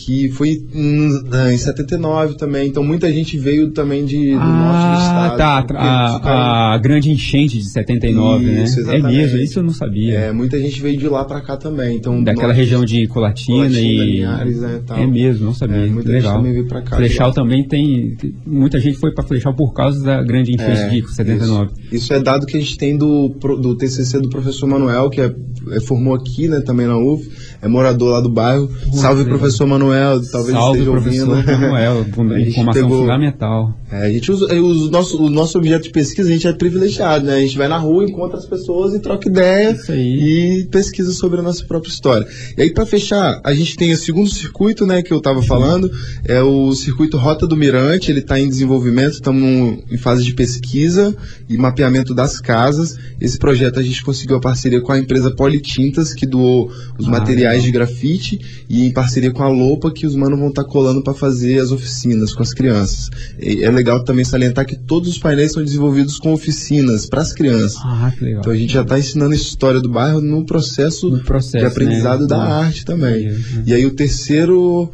que 0.04 0.30
foi 0.30 0.62
em, 0.74 1.08
em 1.52 1.56
79 1.56 2.36
também, 2.36 2.68
então 2.68 2.82
muita 2.82 3.12
gente 3.12 3.38
veio 3.38 3.70
também 3.70 4.04
de, 4.04 4.32
do 4.32 4.40
ah, 4.40 4.46
norte 4.46 4.86
do 4.86 5.02
estado. 5.02 5.36
Tá, 5.36 5.66
a, 5.76 6.74
a, 6.74 6.78
grande 6.78 7.10
enchente 7.10 7.58
de 7.58 7.70
79, 7.70 8.44
né? 8.44 8.64
isso, 8.64 8.76
né? 8.76 8.82
Exatamente. 8.82 9.06
É 9.06 9.22
mesmo, 9.22 9.38
isso 9.38 9.58
eu 9.58 9.62
não 9.62 9.72
sabia. 9.72 10.18
É, 10.18 10.32
muita 10.32 10.58
gente 10.58 10.80
veio 10.80 10.96
de 10.96 11.08
lá 11.08 11.24
para 11.24 11.40
cá 11.40 11.56
também. 11.56 11.96
Então, 11.96 12.22
Daquela 12.22 12.48
norte, 12.48 12.58
região 12.58 12.84
de 12.84 13.06
Colatina, 13.08 13.58
Colatina 13.58 13.80
e. 13.80 13.96
Linhares, 13.96 14.60
né, 14.60 14.80
É 14.96 15.06
mesmo, 15.06 15.46
não 15.46 15.54
sabia. 15.54 15.76
É, 15.76 15.86
muita 15.86 16.10
Legal. 16.10 16.32
gente 16.32 16.38
também 16.38 16.52
veio 16.52 16.68
pra 16.68 16.82
cá. 16.82 16.96
Flechal 16.96 17.32
também 17.32 17.68
tem. 17.68 18.16
Muita 18.46 18.78
gente 18.78 18.98
foi 18.98 19.12
para 19.12 19.24
Flechal 19.24 19.54
por 19.54 19.72
causa 19.72 20.02
da 20.02 20.22
grande 20.22 20.52
enchente 20.52 20.80
é, 20.80 21.00
de 21.00 21.14
79. 21.14 21.70
Isso. 21.72 21.94
isso. 21.94 22.12
é 22.14 22.20
dado 22.20 22.46
que 22.46 22.56
a 22.56 22.60
gente 22.60 22.76
tem 22.78 22.96
do, 22.96 23.28
do 23.28 23.76
TCC 23.76 24.20
do 24.20 24.30
professor 24.30 24.66
Manuel, 24.66 25.10
que 25.10 25.20
é, 25.20 25.34
é, 25.72 25.80
formou 25.80 26.14
aqui, 26.14 26.48
né, 26.48 26.60
também 26.60 26.86
na 26.86 26.96
UF, 26.96 27.28
é 27.62 27.68
morador 27.68 28.12
lá 28.12 28.20
do 28.20 28.30
bairro. 28.30 28.70
Salve, 28.94 29.24
professor 29.24 29.66
Manuel. 29.66 30.20
Talvez 30.30 30.56
Salve, 30.56 30.78
esteja 30.78 30.90
ouvindo. 30.90 31.26
Manuel, 31.26 32.06
informação 32.40 32.82
pegou, 32.82 33.00
fundamental. 33.00 33.74
É, 33.90 34.06
a 34.06 34.10
gente 34.10 34.32
usa, 34.32 34.46
o, 34.54 34.90
nosso, 34.90 35.22
o 35.22 35.28
nosso 35.28 35.58
objeto 35.58 35.84
de 35.84 35.90
pesquisa, 35.90 36.28
a 36.28 36.32
gente 36.32 36.46
é 36.46 36.52
privilegiado, 36.52 37.26
né? 37.26 37.36
A 37.36 37.40
gente 37.40 37.58
vai 37.58 37.68
na 37.68 37.76
rua, 37.76 38.04
encontra 38.04 38.38
as 38.38 38.46
pessoas 38.46 38.94
e 38.94 39.00
troca 39.00 39.28
ideia 39.28 39.76
e 39.90 40.66
pesquisa 40.70 41.12
sobre 41.12 41.40
a 41.40 41.42
nossa 41.42 41.64
própria 41.64 41.90
história. 41.90 42.26
E 42.56 42.62
aí, 42.62 42.72
para 42.72 42.86
fechar, 42.86 43.40
a 43.44 43.52
gente 43.52 43.76
tem 43.76 43.92
o 43.92 43.96
segundo 43.96 44.30
circuito, 44.30 44.86
né, 44.86 45.02
que 45.02 45.12
eu 45.12 45.18
estava 45.18 45.42
falando, 45.42 45.90
é 46.24 46.40
o 46.40 46.72
circuito 46.72 47.16
Rota 47.16 47.46
do 47.46 47.56
Mirante, 47.56 48.10
ele 48.10 48.20
está 48.20 48.38
em 48.38 48.48
desenvolvimento, 48.48 49.14
estamos 49.14 49.80
em 49.90 49.98
fase 49.98 50.24
de 50.24 50.34
pesquisa 50.34 51.14
e 51.48 51.56
mapeamento 51.58 52.14
das 52.14 52.40
casas. 52.40 52.96
Esse 53.20 53.38
projeto 53.38 53.78
a 53.78 53.82
gente 53.82 54.02
conseguiu 54.04 54.36
a 54.36 54.40
parceria 54.40 54.80
com 54.80 54.92
a 54.92 54.98
empresa 54.98 55.30
Politintas, 55.30 56.14
que 56.14 56.26
doou 56.26 56.70
os 56.98 57.06
ah, 57.06 57.10
materiais 57.10 57.49
legal. 57.58 57.64
de 57.66 57.72
grafite, 57.72 58.40
e 58.68 58.86
em 58.86 58.92
parceria 58.92 59.30
com 59.30 59.42
a 59.42 59.48
roupa 59.48 59.90
que 59.90 60.06
os 60.06 60.14
manos 60.14 60.38
vão 60.38 60.48
estar 60.48 60.64
tá 60.64 60.68
colando 60.68 61.02
para 61.02 61.14
fazer 61.14 61.58
as 61.60 61.72
oficinas 61.72 62.34
com 62.34 62.42
as 62.42 62.52
crianças. 62.52 63.10
E 63.38 63.62
é 63.64 63.70
legal 63.70 64.04
também 64.04 64.24
salientar 64.24 64.66
que 64.66 64.76
todos 64.76 65.08
os 65.08 65.18
painéis 65.18 65.52
são 65.52 65.62
desenvolvidos 65.62 66.18
com 66.18 66.32
oficinas 66.32 67.06
para 67.06 67.22
as 67.22 67.32
crianças. 67.32 67.78
Ah, 67.82 68.12
que 68.16 68.24
legal. 68.24 68.40
Então 68.40 68.52
a 68.52 68.56
gente 68.56 68.72
já 68.72 68.82
está 68.82 68.98
ensinando 68.98 69.32
a 69.32 69.36
história 69.36 69.80
do 69.80 69.88
bairro 69.88 70.20
no 70.20 70.44
processo, 70.44 71.10
no 71.10 71.20
processo 71.20 71.58
de 71.58 71.64
aprendizado 71.64 72.22
né? 72.22 72.26
da 72.28 72.36
ah, 72.36 72.64
arte 72.64 72.84
também. 72.84 73.26
É, 73.26 73.30
é. 73.30 73.36
E 73.66 73.74
aí 73.74 73.86
o 73.86 73.90
terceiro 73.90 74.90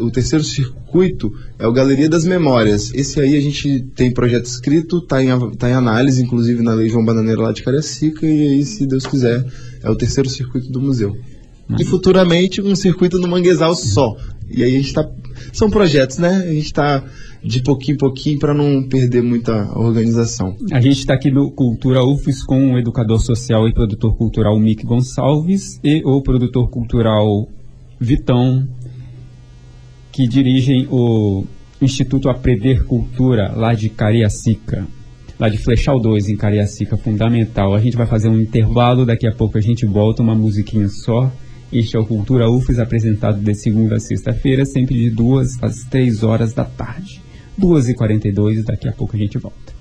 o 0.00 0.10
terceiro 0.10 0.44
circuito 0.44 1.32
é 1.58 1.66
o 1.66 1.72
Galeria 1.72 2.08
das 2.08 2.24
Memórias. 2.24 2.92
Esse 2.94 3.20
aí 3.20 3.36
a 3.36 3.40
gente 3.40 3.80
tem 3.94 4.12
projeto 4.12 4.44
escrito, 4.44 4.98
está 4.98 5.22
em, 5.22 5.28
tá 5.56 5.70
em 5.70 5.72
análise, 5.72 6.22
inclusive 6.22 6.62
na 6.62 6.74
Lei 6.74 6.88
João 6.88 7.04
Bananeira 7.04 7.40
lá 7.40 7.52
de 7.52 7.62
Cariacica, 7.62 8.26
e 8.26 8.48
aí, 8.48 8.64
se 8.64 8.86
Deus 8.86 9.06
quiser, 9.06 9.44
é 9.82 9.90
o 9.90 9.96
terceiro 9.96 10.28
circuito 10.28 10.70
do 10.70 10.80
museu 10.80 11.16
e 11.78 11.84
futuramente 11.84 12.60
um 12.60 12.74
circuito 12.74 13.18
no 13.18 13.28
manguezal 13.28 13.74
só. 13.74 14.16
E 14.50 14.62
aí 14.62 14.74
a 14.74 14.76
gente 14.76 14.88
está. 14.88 15.08
São 15.52 15.70
projetos, 15.70 16.18
né? 16.18 16.44
A 16.46 16.52
gente 16.52 16.66
está 16.66 17.02
de 17.42 17.62
pouquinho 17.62 17.94
em 17.94 17.98
pouquinho 17.98 18.38
para 18.38 18.54
não 18.54 18.82
perder 18.88 19.22
muita 19.22 19.52
organização. 19.78 20.56
A 20.72 20.80
gente 20.80 20.98
está 20.98 21.14
aqui 21.14 21.30
no 21.30 21.50
Cultura 21.50 22.02
UFES 22.04 22.42
com 22.44 22.72
o 22.72 22.78
educador 22.78 23.20
social 23.20 23.68
e 23.68 23.74
produtor 23.74 24.16
cultural 24.16 24.58
Mick 24.58 24.84
Gonçalves 24.84 25.78
e 25.82 26.02
o 26.04 26.22
produtor 26.22 26.70
cultural 26.70 27.48
Vitão, 28.00 28.66
que 30.10 30.26
dirigem 30.26 30.88
o 30.90 31.44
Instituto 31.80 32.28
Aprender 32.28 32.84
Cultura 32.84 33.52
lá 33.54 33.74
de 33.74 33.88
Cariacica. 33.88 34.86
Lá 35.38 35.48
de 35.48 35.58
Flechal 35.58 36.00
2 36.00 36.28
em 36.28 36.36
Cariacica, 36.36 36.96
fundamental. 36.96 37.74
A 37.74 37.80
gente 37.80 37.96
vai 37.96 38.06
fazer 38.06 38.28
um 38.28 38.40
intervalo, 38.40 39.04
daqui 39.04 39.26
a 39.26 39.32
pouco 39.32 39.58
a 39.58 39.60
gente 39.60 39.84
volta, 39.84 40.22
uma 40.22 40.34
musiquinha 40.34 40.88
só 40.88 41.30
este 41.74 41.96
é 41.96 42.00
o 42.00 42.06
Cultura 42.06 42.48
UFES, 42.48 42.78
apresentado 42.78 43.40
de 43.40 43.54
segunda 43.54 43.96
a 43.96 44.00
sexta-feira, 44.00 44.64
sempre 44.64 44.94
de 44.94 45.10
duas 45.10 45.60
às 45.60 45.84
três 45.90 46.22
horas 46.22 46.52
da 46.52 46.64
tarde. 46.64 47.20
Duas 47.58 47.88
e 47.88 47.94
quarenta 47.94 48.28
e 48.28 48.32
dois, 48.32 48.64
daqui 48.64 48.88
a 48.88 48.92
pouco 48.92 49.16
a 49.16 49.18
gente 49.18 49.38
volta. 49.38 49.74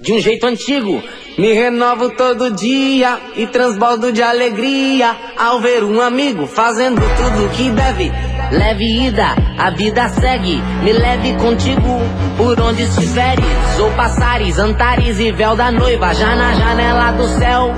De 0.00 0.12
um 0.12 0.20
jeito 0.20 0.46
antigo, 0.46 1.02
me 1.36 1.52
renovo 1.52 2.10
todo 2.10 2.50
dia 2.50 3.20
e 3.36 3.46
transbordo 3.46 4.10
de 4.10 4.22
alegria 4.22 5.14
ao 5.36 5.60
ver 5.60 5.84
um 5.84 6.00
amigo 6.00 6.46
fazendo 6.46 7.00
tudo 7.00 7.50
que 7.54 7.70
deve. 7.70 8.10
Leve 8.50 9.06
ida, 9.06 9.34
a 9.58 9.70
vida 9.70 10.08
segue, 10.08 10.60
me 10.82 10.92
leve 10.92 11.34
contigo 11.34 12.00
por 12.36 12.58
onde 12.60 12.82
estiveres, 12.82 13.44
ou 13.78 13.90
passares, 13.92 14.58
antares 14.58 15.20
e 15.20 15.30
véu 15.30 15.54
da 15.54 15.70
noiva 15.70 16.14
já 16.14 16.34
na 16.34 16.54
janela 16.54 17.12
do 17.12 17.28
céu. 17.38 17.74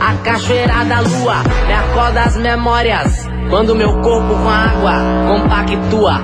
A 0.00 0.14
cachoeira 0.22 0.84
da 0.84 1.00
lua 1.00 1.42
me 1.66 1.72
acorda 1.74 2.22
as 2.22 2.36
memórias. 2.36 3.28
Quando 3.50 3.74
meu 3.74 4.00
corpo 4.00 4.34
com 4.34 4.48
a 4.48 4.54
água 4.54 4.94
compactua. 5.26 6.22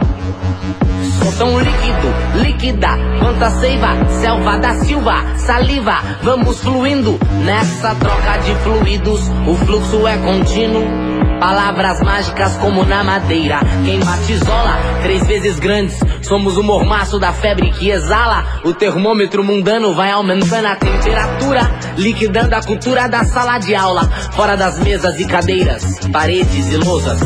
Sou 1.19 1.33
tão 1.33 1.59
líquido, 1.59 2.43
líquida, 2.43 2.89
quanta 3.19 3.51
seiva, 3.51 3.89
selva 4.21 4.59
da 4.59 4.75
silva, 4.75 5.25
saliva, 5.37 5.99
vamos 6.23 6.61
fluindo 6.61 7.19
nessa 7.45 7.95
troca 7.95 8.39
de 8.39 8.55
fluidos. 8.57 9.21
O 9.47 9.55
fluxo 9.55 10.07
é 10.07 10.17
contínuo 10.19 11.04
Palavras 11.45 12.01
mágicas 12.01 12.57
como 12.57 12.87
na 12.87 13.05
madeira. 13.05 13.61
Quem 13.85 14.01
batizola, 14.01 14.79
três 15.03 15.27
vezes 15.27 15.59
grandes. 15.59 16.01
Somos 16.23 16.57
o 16.57 16.63
mormaço 16.63 17.19
da 17.19 17.35
febre 17.35 17.71
que 17.71 17.91
exala. 17.91 18.63
O 18.65 18.73
termômetro 18.73 19.45
mundano 19.45 19.93
vai 19.93 20.11
aumentando 20.11 20.65
a 20.65 20.75
temperatura, 20.75 21.71
liquidando 21.99 22.55
a 22.55 22.63
cultura 22.63 23.11
da 23.11 23.25
sala 23.25 23.59
de 23.59 23.75
aula. 23.75 24.09
Fora 24.33 24.57
das 24.57 24.79
mesas 24.79 25.21
e 25.21 25.27
cadeiras, 25.27 25.85
paredes 26.11 26.73
e 26.73 26.79
lousas. 26.79 27.21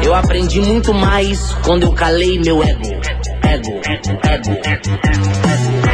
Eu 0.00 0.14
aprendi 0.14 0.60
muito 0.60 0.94
mais 0.94 1.52
quando 1.64 1.82
eu 1.82 1.92
calei 1.92 2.38
meu 2.38 2.62
ego. 2.62 2.86
Ego, 3.42 3.80
ego, 3.84 4.60
ego. 4.62 5.00
Como 5.42 5.85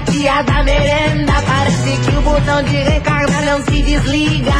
hoje 0.00 0.12
em 0.12 0.12
dia 0.12 0.20
aqui 0.20 0.28
a 0.28 0.42
da 0.42 0.62
merenda. 0.64 1.32
Parece 1.46 1.96
que 1.98 2.16
o 2.16 2.22
botão 2.22 2.62
de 2.62 2.76
recarga 2.76 3.40
não 3.42 3.64
se 3.64 3.82
desliga. 3.82 4.52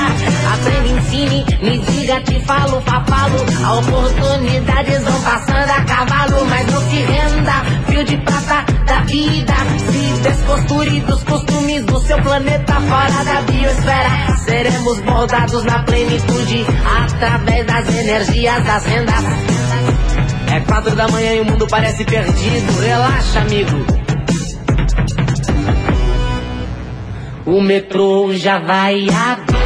Aprende, 0.53 0.93
ensine, 0.93 1.45
me 1.63 1.79
diga, 1.79 2.21
te 2.23 2.41
falo, 2.45 2.81
papalo. 2.83 3.37
Oportunidades 3.79 5.03
vão 5.05 5.23
passando 5.23 5.71
a 5.71 5.85
cavalo 5.85 6.47
Mas 6.47 6.67
não 6.67 6.81
se 6.91 6.97
renda, 6.97 7.53
fio 7.87 8.05
de 8.05 8.17
prata 8.19 8.65
da 8.85 9.01
vida 9.03 9.55
Se 9.91 10.23
descosture 10.23 11.01
dos 11.01 11.23
costumes 11.23 11.85
do 11.85 12.01
seu 12.01 12.21
planeta. 12.23 12.75
Fora 12.81 13.25
da 13.25 13.43
biosfera 13.43 14.37
Seremos 14.45 15.01
moldados 15.03 15.65
na 15.65 15.83
plenitude 15.85 16.67
Através 17.05 17.67
das 17.67 17.89
energias 17.95 18.65
das 18.65 18.85
rendas. 18.85 19.25
É 20.53 20.61
quatro 20.61 20.97
da 20.97 21.07
manhã 21.07 21.35
e 21.35 21.41
o 21.41 21.45
mundo 21.45 21.67
parece 21.69 22.05
perdido. 22.05 22.81
Relaxa, 22.81 23.41
amigo. 23.41 24.00
O 27.51 27.61
metrô 27.61 28.33
já 28.33 28.61
vai 28.61 29.09
abrir. 29.11 29.59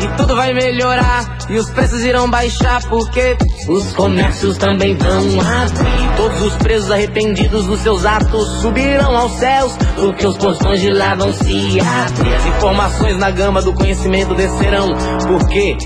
E 0.00 0.16
tudo 0.16 0.36
vai 0.36 0.54
melhorar. 0.54 1.38
E 1.50 1.58
os 1.58 1.68
preços 1.70 2.00
irão 2.02 2.30
baixar 2.30 2.80
porque 2.88 3.36
os 3.68 3.92
comércios 3.92 4.56
também 4.58 4.96
vão 4.96 5.40
abrir. 5.40 6.16
Todos 6.16 6.40
os 6.42 6.54
presos 6.54 6.90
arrependidos 6.90 7.66
dos 7.66 7.80
seus 7.80 8.06
atos 8.06 8.48
subirão 8.60 9.16
aos 9.16 9.32
céus. 9.32 9.72
Porque 9.96 10.24
os 10.24 10.36
portões 10.38 10.80
de 10.80 10.90
lá 10.90 11.16
vão 11.16 11.32
se 11.32 11.80
abrir. 11.80 12.34
As 12.34 12.46
informações 12.46 13.18
na 13.18 13.30
gama 13.32 13.60
do 13.60 13.72
conhecimento 13.72 14.34
descerão. 14.36 14.88
Porque 15.26 15.76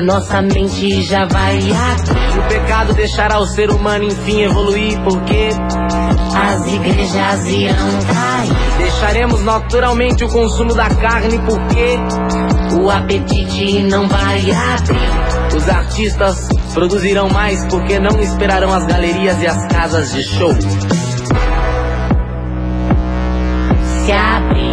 nossa 0.00 0.40
mente 0.40 1.02
já 1.02 1.26
vai 1.26 1.58
abrir. 1.58 2.38
O 2.38 2.48
pecado 2.48 2.94
deixará 2.94 3.38
o 3.38 3.46
ser 3.46 3.70
humano 3.70 4.04
enfim 4.04 4.42
evoluir, 4.42 4.98
porque 5.02 5.50
as 6.34 6.66
igrejas 6.66 7.46
irão 7.46 7.90
cair. 8.06 8.78
Deixaremos 8.78 9.44
naturalmente 9.44 10.24
o 10.24 10.28
consumo 10.28 10.74
da 10.74 10.88
carne, 10.88 11.38
porque 11.40 11.98
o 12.80 12.90
apetite 12.90 13.82
não 13.82 14.08
vai 14.08 14.40
abrir. 14.50 15.56
Os 15.56 15.68
artistas 15.68 16.48
produzirão 16.72 17.28
mais 17.28 17.64
porque 17.66 17.98
não 17.98 18.18
esperarão 18.20 18.72
as 18.72 18.86
galerias 18.86 19.40
e 19.42 19.46
as 19.46 19.66
casas 19.66 20.12
de 20.12 20.22
show. 20.22 20.54
Se 24.04 24.12
abre. 24.12 24.72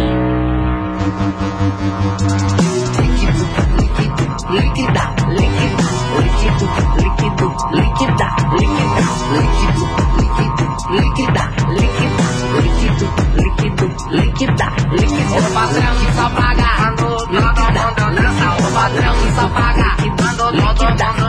O 15.30 15.42
patrão 15.54 15.94
que 15.94 16.12
só 16.12 16.26
paga, 16.30 16.70
líquida, 17.30 17.66
líquida. 17.70 18.48
O 18.50 18.72
patrão 18.74 19.14
que 19.14 19.28
só 19.30 19.46
paga, 19.48 19.88
líquida, 20.00 20.46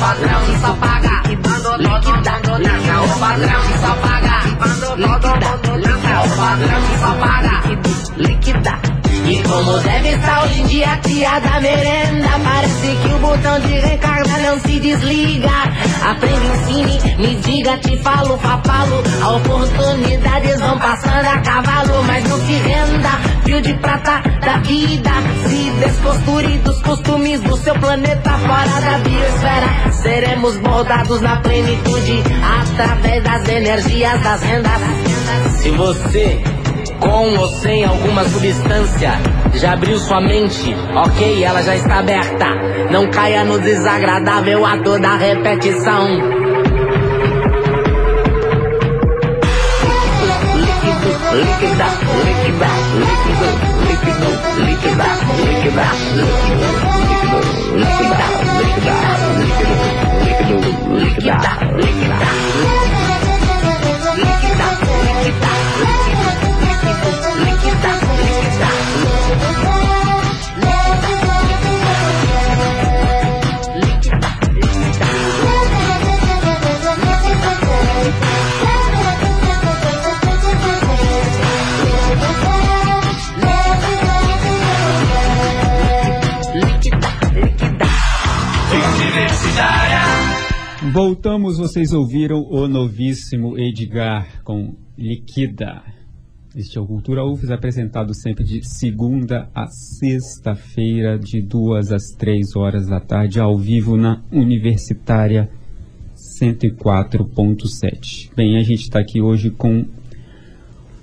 patrão 0.00 0.40
que 0.40 0.58
só 0.58 0.72
paga, 0.74 1.14
líquida, 1.26 1.72
líquida. 2.56 2.96
O 3.02 3.18
patrão 3.20 3.60
que 3.60 3.78
só 3.78 3.92
paga, 3.96 4.36
líquida, 4.96 5.50
líquida. 5.76 6.14
O 6.16 6.36
patrão 6.36 6.80
que 6.82 6.96
só 6.98 7.12
paga, 7.20 7.54
líquida. 8.16 8.95
E 9.28 9.42
como 9.42 9.78
deve 9.80 10.10
estar 10.10 10.44
hoje 10.44 10.60
em 10.60 10.66
dia 10.66 10.92
a 10.92 10.96
tia 10.98 11.40
da 11.40 11.60
merenda 11.60 12.28
Parece 12.44 12.96
que 12.96 13.12
o 13.12 13.18
botão 13.18 13.60
de 13.60 13.72
recarga 13.72 14.38
não 14.38 14.60
se 14.60 14.78
desliga. 14.78 15.50
Aprenda, 16.08 16.46
ensine, 16.54 17.16
me 17.18 17.34
diga, 17.40 17.76
te 17.78 17.96
falo, 17.98 18.38
falo 18.38 19.36
Oportunidades 19.36 20.60
vão 20.60 20.78
passando 20.78 21.26
a 21.26 21.38
cavalo 21.40 22.04
Mas 22.04 22.28
não 22.28 22.38
se 22.38 22.52
renda, 22.52 23.10
fio 23.44 23.60
de 23.62 23.74
prata 23.74 24.22
da 24.40 24.58
vida 24.58 25.10
Se 25.48 25.70
descosture 25.70 26.58
dos 26.58 26.80
costumes 26.82 27.40
do 27.40 27.56
seu 27.56 27.74
planeta. 27.74 28.30
Fora 28.30 28.80
da 28.80 28.98
biosfera 28.98 29.92
Seremos 30.02 30.56
moldados 30.60 31.20
na 31.20 31.36
plenitude 31.40 32.22
Através 32.60 33.24
das 33.24 33.48
energias 33.48 34.22
das 34.22 34.42
rendas. 34.42 34.80
Se 35.60 35.70
você 35.72 36.55
com 37.00 37.36
ou 37.36 37.48
sem 37.48 37.84
alguma 37.84 38.24
substância. 38.24 39.12
Já 39.54 39.72
abriu 39.72 39.98
sua 39.98 40.20
mente, 40.20 40.74
ok, 40.94 41.44
ela 41.44 41.62
já 41.62 41.74
está 41.76 41.98
aberta. 41.98 42.46
Não 42.90 43.10
caia 43.10 43.44
no 43.44 43.58
desagradável 43.58 44.64
ato 44.64 44.98
da 44.98 45.16
repetição. 45.16 46.06
Líquida, 51.32 51.86
líquida, 52.24 52.68
líquido, 52.96 53.48
líquido, 53.88 54.28
líquida, 54.64 55.08
líquida, 55.36 55.86
líquido, 56.16 56.66
líquido, 56.96 57.38
líquida, 57.76 58.26
líquida, 58.56 58.96
líquido, 59.38 59.76
líquido, 60.24 60.68
líquida, 60.98 61.50
líquida, 61.76 62.75
Voltamos, 90.96 91.58
vocês 91.58 91.92
ouviram 91.92 92.40
o 92.48 92.66
novíssimo 92.66 93.58
Edgar 93.58 94.42
com 94.42 94.74
Liquida. 94.96 95.82
Este 96.56 96.78
é 96.78 96.80
o 96.80 96.86
Cultura 96.86 97.22
UFES, 97.22 97.50
apresentado 97.50 98.14
sempre 98.14 98.42
de 98.42 98.66
segunda 98.66 99.46
a 99.54 99.66
sexta-feira, 99.66 101.18
de 101.18 101.42
duas 101.42 101.92
às 101.92 102.12
três 102.16 102.56
horas 102.56 102.88
da 102.88 102.98
tarde, 102.98 103.38
ao 103.38 103.58
vivo 103.58 103.94
na 103.98 104.22
Universitária 104.32 105.50
104.7. 106.40 108.30
Bem, 108.34 108.56
a 108.56 108.62
gente 108.62 108.84
está 108.84 108.98
aqui 108.98 109.20
hoje 109.20 109.50
com 109.50 109.84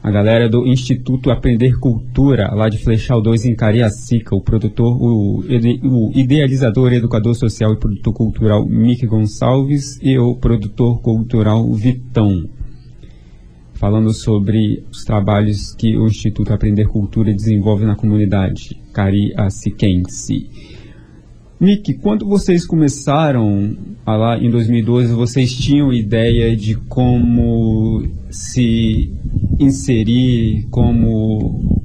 a 0.03 0.11
galera 0.11 0.49
do 0.49 0.67
Instituto 0.67 1.31
Aprender 1.31 1.79
Cultura, 1.79 2.53
lá 2.53 2.67
de 2.67 2.77
Flechal 2.77 3.21
2 3.21 3.45
em 3.45 3.55
Cariacica, 3.55 4.35
o 4.35 4.41
produtor, 4.41 4.97
o, 5.01 5.39
o 5.39 6.11
idealizador, 6.13 6.91
educador 6.91 7.33
social 7.33 7.71
e 7.71 7.79
produtor 7.79 8.13
cultural 8.13 8.67
Mick 8.67 9.07
Gonçalves 9.07 9.97
e 10.01 10.19
o 10.19 10.35
produtor 10.35 11.01
cultural 11.01 11.71
Vitão. 11.71 12.49
Falando 13.75 14.13
sobre 14.13 14.83
os 14.91 15.05
trabalhos 15.05 15.73
que 15.73 15.97
o 15.97 16.05
Instituto 16.05 16.51
Aprender 16.51 16.85
Cultura 16.89 17.33
desenvolve 17.33 17.85
na 17.85 17.95
comunidade 17.95 18.77
cariaciquense. 18.93 20.72
Mick, 21.63 21.93
quando 21.95 22.27
vocês 22.27 22.65
começaram 22.65 23.73
lá 24.05 24.37
em 24.37 24.49
2012, 24.51 25.13
vocês 25.13 25.53
tinham 25.53 25.93
ideia 25.93 26.55
de 26.57 26.75
como 26.75 28.05
se 28.29 29.09
inserir, 29.59 30.67
como 30.69 31.79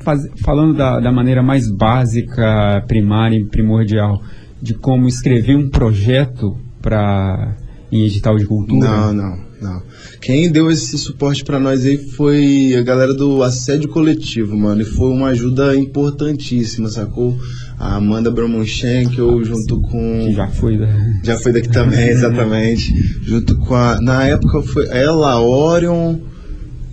faz- 0.00 0.26
falando 0.42 0.74
da, 0.74 0.98
da 0.98 1.12
maneira 1.12 1.42
mais 1.42 1.70
básica, 1.70 2.82
primária 2.88 3.36
e 3.36 3.44
primordial, 3.44 4.20
de 4.60 4.74
como 4.74 5.06
escrever 5.06 5.56
um 5.56 5.68
projeto 5.70 6.56
para 6.82 7.56
em 7.92 8.04
edital 8.04 8.36
de 8.36 8.44
cultura? 8.46 8.88
Não, 8.88 9.12
não, 9.12 9.38
não. 9.62 9.82
Quem 10.20 10.50
deu 10.50 10.68
esse 10.70 10.98
suporte 10.98 11.44
pra 11.44 11.60
nós 11.60 11.84
aí 11.86 11.96
foi 11.96 12.74
a 12.76 12.82
galera 12.82 13.14
do 13.14 13.42
Assédio 13.44 13.88
Coletivo, 13.88 14.56
mano. 14.56 14.82
E 14.82 14.84
foi 14.84 15.10
uma 15.10 15.28
ajuda 15.28 15.76
importantíssima, 15.76 16.88
sacou? 16.88 17.36
A 17.78 17.96
Amanda 17.96 18.30
Bramonschenkel 18.30 19.44
junto 19.44 19.80
com. 19.82 20.26
Que 20.26 20.32
já 20.32 20.48
foi 20.48 20.78
da... 20.78 20.86
Já 21.22 21.38
foi 21.38 21.52
daqui 21.52 21.68
também, 21.68 22.08
exatamente. 22.08 22.92
Junto 23.22 23.56
com 23.58 23.74
a. 23.74 24.00
Na 24.00 24.24
época 24.24 24.62
foi 24.62 24.88
ela, 24.88 25.40
Orion 25.40 26.16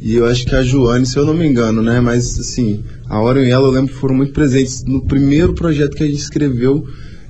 e 0.05 0.15
eu 0.15 0.25
acho 0.25 0.45
que 0.45 0.53
a 0.53 0.61
Joane, 0.61 1.05
se 1.05 1.15
eu 1.15 1.25
não 1.25 1.34
me 1.34 1.47
engano, 1.47 1.81
né? 1.81 2.01
Mas 2.01 2.38
assim, 2.38 2.84
a 3.07 3.21
Orion 3.21 3.45
e 3.45 3.51
ela 3.51 3.69
eu 3.69 3.71
lembro 3.71 3.93
que 3.93 3.97
foram 3.97 4.13
muito 4.13 4.34
presentes 4.34 4.84
no 4.84 5.01
primeiro 5.05 5.53
projeto 5.53 5.95
que 5.95 6.03
a 6.03 6.05
gente 6.05 6.19
escreveu, 6.19 6.86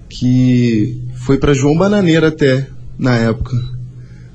que 0.09 0.99
foi 1.17 1.37
para 1.37 1.53
João 1.53 1.77
Bananeira 1.77 2.29
até, 2.29 2.67
na 2.97 3.15
época. 3.15 3.55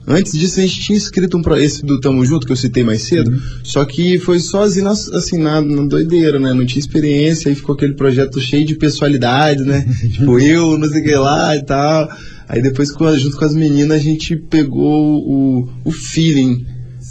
Antes 0.09 0.33
disso 0.33 0.59
a 0.59 0.63
gente 0.63 0.81
tinha 0.81 0.97
escrito 0.97 1.37
um 1.37 1.57
esse 1.57 1.85
do 1.85 2.01
Tamo 2.01 2.25
Junto 2.25 2.47
que 2.47 2.53
eu 2.53 2.57
citei 2.57 2.83
mais 2.83 3.03
cedo, 3.03 3.31
só 3.63 3.85
que 3.85 4.19
foi 4.19 4.39
sozinho 4.39 4.89
assim 4.89 5.37
na, 5.37 5.61
na 5.61 5.83
doideira, 5.83 6.41
né? 6.41 6.55
Não 6.55 6.65
tinha 6.65 6.81
experiência, 6.81 7.51
aí 7.51 7.55
ficou 7.55 7.75
aquele 7.75 7.93
projeto 7.93 8.41
cheio 8.41 8.65
de 8.65 8.75
personalidade, 8.75 9.63
né? 9.65 9.87
tipo 10.11 10.39
eu, 10.39 10.79
não 10.79 10.89
sei 10.89 11.03
o 11.03 11.05
que 11.05 11.15
lá 11.15 11.55
e 11.55 11.63
tal. 11.63 12.09
Aí 12.49 12.63
depois 12.63 12.89
junto 13.19 13.37
com 13.37 13.45
as 13.45 13.55
meninas 13.55 13.99
a 13.99 14.03
gente 14.03 14.35
pegou 14.35 15.23
o, 15.23 15.69
o 15.85 15.91
feeling. 15.91 16.65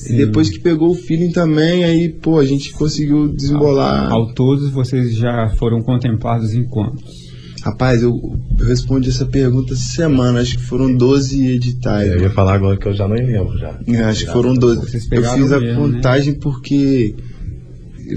E 0.09 0.13
depois 0.13 0.49
que 0.49 0.59
pegou 0.59 0.91
o 0.91 0.95
feeling 0.95 1.31
também, 1.31 1.83
aí, 1.83 2.09
pô, 2.09 2.39
a 2.39 2.45
gente 2.45 2.71
conseguiu 2.71 3.27
desembolar. 3.27 4.11
Ao 4.11 4.33
todos 4.33 4.69
vocês 4.69 5.15
já 5.15 5.49
foram 5.57 5.81
contemplados 5.81 6.53
em 6.53 6.63
quantos? 6.63 7.26
Rapaz, 7.67 8.01
eu, 8.01 8.39
eu 8.59 8.65
respondi 8.65 9.09
essa 9.09 9.25
pergunta 9.25 9.73
essa 9.73 9.83
semana, 9.93 10.39
acho 10.39 10.57
que 10.57 10.63
foram 10.63 10.95
12 10.95 11.47
editais. 11.47 12.09
Eu 12.13 12.21
ia 12.21 12.29
falar 12.29 12.53
agora 12.53 12.77
que 12.77 12.87
eu 12.87 12.93
já 12.93 13.05
não 13.07 13.15
lembro 13.15 13.57
já. 13.57 13.77
É, 13.87 14.03
acho 14.05 14.25
que 14.25 14.31
foram 14.31 14.53
12. 14.53 14.79
Vocês 14.89 15.07
Eu 15.11 15.21
fiz 15.21 15.51
a 15.51 15.59
mesmo, 15.59 15.87
né? 15.87 15.95
contagem 15.95 16.33
porque 16.35 17.13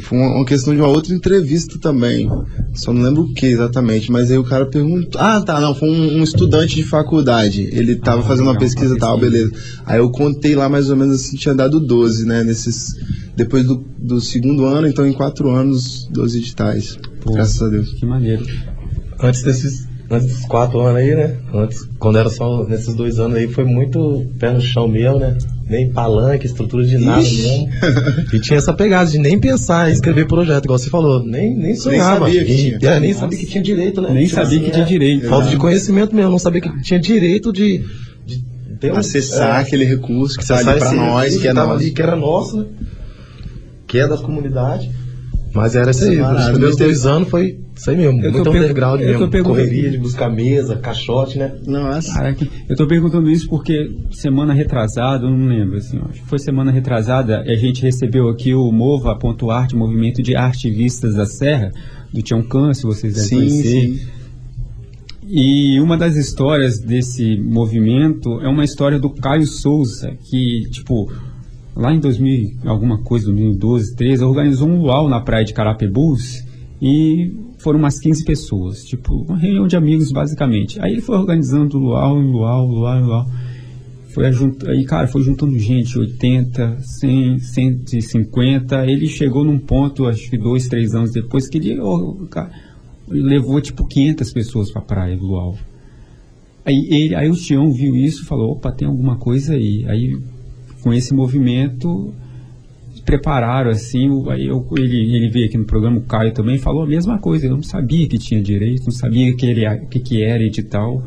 foi 0.02 0.16
uma, 0.18 0.36
uma 0.36 0.44
questão 0.44 0.72
de 0.72 0.80
uma 0.80 0.88
outra 0.88 1.12
entrevista 1.12 1.80
também. 1.80 2.30
Só 2.74 2.92
não 2.92 3.02
lembro 3.02 3.22
o 3.22 3.34
que 3.34 3.46
exatamente, 3.46 4.12
mas 4.12 4.30
aí 4.30 4.38
o 4.38 4.44
cara 4.44 4.66
perguntou. 4.66 5.20
Ah, 5.20 5.40
tá, 5.40 5.60
não, 5.60 5.74
foi 5.74 5.88
um, 5.90 6.18
um 6.18 6.22
estudante 6.22 6.76
de 6.76 6.84
faculdade. 6.84 7.68
Ele 7.72 7.96
tava 7.96 8.20
Ah, 8.20 8.24
fazendo 8.24 8.44
uma 8.46 8.52
legal, 8.52 8.68
pesquisa 8.68 8.94
e 8.94 8.98
uma 8.98 9.00
tal, 9.00 9.18
beleza. 9.18 9.50
Aí 9.84 9.98
eu 9.98 10.10
contei 10.12 10.54
lá 10.54 10.68
mais 10.68 10.88
ou 10.90 10.96
menos 10.96 11.16
assim, 11.16 11.36
tinha 11.36 11.54
dado 11.56 11.80
12, 11.80 12.24
né? 12.24 12.44
Nesses. 12.44 12.94
Depois 13.36 13.66
do, 13.66 13.84
do 13.98 14.20
segundo 14.20 14.64
ano, 14.64 14.86
então 14.86 15.04
em 15.04 15.12
quatro 15.12 15.50
anos, 15.50 16.06
12 16.12 16.38
editais. 16.38 16.96
Pô. 17.20 17.32
Graças 17.32 17.60
a 17.60 17.68
Deus. 17.68 17.90
Que 17.94 18.06
maneiro. 18.06 18.44
Antes 19.22 19.42
desses 19.42 19.88
antes 20.10 20.26
dos 20.26 20.44
quatro 20.46 20.80
anos 20.80 20.96
aí, 21.00 21.14
né? 21.14 21.36
Antes, 21.54 21.88
quando 21.98 22.18
era 22.18 22.28
só 22.28 22.64
nesses 22.64 22.94
dois 22.94 23.20
anos 23.20 23.36
aí, 23.36 23.46
foi 23.46 23.64
muito 23.64 24.26
pé 24.40 24.50
no 24.52 24.60
chão 24.60 24.88
mesmo, 24.88 25.18
né? 25.20 25.36
Nem 25.68 25.92
palanque, 25.92 26.46
estrutura 26.46 26.84
de 26.84 26.98
nada 26.98 27.22
Ixi. 27.22 27.42
mesmo. 27.42 27.68
E 28.34 28.40
tinha 28.40 28.58
essa 28.58 28.72
pegada 28.72 29.08
de 29.08 29.18
nem 29.20 29.38
pensar 29.38 29.88
em 29.88 29.92
escrever 29.92 30.26
projeto, 30.26 30.64
igual 30.64 30.78
você 30.80 30.90
falou. 30.90 31.24
Nem, 31.24 31.54
nem 31.56 31.76
sonhava. 31.76 32.26
sabia 32.26 32.44
que 32.44 32.52
E- 32.52 32.56
tinha. 32.78 32.90
é, 32.90 32.98
nem 33.00 33.14
sabia 33.14 33.38
que 33.38 33.46
tinha 33.46 33.62
direito, 33.62 34.00
né? 34.00 34.10
Nem 34.12 34.24
Tipo 34.24 34.34
sabia 34.34 34.58
assim, 34.58 34.64
que 34.66 34.70
tinha 34.72 34.84
é, 34.84 34.88
direito. 34.88 35.28
Falta 35.28 35.48
de 35.48 35.56
conhecimento 35.56 36.12
mesmo, 36.16 36.30
não 36.32 36.38
sabia 36.40 36.60
que 36.60 36.82
tinha 36.82 36.98
direito 36.98 37.52
de, 37.52 37.84
de 38.26 38.42
ter 38.80 38.92
um- 38.92 38.96
Acessar 38.96 39.58
é, 39.58 39.62
aquele 39.62 39.84
recurso 39.84 40.36
que 40.36 40.42
está 40.42 40.56
acessar 40.56 40.72
ali 40.72 40.80
pra 40.80 40.92
nós, 40.92 41.22
recurso 41.34 41.40
que 41.40 41.46
é 41.48 41.52
nosso. 41.52 41.72
ali, 41.72 41.90
que 41.92 42.02
era 42.02 42.16
nosso, 42.16 42.56
né? 42.56 42.64
Que 43.86 43.98
é 44.00 44.08
da 44.08 44.16
comunidade. 44.16 44.90
Mas 45.52 45.74
era 45.74 45.90
isso 45.90 46.04
aí. 46.04 46.20
Os 46.20 46.48
primeiros 46.50 46.76
dois 46.76 47.06
anos 47.06 47.28
foi 47.28 47.58
isso 47.76 47.90
aí 47.90 47.96
mesmo. 47.96 48.22
Eu 48.24 48.30
tô 48.32 48.50
muito 48.50 48.56
underground 48.64 49.00
eu 49.00 49.06
tô 49.06 49.12
mesmo. 49.12 49.28
perguntando- 49.30 49.56
Correria 49.64 49.90
de 49.90 49.98
buscar 49.98 50.30
mesa, 50.30 50.76
caixote, 50.76 51.38
né? 51.38 51.52
Nossa. 51.66 52.14
Caraca, 52.14 52.46
eu 52.68 52.76
tô 52.76 52.86
perguntando 52.86 53.28
isso 53.30 53.48
porque 53.48 53.90
semana 54.12 54.52
retrasada, 54.54 55.24
eu 55.26 55.30
não 55.30 55.46
lembro, 55.48 55.76
assim, 55.78 55.98
acho 56.08 56.20
que 56.22 56.28
foi 56.28 56.38
semana 56.38 56.70
retrasada, 56.70 57.40
a 57.40 57.54
gente 57.56 57.82
recebeu 57.82 58.28
aqui 58.28 58.54
o 58.54 58.70
Mova.arte, 58.70 59.74
Movimento 59.74 60.22
de 60.22 60.36
Artivistas 60.36 61.14
da 61.16 61.26
Serra, 61.26 61.72
do 62.12 62.22
Tião 62.22 62.42
Câncer, 62.42 62.86
vocês 62.86 63.14
devem 63.14 63.28
Sim, 63.28 63.36
conhecer. 63.36 63.80
sim. 63.98 64.00
E 65.32 65.78
uma 65.80 65.96
das 65.96 66.16
histórias 66.16 66.78
desse 66.80 67.36
movimento 67.36 68.40
é 68.40 68.48
uma 68.48 68.64
história 68.64 68.98
do 68.98 69.10
Caio 69.10 69.46
Souza, 69.46 70.12
que, 70.28 70.62
tipo, 70.70 71.10
lá 71.74 71.92
em 71.92 72.00
2000, 72.00 72.58
alguma 72.64 73.02
coisa, 73.02 73.26
2012, 73.26 73.96
13, 73.96 74.24
organizou 74.24 74.68
um 74.68 74.80
luau 74.80 75.08
na 75.08 75.20
praia 75.20 75.44
de 75.44 75.52
Carapebus 75.52 76.44
e 76.80 77.32
foram 77.58 77.78
umas 77.78 77.98
15 77.98 78.24
pessoas, 78.24 78.84
tipo, 78.84 79.14
uma 79.22 79.38
reunião 79.38 79.66
de 79.66 79.76
amigos, 79.76 80.10
basicamente. 80.12 80.80
Aí 80.80 80.92
ele 80.92 81.02
foi 81.02 81.16
organizando 81.16 81.78
luau, 81.78 82.14
luau, 82.16 82.66
luau, 82.66 83.00
luau. 83.00 83.26
Foi 84.14 84.24
aí, 84.66 84.84
cara, 84.84 85.06
foi 85.06 85.22
juntando 85.22 85.56
gente, 85.56 85.96
80, 85.96 86.78
100, 86.80 87.38
150. 87.38 88.86
Ele 88.86 89.06
chegou 89.06 89.44
num 89.44 89.58
ponto, 89.58 90.06
acho 90.06 90.28
que 90.28 90.36
dois, 90.36 90.66
três 90.66 90.94
anos 90.94 91.12
depois, 91.12 91.48
que 91.48 91.58
ele, 91.58 91.78
cara, 92.28 92.50
levou 93.06 93.60
tipo 93.60 93.86
500 93.86 94.32
pessoas 94.32 94.72
pra 94.72 94.82
praia 94.82 95.16
do 95.16 95.26
Luau. 95.26 95.56
Aí, 96.64 96.86
ele, 96.90 97.14
aí 97.14 97.30
o 97.30 97.36
Tião 97.36 97.72
viu 97.72 97.96
isso 97.96 98.22
e 98.22 98.26
falou: 98.26 98.52
opa, 98.52 98.72
tem 98.72 98.88
alguma 98.88 99.16
coisa 99.16 99.54
aí. 99.54 99.84
Aí, 99.86 100.18
com 100.82 100.92
esse 100.92 101.14
movimento, 101.14 102.12
prepararam 103.04 103.70
assim. 103.70 104.06
eu- 104.06 104.66
ele, 104.76 105.16
ele 105.16 105.28
veio 105.28 105.46
aqui 105.46 105.58
no 105.58 105.64
programa, 105.64 105.98
o 105.98 106.02
Caio 106.02 106.32
também 106.32 106.58
falou 106.58 106.82
a 106.82 106.86
mesma 106.86 107.18
coisa. 107.18 107.46
Eu 107.46 107.52
não 107.52 107.62
sabia 107.62 108.06
que 108.08 108.18
tinha 108.18 108.42
direito, 108.42 108.84
não 108.84 108.92
sabia 108.92 109.34
que 109.34 109.46
ele, 109.46 109.64
que, 109.90 110.00
que 110.00 110.22
era 110.22 110.42
edital, 110.42 111.02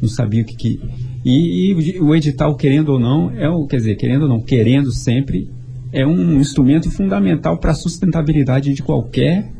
não 0.00 0.08
sabia 0.08 0.42
o 0.42 0.44
que. 0.44 0.56
que 0.56 0.80
e, 1.24 1.70
e 1.72 2.00
o 2.00 2.14
edital, 2.14 2.54
querendo 2.56 2.90
ou 2.90 3.00
não, 3.00 3.30
é 3.30 3.48
o, 3.48 3.66
quer 3.66 3.76
dizer, 3.78 3.96
querendo 3.96 4.22
ou 4.22 4.28
não, 4.28 4.42
querendo 4.42 4.92
sempre, 4.92 5.48
é 5.92 6.06
um 6.06 6.40
instrumento 6.40 6.90
fundamental 6.90 7.56
para 7.58 7.70
a 7.70 7.74
sustentabilidade 7.74 8.74
de 8.74 8.82
qualquer 8.82 9.50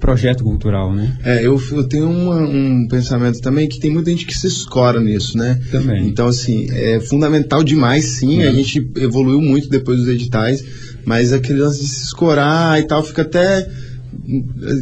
projeto 0.00 0.44
cultural, 0.44 0.94
né? 0.94 1.16
É, 1.24 1.44
eu, 1.46 1.60
eu 1.72 1.84
tenho 1.88 2.08
uma- 2.08 2.40
um 2.40 2.86
pensamento 2.88 3.40
também 3.40 3.68
que 3.68 3.80
tem 3.80 3.90
muita 3.90 4.10
gente 4.10 4.26
que 4.26 4.36
se 4.36 4.46
escora 4.46 5.00
nisso, 5.00 5.36
né? 5.36 5.60
Também. 5.70 6.06
Então, 6.06 6.26
assim, 6.26 6.68
é 6.70 7.00
fundamental 7.00 7.62
demais, 7.64 8.04
sim. 8.04 8.42
A 8.42 8.52
gente 8.52 8.90
evoluiu 8.96 9.40
muito 9.40 9.68
depois 9.68 9.98
dos 10.00 10.08
editais, 10.08 10.64
mas 11.04 11.32
aquele 11.32 11.58
lance 11.60 11.80
de 11.80 11.88
se 11.88 12.04
escorar 12.04 12.78
e 12.80 12.86
tal 12.86 13.02
fica 13.02 13.22
até. 13.22 13.68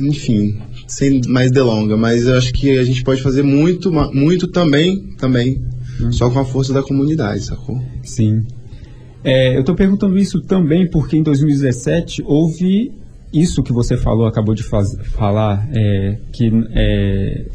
Enfim, 0.09 0.59
sem 0.87 1.21
mais 1.29 1.51
delonga. 1.51 1.97
Mas 1.97 2.27
eu 2.27 2.37
acho 2.37 2.53
que 2.53 2.79
a 2.79 2.85
gente 2.85 3.03
pode 3.03 3.23
fazer 3.23 3.43
muito, 3.43 3.91
muito 4.13 4.47
também, 4.49 5.15
também, 5.19 5.63
só 6.11 6.31
com 6.31 6.39
a 6.39 6.45
força 6.45 6.73
da 6.73 6.83
comunidade, 6.83 7.43
sacou? 7.45 7.81
Sim. 8.03 8.43
É, 9.25 9.57
eu 9.57 9.61
estou 9.61 9.75
perguntando 9.75 10.17
isso 10.19 10.41
também 10.43 10.89
porque 10.89 11.17
em 11.17 11.23
2017 11.23 12.23
houve 12.25 12.93
isso 13.41 13.63
que 13.63 13.73
você 13.73 13.97
falou, 13.97 14.27
acabou 14.27 14.55
de 14.55 14.63
faz- 14.63 14.97
falar, 15.13 15.69
é, 15.75 16.19
que 16.33 16.51
é, 16.73 17.47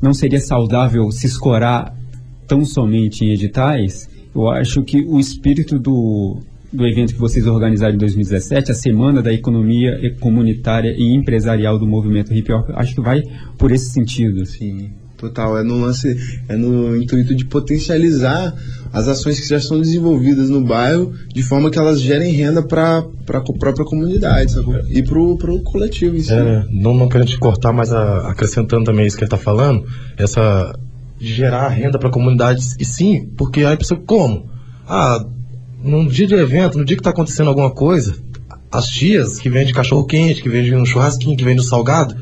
não 0.00 0.12
seria 0.14 0.40
saudável 0.40 1.10
se 1.10 1.26
escorar 1.26 1.94
tão 2.46 2.64
somente 2.64 3.24
em 3.24 3.30
editais. 3.32 4.08
Eu 4.34 4.48
acho 4.48 4.82
que 4.82 5.02
o 5.02 5.18
espírito 5.18 5.78
do, 5.78 6.38
do 6.72 6.86
evento 6.86 7.14
que 7.14 7.20
vocês 7.20 7.46
organizaram 7.46 7.94
em 7.94 7.98
2017, 7.98 8.70
a 8.70 8.74
Semana 8.74 9.22
da 9.22 9.32
Economia 9.32 9.98
Comunitária 10.20 10.94
e 10.96 11.14
Empresarial 11.14 11.78
do 11.78 11.86
Movimento 11.86 12.32
Hip 12.34 12.52
Hop, 12.52 12.70
acho 12.74 12.94
que 12.94 13.00
vai 13.00 13.22
por 13.58 13.72
esse 13.72 13.90
sentido. 13.92 14.44
Sim, 14.44 14.90
total. 15.28 15.58
É 15.58 15.62
no 15.62 15.80
lance, 15.80 16.16
é 16.48 16.56
no 16.56 16.96
intuito 16.96 17.34
de 17.34 17.44
potencializar 17.44 18.54
as 18.92 19.08
ações 19.08 19.38
que 19.38 19.48
já 19.48 19.60
são 19.60 19.80
desenvolvidas 19.80 20.48
no 20.48 20.62
bairro, 20.64 21.12
de 21.34 21.42
forma 21.42 21.70
que 21.70 21.78
elas 21.78 22.00
gerem 22.00 22.32
renda 22.32 22.62
para 22.62 22.98
a 22.98 23.02
própria 23.58 23.84
comunidade? 23.84 24.52
E 24.88 25.02
pro, 25.02 25.36
pro 25.36 25.60
coletivo 25.62 26.16
si. 26.22 26.32
É, 26.32 26.64
não, 26.70 26.94
não 26.94 27.08
querendo 27.08 27.28
te 27.28 27.38
cortar, 27.38 27.72
mas 27.72 27.92
a- 27.92 28.30
acrescentando 28.30 28.84
também 28.84 29.06
isso 29.06 29.16
que 29.16 29.24
ele 29.24 29.26
está 29.26 29.36
falando, 29.36 29.84
essa 30.16 30.72
gerar 31.18 31.68
renda 31.68 31.98
para 31.98 32.08
a 32.08 32.12
comunidade, 32.12 32.62
e 32.78 32.84
sim, 32.84 33.28
porque 33.36 33.60
aí 33.60 33.74
a 33.74 33.76
pessoa, 33.76 34.00
como? 34.06 34.48
Ah, 34.86 35.24
num 35.82 36.06
dia 36.06 36.26
de 36.26 36.34
evento, 36.34 36.78
no 36.78 36.84
dia 36.84 36.96
que 36.96 37.00
está 37.00 37.10
acontecendo 37.10 37.48
alguma 37.48 37.70
coisa, 37.70 38.14
as 38.70 38.86
tias 38.86 39.38
que 39.38 39.48
vendem 39.48 39.72
cachorro 39.72 40.04
quente, 40.04 40.42
que 40.42 40.48
vendem 40.48 40.74
um 40.76 40.84
churrasquinho, 40.86 41.36
que 41.36 41.44
vendem 41.44 41.60
um 41.60 41.66
salgado, 41.66 42.14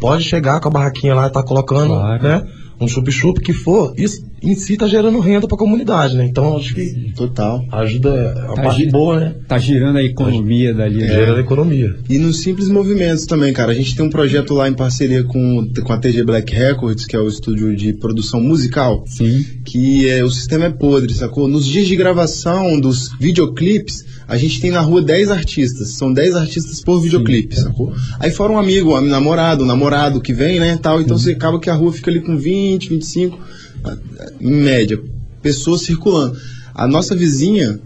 pode 0.00 0.24
chegar 0.24 0.60
com 0.60 0.68
a 0.68 0.72
barraquinha 0.72 1.14
lá 1.14 1.26
e 1.26 1.30
tá 1.30 1.42
colocando, 1.42 1.88
Claro. 1.94 2.22
né? 2.22 2.46
Um 2.80 2.88
chup-chup 2.88 3.40
que 3.40 3.52
for, 3.52 3.92
isso 3.96 4.24
em 4.42 4.54
si 4.54 4.76
tá 4.76 4.86
gerando 4.86 5.20
renda 5.20 5.46
para 5.46 5.54
a 5.54 5.58
comunidade, 5.58 6.16
né? 6.16 6.24
Então 6.26 6.56
acho 6.56 6.74
que 6.74 7.12
Total. 7.16 7.64
ajuda, 7.70 8.10
uma 8.46 8.54
Tá 8.54 8.62
parte 8.62 8.86
boa, 8.90 9.20
né? 9.20 9.34
Tá 9.46 9.58
girando 9.58 9.96
a 9.98 10.02
economia 10.02 10.74
dali. 10.74 10.98
né? 11.00 11.06
Gera 11.08 11.40
economia. 11.40 11.94
E 12.08 12.18
nos 12.18 12.40
simples 12.42 12.68
movimentos 12.68 13.26
também, 13.26 13.52
cara. 13.52 13.72
A 13.72 13.74
gente 13.74 13.94
tem 13.94 14.04
um 14.04 14.10
projeto 14.10 14.54
lá 14.54 14.68
em 14.68 14.74
parceria 14.74 15.22
com, 15.24 15.68
com 15.84 15.92
a 15.92 15.98
TG 15.98 16.24
Black 16.24 16.54
Records, 16.54 17.06
que 17.06 17.14
é 17.16 17.20
o 17.20 17.28
estúdio 17.28 17.74
de 17.76 17.92
produção 17.92 18.40
musical. 18.40 19.04
Sim. 19.06 19.44
que 19.64 20.08
é, 20.08 20.24
o 20.24 20.30
sistema 20.30 20.64
é 20.66 20.70
podre, 20.70 21.14
sacou? 21.14 21.46
Nos 21.48 21.66
dias 21.66 21.86
de 21.86 21.94
gravação 21.96 22.78
dos 22.80 23.10
videoclipes, 23.18 24.04
a 24.26 24.36
gente 24.36 24.60
tem 24.60 24.70
na 24.70 24.80
rua 24.80 25.00
10 25.02 25.30
artistas. 25.30 25.96
São 25.96 26.12
10 26.12 26.36
artistas 26.36 26.80
por 26.82 27.00
videoclipe, 27.00 27.54
sacou? 27.58 27.92
Aí 28.18 28.30
fora 28.30 28.52
um 28.52 28.58
amigo, 28.58 28.96
um 28.96 29.00
namorado, 29.00 29.64
um 29.64 29.66
namorado 29.66 30.20
que 30.20 30.32
vem, 30.32 30.58
né, 30.60 30.78
tal. 30.80 31.00
Então 31.00 31.16
você 31.18 31.32
acaba 31.32 31.60
que 31.60 31.70
a 31.70 31.74
rua 31.74 31.92
fica 31.92 32.10
ali 32.10 32.20
com 32.20 32.36
20, 32.36 32.88
25, 32.88 33.38
ah, 33.84 33.96
em 34.40 34.50
média, 34.50 35.00
pessoas 35.40 35.82
circulando. 35.82 36.36
A 36.74 36.86
nossa 36.86 37.14
vizinha, 37.14 37.78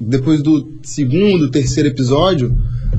depois 0.00 0.42
do 0.42 0.78
segundo, 0.82 1.50
terceiro 1.50 1.88
episódio, 1.88 2.56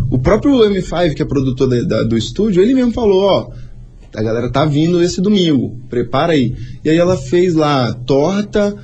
o 0.10 0.18
próprio 0.20 0.58
M5, 0.70 1.14
que 1.16 1.22
é 1.22 1.26
produtor 1.26 1.68
da- 1.70 1.82
da- 1.84 2.04
do 2.04 2.18
estúdio, 2.18 2.62
ele 2.62 2.74
mesmo 2.74 2.92
falou, 2.92 3.24
ó, 3.24 3.50
a 4.16 4.22
galera 4.24 4.50
tá 4.52 4.64
vindo 4.66 5.02
esse 5.02 5.20
domingo, 5.22 5.78
prepara 5.90 6.34
aí. 6.34 6.56
E 6.84 6.90
aí 6.90 6.98
ela 6.98 7.18
fez 7.18 7.54
lá 7.56 7.94
torta, 7.94 8.76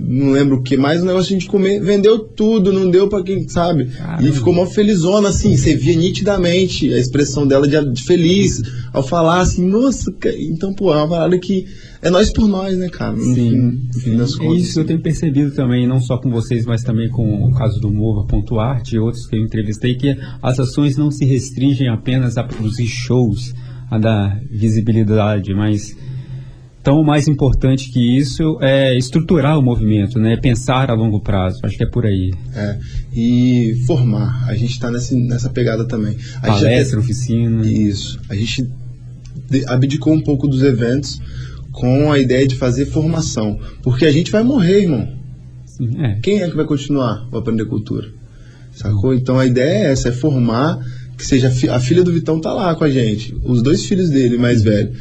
não 0.00 0.32
lembro 0.32 0.56
o 0.56 0.62
que 0.62 0.76
mais, 0.76 1.02
um 1.02 1.06
negocinho 1.06 1.40
de 1.40 1.46
comer, 1.46 1.80
vendeu 1.80 2.18
tudo, 2.18 2.72
não 2.72 2.90
deu 2.90 3.08
pra 3.08 3.22
quem 3.22 3.48
sabe. 3.48 3.86
Caramba. 3.86 4.28
E 4.28 4.32
ficou 4.32 4.52
mó 4.52 4.66
felizona, 4.66 5.28
assim, 5.30 5.56
você 5.56 5.74
via 5.74 5.96
nitidamente 5.96 6.92
a 6.92 6.98
expressão 6.98 7.46
dela 7.46 7.66
de, 7.66 7.92
de 7.92 8.02
feliz 8.02 8.60
ao 8.92 9.02
falar 9.02 9.40
assim, 9.40 9.66
nossa, 9.66 10.12
então, 10.38 10.72
pô, 10.74 10.92
é 10.92 10.96
uma 10.98 11.08
parada 11.08 11.38
que 11.38 11.66
é 12.02 12.10
nós 12.10 12.32
por 12.32 12.46
nós, 12.46 12.76
né, 12.76 12.88
cara? 12.88 13.12
No 13.16 13.34
Sim, 13.34 13.80
fim- 14.00 14.16
das 14.16 14.34
É 14.34 14.38
contas. 14.38 14.62
Isso 14.62 14.80
eu 14.80 14.84
tenho 14.84 15.00
percebido 15.00 15.50
também, 15.52 15.86
não 15.86 16.00
só 16.00 16.16
com 16.18 16.30
vocês, 16.30 16.64
mas 16.64 16.82
também 16.82 17.08
com 17.08 17.44
o 17.46 17.54
caso 17.54 17.80
do 17.80 17.90
Mova.art 17.90 18.92
e 18.92 18.98
outros 18.98 19.26
que 19.26 19.36
eu 19.36 19.40
entrevistei, 19.40 19.94
que 19.96 20.16
as 20.42 20.60
ações 20.60 20.96
não 20.96 21.10
se 21.10 21.24
restringem 21.24 21.88
apenas 21.88 22.36
a 22.36 22.44
produzir 22.44 22.86
shows, 22.86 23.52
a 23.90 23.98
dar 23.98 24.40
visibilidade, 24.50 25.52
mas 25.54 25.96
tão 26.82 27.02
mais 27.02 27.28
importante 27.28 27.90
que 27.90 28.16
isso 28.16 28.58
é 28.60 28.96
estruturar 28.96 29.58
o 29.58 29.62
movimento, 29.62 30.18
né? 30.18 30.36
pensar 30.36 30.90
a 30.90 30.94
longo 30.94 31.20
prazo. 31.20 31.58
Acho 31.62 31.76
que 31.76 31.84
é 31.84 31.86
por 31.88 32.06
aí. 32.06 32.32
É, 32.54 32.78
e 33.12 33.82
formar. 33.86 34.44
A 34.48 34.54
gente 34.54 34.78
tá 34.78 34.90
nesse, 34.90 35.14
nessa 35.16 35.50
pegada 35.50 35.84
também. 35.86 36.16
A 36.42 36.50
gente 36.50 36.62
Palestra, 36.62 36.98
até- 36.98 37.04
oficina. 37.04 37.66
Isso. 37.66 38.18
A 38.28 38.34
gente 38.34 38.68
abdicou 39.66 40.12
um 40.12 40.20
pouco 40.22 40.46
dos 40.46 40.62
eventos 40.62 41.20
com 41.72 42.10
a 42.12 42.18
ideia 42.18 42.46
de 42.46 42.54
fazer 42.56 42.86
formação. 42.86 43.58
Porque 43.82 44.04
a 44.06 44.12
gente 44.12 44.30
vai 44.30 44.42
morrer, 44.42 44.82
irmão. 44.82 45.08
Sim, 45.66 45.90
é. 46.02 46.18
Quem 46.20 46.40
é 46.42 46.48
que 46.48 46.56
vai 46.56 46.64
continuar 46.64 47.26
a 47.32 47.38
aprender 47.38 47.64
cultura? 47.66 48.08
Sacou? 48.72 49.14
Então 49.14 49.38
a 49.38 49.46
ideia 49.46 49.88
é 49.88 49.92
essa, 49.92 50.08
é 50.08 50.12
formar, 50.12 50.78
que 51.16 51.26
seja 51.26 51.48
a 51.70 51.80
filha 51.80 52.02
do 52.02 52.12
Vitão 52.12 52.40
tá 52.40 52.52
lá 52.52 52.74
com 52.74 52.84
a 52.84 52.90
gente. 52.90 53.34
Os 53.44 53.62
dois 53.62 53.84
filhos 53.86 54.10
dele, 54.10 54.38
mais 54.38 54.62
velho, 54.62 54.92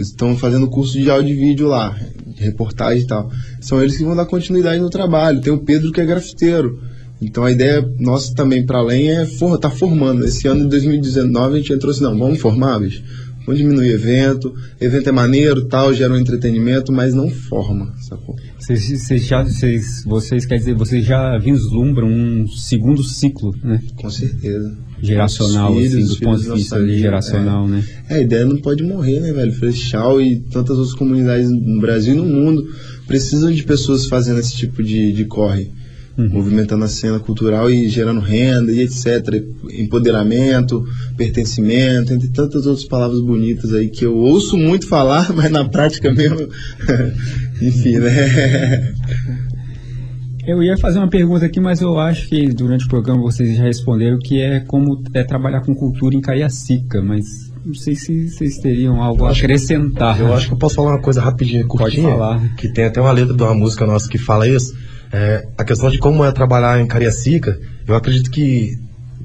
estão 0.00 0.36
fazendo 0.36 0.68
curso 0.68 0.98
de 0.98 1.10
áudio 1.10 1.34
e 1.34 1.38
vídeo 1.38 1.68
lá, 1.68 1.96
de 2.26 2.42
reportagem 2.42 3.02
e 3.02 3.06
tal. 3.06 3.30
São 3.60 3.82
eles 3.82 3.96
que 3.96 4.04
vão 4.04 4.16
dar 4.16 4.26
continuidade 4.26 4.80
no 4.80 4.90
trabalho. 4.90 5.40
Tem 5.40 5.52
o 5.52 5.58
Pedro 5.58 5.92
que 5.92 6.00
é 6.00 6.06
grafiteiro. 6.06 6.78
Então 7.20 7.44
a 7.44 7.50
ideia 7.50 7.88
nossa 7.98 8.34
também 8.34 8.64
para 8.64 8.78
além 8.78 9.10
é 9.10 9.24
for, 9.24 9.58
tá 9.58 9.70
formando. 9.70 10.24
Esse 10.24 10.46
ano 10.46 10.64
de 10.64 10.70
2019 10.70 11.54
a 11.54 11.58
gente 11.58 11.72
entrou 11.72 11.90
assim, 11.90 12.02
não, 12.02 12.18
vamos 12.18 12.38
formar, 12.38 12.78
bicho. 12.78 13.02
vamos 13.46 13.58
diminuir 13.58 13.90
evento, 13.90 14.54
evento 14.80 15.08
é 15.08 15.12
maneiro, 15.12 15.64
tal, 15.66 15.94
gera 15.94 16.12
um 16.12 16.18
entretenimento, 16.18 16.92
mas 16.92 17.14
não 17.14 17.30
forma, 17.30 17.94
sacou? 18.00 18.36
Vocês, 18.58 19.00
vocês 19.00 19.24
já, 19.24 19.42
vocês, 19.42 20.04
vocês, 20.04 20.44
quer 20.44 20.58
dizer, 20.58 20.74
vocês 20.74 21.04
já 21.04 21.38
vislumbram 21.38 22.08
um 22.08 22.46
segundo 22.48 23.02
ciclo, 23.02 23.54
né? 23.62 23.80
Com 23.96 24.10
certeza. 24.10 24.76
Geracional, 25.02 25.72
Os 25.72 25.78
filhos, 25.78 25.94
assim, 25.94 26.14
do 26.14 26.20
ponto 26.20 26.42
de 26.42 26.50
vista 26.52 26.78
vida, 26.80 26.98
geracional, 26.98 27.68
né? 27.68 27.84
É, 28.08 28.14
a 28.14 28.20
ideia 28.20 28.44
não 28.44 28.56
pode 28.56 28.82
morrer, 28.82 29.20
né, 29.20 29.32
velho? 29.32 29.52
Flechal 29.52 30.20
e 30.20 30.36
tantas 30.36 30.78
outras 30.78 30.94
comunidades 30.94 31.50
no 31.50 31.80
Brasil 31.80 32.14
e 32.14 32.16
no 32.16 32.24
mundo 32.24 32.66
precisam 33.06 33.52
de 33.52 33.62
pessoas 33.62 34.06
fazendo 34.06 34.40
esse 34.40 34.56
tipo 34.56 34.82
de, 34.82 35.12
de 35.12 35.24
corre. 35.24 35.70
Uhum. 36.16 36.30
Movimentando 36.30 36.82
a 36.82 36.88
cena 36.88 37.20
cultural 37.20 37.70
e 37.70 37.90
gerando 37.90 38.20
renda 38.20 38.72
e 38.72 38.80
etc. 38.80 39.44
Empoderamento, 39.70 40.82
pertencimento, 41.14 42.14
entre 42.14 42.28
tantas 42.28 42.66
outras 42.66 42.86
palavras 42.86 43.20
bonitas 43.20 43.74
aí 43.74 43.90
que 43.90 44.06
eu 44.06 44.16
ouço 44.16 44.56
muito 44.56 44.88
falar, 44.88 45.30
mas 45.36 45.50
na 45.50 45.68
prática 45.68 46.10
mesmo. 46.10 46.48
Enfim, 47.60 47.98
né? 47.98 48.94
Eu 50.46 50.62
ia 50.62 50.78
fazer 50.78 50.98
uma 50.98 51.08
pergunta 51.08 51.44
aqui, 51.44 51.58
mas 51.58 51.80
eu 51.80 51.98
acho 51.98 52.28
que 52.28 52.46
durante 52.48 52.84
o 52.84 52.88
programa 52.88 53.20
vocês 53.20 53.56
já 53.56 53.64
responderam 53.64 54.16
que 54.18 54.40
é 54.40 54.60
como 54.60 55.02
é 55.12 55.24
trabalhar 55.24 55.60
com 55.62 55.74
cultura 55.74 56.14
em 56.14 56.20
Cariacica, 56.20 57.02
mas 57.02 57.24
não 57.64 57.74
sei 57.74 57.96
se 57.96 58.30
vocês 58.30 58.58
teriam 58.58 59.02
algo 59.02 59.24
a 59.24 59.32
acrescentar. 59.32 60.20
Eu 60.20 60.32
acho 60.32 60.46
que 60.46 60.54
eu 60.54 60.58
posso 60.58 60.76
falar 60.76 60.92
uma 60.92 61.02
coisa 61.02 61.20
rapidinho, 61.20 61.66
curtinha. 61.66 62.10
falar. 62.10 62.54
Que 62.54 62.68
tem 62.68 62.84
até 62.84 63.00
uma 63.00 63.10
letra 63.10 63.34
de 63.34 63.42
uma 63.42 63.54
música 63.54 63.84
nossa 63.84 64.08
que 64.08 64.18
fala 64.18 64.46
isso. 64.46 64.72
É, 65.12 65.48
a 65.58 65.64
questão 65.64 65.90
de 65.90 65.98
como 65.98 66.24
é 66.24 66.30
trabalhar 66.30 66.80
em 66.80 66.86
Cariacica, 66.86 67.58
eu 67.84 67.96
acredito 67.96 68.30
que 68.30 68.78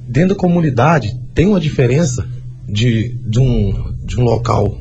dentro 0.08 0.30
da 0.30 0.36
comunidade 0.36 1.16
tem 1.36 1.46
uma 1.46 1.60
diferença 1.60 2.28
de, 2.68 3.16
de, 3.28 3.40
um, 3.40 3.94
de 4.04 4.20
um 4.20 4.24
local 4.24 4.76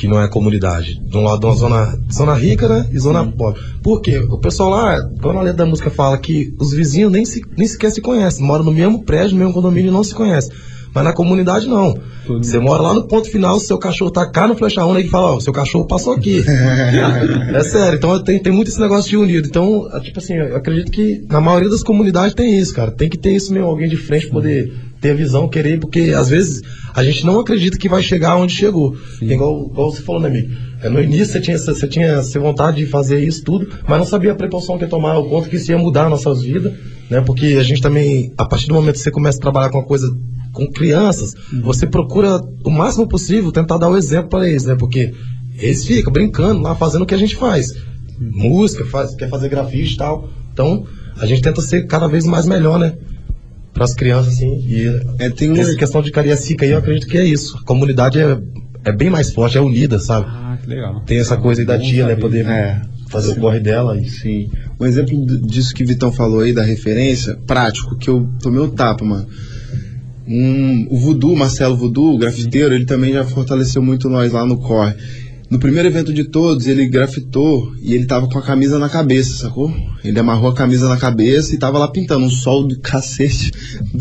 que 0.00 0.08
não 0.08 0.18
é 0.18 0.26
comunidade. 0.26 0.98
De 0.98 1.16
um 1.18 1.22
lado, 1.22 1.40
de 1.40 1.46
uma 1.46 1.54
zona, 1.54 1.98
zona 2.10 2.34
rica 2.34 2.66
né, 2.66 2.88
e 2.90 2.98
zona 2.98 3.22
pobre. 3.22 3.60
Por 3.82 4.00
quê? 4.00 4.18
O 4.30 4.38
pessoal 4.38 4.70
lá, 4.70 4.98
quando 5.20 5.38
a 5.38 5.42
letra 5.42 5.58
da 5.58 5.66
música 5.66 5.90
fala 5.90 6.16
que 6.16 6.54
os 6.58 6.72
vizinhos 6.72 7.12
nem, 7.12 7.26
se, 7.26 7.42
nem 7.54 7.68
sequer 7.68 7.90
se 7.90 8.00
conhecem, 8.00 8.42
moram 8.42 8.64
no 8.64 8.72
mesmo 8.72 9.04
prédio, 9.04 9.32
no 9.32 9.40
mesmo 9.40 9.52
condomínio 9.52 9.90
e 9.90 9.92
não 9.92 10.02
se 10.02 10.14
conhecem. 10.14 10.56
Mas 10.94 11.04
na 11.04 11.12
comunidade 11.12 11.68
não. 11.68 11.94
Você 12.26 12.58
mora 12.58 12.82
lá 12.82 12.94
no 12.94 13.06
ponto 13.06 13.30
final, 13.30 13.60
seu 13.60 13.76
cachorro 13.76 14.10
tá 14.10 14.28
cá 14.28 14.48
no 14.48 14.56
flecha 14.56 14.84
onda 14.84 15.00
e 15.00 15.06
fala, 15.06 15.34
ó, 15.34 15.40
seu 15.40 15.52
cachorro 15.52 15.84
passou 15.84 16.14
aqui. 16.14 16.42
é 17.54 17.62
sério, 17.62 17.96
então 17.98 18.24
tem, 18.24 18.38
tem 18.38 18.52
muito 18.52 18.68
esse 18.68 18.80
negócio 18.80 19.10
de 19.10 19.18
unido. 19.18 19.46
Então, 19.46 19.86
é, 19.92 20.00
tipo 20.00 20.18
assim, 20.18 20.34
eu 20.34 20.56
acredito 20.56 20.90
que 20.90 21.24
na 21.28 21.42
maioria 21.42 21.68
das 21.68 21.82
comunidades 21.82 22.34
tem 22.34 22.58
isso, 22.58 22.74
cara. 22.74 22.90
Tem 22.90 23.08
que 23.08 23.18
ter 23.18 23.32
isso 23.32 23.52
mesmo, 23.52 23.68
alguém 23.68 23.88
de 23.88 23.96
frente 23.96 24.28
poder 24.28 24.72
ter 25.00 25.10
a 25.12 25.14
visão, 25.14 25.48
querer, 25.48 25.78
porque 25.80 26.12
às 26.16 26.28
vezes 26.28 26.60
a 26.94 27.02
gente 27.02 27.24
não 27.24 27.40
acredita 27.40 27.78
que 27.78 27.88
vai 27.88 28.02
chegar 28.02 28.36
onde 28.36 28.52
chegou. 28.52 28.94
Igual, 29.34 29.68
igual 29.70 29.90
você 29.92 30.02
falou, 30.02 30.20
né, 30.20 30.28
amigo? 30.28 30.48
É, 30.82 30.88
No 30.88 31.00
início 31.00 31.26
você 31.26 31.40
tinha, 31.40 31.56
essa- 31.56 31.74
você 31.74 31.86
tinha 31.86 32.06
essa 32.06 32.38
vontade 32.40 32.78
de 32.78 32.86
fazer 32.86 33.22
isso 33.22 33.42
tudo, 33.44 33.68
mas 33.88 33.98
não 33.98 34.04
sabia 34.06 34.32
a 34.32 34.34
precaução 34.34 34.76
que 34.78 34.84
ia 34.84 34.90
tomar, 34.90 35.18
o 35.18 35.28
quanto 35.28 35.48
que 35.48 35.56
isso 35.56 35.70
ia 35.70 35.78
mudar 35.78 36.08
nossas 36.08 36.42
vidas, 36.42 36.72
né? 37.10 37.20
Porque 37.20 37.56
a 37.58 37.62
gente 37.62 37.80
também, 37.80 38.32
a 38.36 38.44
partir 38.44 38.66
do 38.68 38.74
momento 38.74 38.94
que 38.94 39.00
você 39.00 39.10
começa 39.10 39.38
a 39.38 39.40
trabalhar 39.40 39.70
com 39.70 39.78
uma 39.78 39.86
coisa 39.86 40.08
com 40.52 40.66
crianças, 40.70 41.32
você 41.62 41.86
procura 41.86 42.40
o 42.64 42.70
máximo 42.70 43.06
possível 43.08 43.52
tentar 43.52 43.78
dar 43.78 43.88
o 43.88 43.96
exemplo 43.96 44.28
para 44.30 44.48
eles, 44.48 44.64
né? 44.64 44.74
Porque 44.74 45.12
eles 45.58 45.84
ficam 45.86 46.12
brincando 46.12 46.60
lá, 46.62 46.74
fazendo 46.74 47.02
o 47.02 47.06
que 47.06 47.14
a 47.14 47.18
gente 47.18 47.36
faz. 47.36 47.68
Música, 48.18 48.84
faz, 48.86 49.14
quer 49.14 49.28
fazer 49.28 49.48
grafite 49.48 49.94
e 49.94 49.96
tal. 49.96 50.28
Então, 50.52 50.84
a 51.18 51.26
gente 51.26 51.40
tenta 51.42 51.60
ser 51.60 51.86
cada 51.86 52.06
vez 52.08 52.24
mais 52.26 52.46
melhor, 52.46 52.78
né? 52.78 52.94
Para 53.72 53.84
as 53.84 53.94
crianças, 53.94 54.34
assim. 54.34 54.62
E 54.66 54.86
É, 55.18 55.30
tem 55.30 55.50
um, 55.50 55.56
essa 55.56 55.74
questão 55.76 56.02
de 56.02 56.10
Cariacica 56.10 56.64
aí, 56.64 56.72
eu 56.72 56.78
acredito 56.78 57.06
que 57.06 57.16
é 57.16 57.24
isso. 57.24 57.56
A 57.58 57.64
comunidade 57.64 58.18
é, 58.18 58.38
é 58.84 58.92
bem 58.92 59.10
mais 59.10 59.32
forte, 59.32 59.56
é 59.56 59.60
unida, 59.60 59.98
sabe? 59.98 60.26
Ah, 60.28 60.58
que 60.60 60.68
legal. 60.68 61.00
Tem 61.06 61.18
essa 61.18 61.36
coisa 61.36 61.60
aí 61.62 61.66
da 61.66 61.78
tia, 61.78 62.06
né? 62.06 62.16
Poder 62.16 62.46
É. 62.46 62.80
fazer 63.08 63.32
o 63.32 63.36
corre 63.36 63.60
dela. 63.60 63.98
E... 64.00 64.08
Sim. 64.08 64.50
Um 64.78 64.86
exemplo 64.86 65.16
disso 65.46 65.74
que 65.74 65.82
o 65.82 65.86
Vitão 65.86 66.12
falou 66.12 66.40
aí, 66.40 66.52
da 66.52 66.62
referência, 66.62 67.36
prático, 67.46 67.96
que 67.96 68.08
eu 68.08 68.28
tomei 68.42 68.60
o 68.60 68.68
tapa, 68.68 69.04
mano. 69.04 69.26
Um, 70.26 70.86
o 70.90 70.98
Voodoo, 70.98 71.34
Marcelo 71.34 71.76
Voodoo, 71.76 72.14
o 72.14 72.18
grafiteiro, 72.18 72.74
ele 72.74 72.84
também 72.84 73.12
já 73.12 73.24
fortaleceu 73.24 73.82
muito 73.82 74.08
nós 74.08 74.32
lá 74.32 74.46
no 74.46 74.58
Corre. 74.58 74.94
No 75.50 75.58
primeiro 75.58 75.88
evento 75.88 76.12
de 76.12 76.22
todos, 76.22 76.68
ele 76.68 76.86
grafitou 76.86 77.74
e 77.82 77.92
ele 77.92 78.06
tava 78.06 78.28
com 78.28 78.38
a 78.38 78.42
camisa 78.42 78.78
na 78.78 78.88
cabeça, 78.88 79.34
sacou? 79.34 79.68
Ele 80.04 80.16
amarrou 80.16 80.48
a 80.48 80.54
camisa 80.54 80.88
na 80.88 80.96
cabeça 80.96 81.52
e 81.52 81.58
tava 81.58 81.76
lá 81.76 81.88
pintando 81.88 82.24
um 82.24 82.30
sol 82.30 82.68
do 82.68 82.78
cacete, 82.80 83.50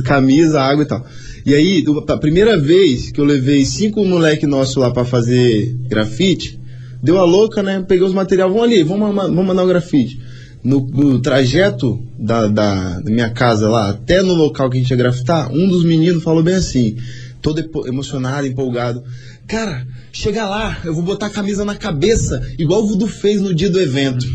camisa, 0.06 0.62
água 0.62 0.84
e 0.84 0.88
tal. 0.88 1.04
E 1.44 1.56
aí, 1.56 1.84
a 2.08 2.18
primeira 2.18 2.56
vez 2.56 3.12
que 3.12 3.20
eu 3.20 3.26
levei 3.26 3.66
cinco 3.66 4.06
moleque 4.06 4.46
nosso 4.46 4.80
lá 4.80 4.92
pra 4.92 5.04
fazer 5.04 5.76
grafite, 5.88 6.60
deu 7.02 7.18
a 7.18 7.24
louca, 7.24 7.64
né? 7.64 7.84
Peguei 7.88 8.06
os 8.06 8.14
materiais, 8.14 8.52
vamos 8.52 8.68
ali, 8.68 8.84
vamos, 8.84 9.16
vamos 9.16 9.46
mandar 9.46 9.64
o 9.64 9.68
grafite. 9.68 10.22
No, 10.64 10.82
no 10.82 11.20
trajeto 11.20 12.00
da, 12.20 12.48
da, 12.48 13.00
da 13.00 13.10
minha 13.10 13.30
casa 13.32 13.68
lá 13.68 13.90
até 13.90 14.22
no 14.22 14.36
local 14.36 14.70
que 14.70 14.78
a 14.78 14.82
gente 14.82 14.92
ia 14.92 14.98
grafitar, 14.98 15.52
um 15.52 15.68
dos 15.68 15.84
meninos 15.84 16.22
falou 16.22 16.44
bem 16.44 16.56
assim, 16.56 16.96
todo 17.42 17.60
emocionado, 17.88 18.46
empolgado. 18.46 19.02
Cara, 19.50 19.86
chega 20.14 20.48
lá, 20.48 20.80
eu 20.86 20.94
vou 20.94 21.04
botar 21.04 21.26
a 21.26 21.30
camisa 21.32 21.66
na 21.66 21.76
cabeça, 21.76 22.40
igual 22.58 22.84
o 22.84 22.88
Voodoo 22.88 23.08
fez 23.08 23.42
no 23.42 23.54
dia 23.54 23.70
do 23.70 23.80
evento. 23.82 24.26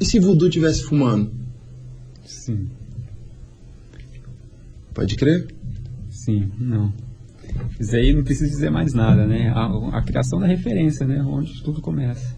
E 0.00 0.04
se 0.04 0.18
Voodoo 0.20 0.50
tivesse 0.50 0.82
fumando? 0.84 1.32
Sim, 2.24 2.68
Pode 4.94 5.16
crer? 5.16 5.46
sim, 6.10 6.48
não. 6.58 6.92
Isso 7.80 7.94
aí 7.96 8.12
não 8.12 8.22
precisa 8.22 8.50
dizer 8.50 8.70
mais 8.70 8.92
nada, 8.92 9.26
né? 9.26 9.48
A, 9.54 9.98
a 9.98 10.02
criação 10.02 10.38
da 10.38 10.46
referência, 10.46 11.06
né? 11.06 11.22
Onde 11.22 11.62
tudo 11.62 11.80
começa. 11.80 12.36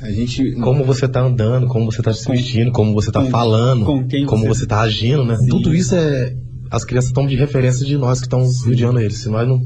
A 0.00 0.10
gente. 0.10 0.52
Como 0.52 0.84
você 0.84 1.08
tá 1.08 1.20
andando, 1.22 1.66
como 1.66 1.90
você 1.90 2.02
tá 2.02 2.12
se 2.12 2.30
vestindo, 2.30 2.70
como 2.72 2.92
você 2.92 3.10
tá 3.10 3.22
com- 3.22 3.30
falando, 3.30 3.84
com 3.84 4.06
quem 4.06 4.24
como 4.26 4.42
você- 4.46 4.60
você 4.60 4.66
tá 4.66 4.80
agindo, 4.80 5.24
né? 5.24 5.36
Sim. 5.36 5.48
Tudo 5.48 5.74
isso 5.74 5.94
é. 5.94 6.36
As 6.70 6.84
crianças 6.84 7.10
estão 7.10 7.26
de 7.26 7.34
referência 7.34 7.84
de 7.84 7.96
nós 7.96 8.20
que 8.20 8.26
estão 8.26 8.44
rodeando 8.64 9.00
eles. 9.00 9.18
Se 9.18 9.28
nós 9.28 9.46
não, 9.48 9.60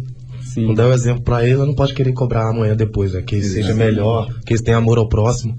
Sim. 0.57 0.67
não 0.67 0.75
der 0.75 0.87
o 0.87 0.93
exemplo 0.93 1.23
pra 1.23 1.45
eles, 1.45 1.59
nós 1.59 1.69
não 1.69 1.75
pode 1.75 1.93
querer 1.95 2.13
cobrar 2.13 2.49
amanhã 2.51 2.75
depois, 2.75 3.13
né? 3.13 3.23
Que 3.23 3.43
seja 3.43 3.69
Exatamente. 3.71 3.91
melhor, 3.91 4.33
que 4.45 4.53
eles 4.53 4.63
tenham 4.63 4.79
amor 4.79 4.99
ao 4.99 5.09
próximo, 5.09 5.57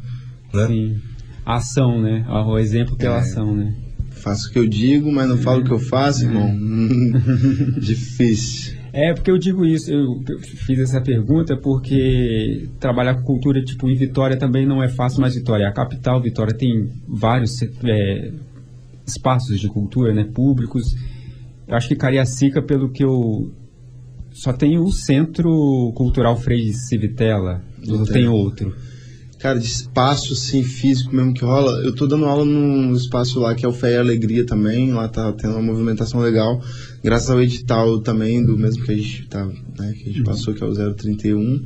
né? 0.54 0.68
Sim. 0.68 0.98
Ação, 1.46 2.02
né? 2.02 2.26
O 2.28 2.58
exemplo 2.58 2.98
pela 2.98 3.18
É. 3.18 3.20
ação, 3.20 3.56
né? 3.56 3.74
Faço 4.10 4.50
o 4.50 4.52
que 4.52 4.60
eu 4.60 4.68
digo, 4.68 5.12
mas 5.12 5.30
não 5.30 5.38
falo 5.38 5.62
o 5.62 5.64
que 5.64 5.72
eu 5.72 5.80
faço, 5.80 6.26
irmão. 6.26 6.50
Difícil. 7.80 8.76
É, 8.92 9.14
porque 9.14 9.30
eu 9.30 9.38
digo 9.38 9.64
isso, 9.66 9.92
eu 9.92 10.06
eu 10.28 10.40
fiz 10.40 10.80
essa 10.80 11.00
pergunta 11.00 11.56
porque 11.56 12.68
trabalhar 12.80 13.16
com 13.16 13.22
cultura, 13.24 13.64
tipo, 13.64 13.88
em 13.88 13.96
Vitória 13.96 14.36
também 14.38 14.66
não 14.66 14.82
é 14.82 14.88
fácil, 14.90 15.22
mas 15.22 15.36
Vitória 15.36 15.66
é 15.66 15.68
a 15.68 15.72
capital, 15.72 16.20
Vitória 16.22 16.54
tem 16.54 16.90
vários 17.08 17.62
é, 17.84 18.32
espaços 19.06 19.60
de 19.60 19.68
cultura, 19.68 20.14
né, 20.14 20.24
públicos. 20.34 20.96
Eu 21.68 21.76
acho 21.76 21.88
que 21.88 21.96
Cariacica, 21.96 22.62
pelo 22.62 22.90
que 22.90 23.04
eu... 23.04 23.52
Só 24.42 24.54
tem 24.54 24.78
o 24.78 24.92
Centro 24.92 25.92
Cultural 25.96 26.40
Frei 26.40 26.72
Civitella, 26.74 27.62
não 27.86 27.98
Não 28.00 28.06
tem 28.06 28.14
tem. 28.14 28.28
outro. 28.28 28.76
Cara, 29.40 29.60
de 29.60 29.66
espaço 29.68 30.34
assim, 30.34 30.64
físico 30.64 31.16
mesmo 31.16 31.34
que 31.34 31.44
rola. 31.46 31.72
Eu 31.84 31.94
tô 31.94 32.08
dando 32.08 32.26
aula 32.26 32.44
num 32.44 32.94
espaço 32.96 33.40
lá 33.40 33.54
que 33.54 33.66
é 33.66 33.70
o 33.70 33.74
Fé 33.74 33.94
e 33.94 33.98
Alegria 33.98 34.44
também. 34.46 34.92
Lá 34.92 35.08
tá 35.08 35.32
tendo 35.34 35.54
uma 35.54 35.62
movimentação 35.62 36.20
legal. 36.20 36.60
Graças 37.04 37.30
ao 37.30 37.42
edital 37.42 38.00
também, 38.00 38.44
do 38.44 38.58
mesmo 38.58 38.84
que 38.84 38.92
a 38.92 38.96
gente, 38.96 39.28
tá, 39.28 39.46
né, 39.46 39.94
que 39.96 40.10
a 40.10 40.14
gente 40.14 40.24
passou, 40.24 40.54
que 40.56 40.64
é 40.64 40.68
o 40.68 40.74
031. 40.94 41.64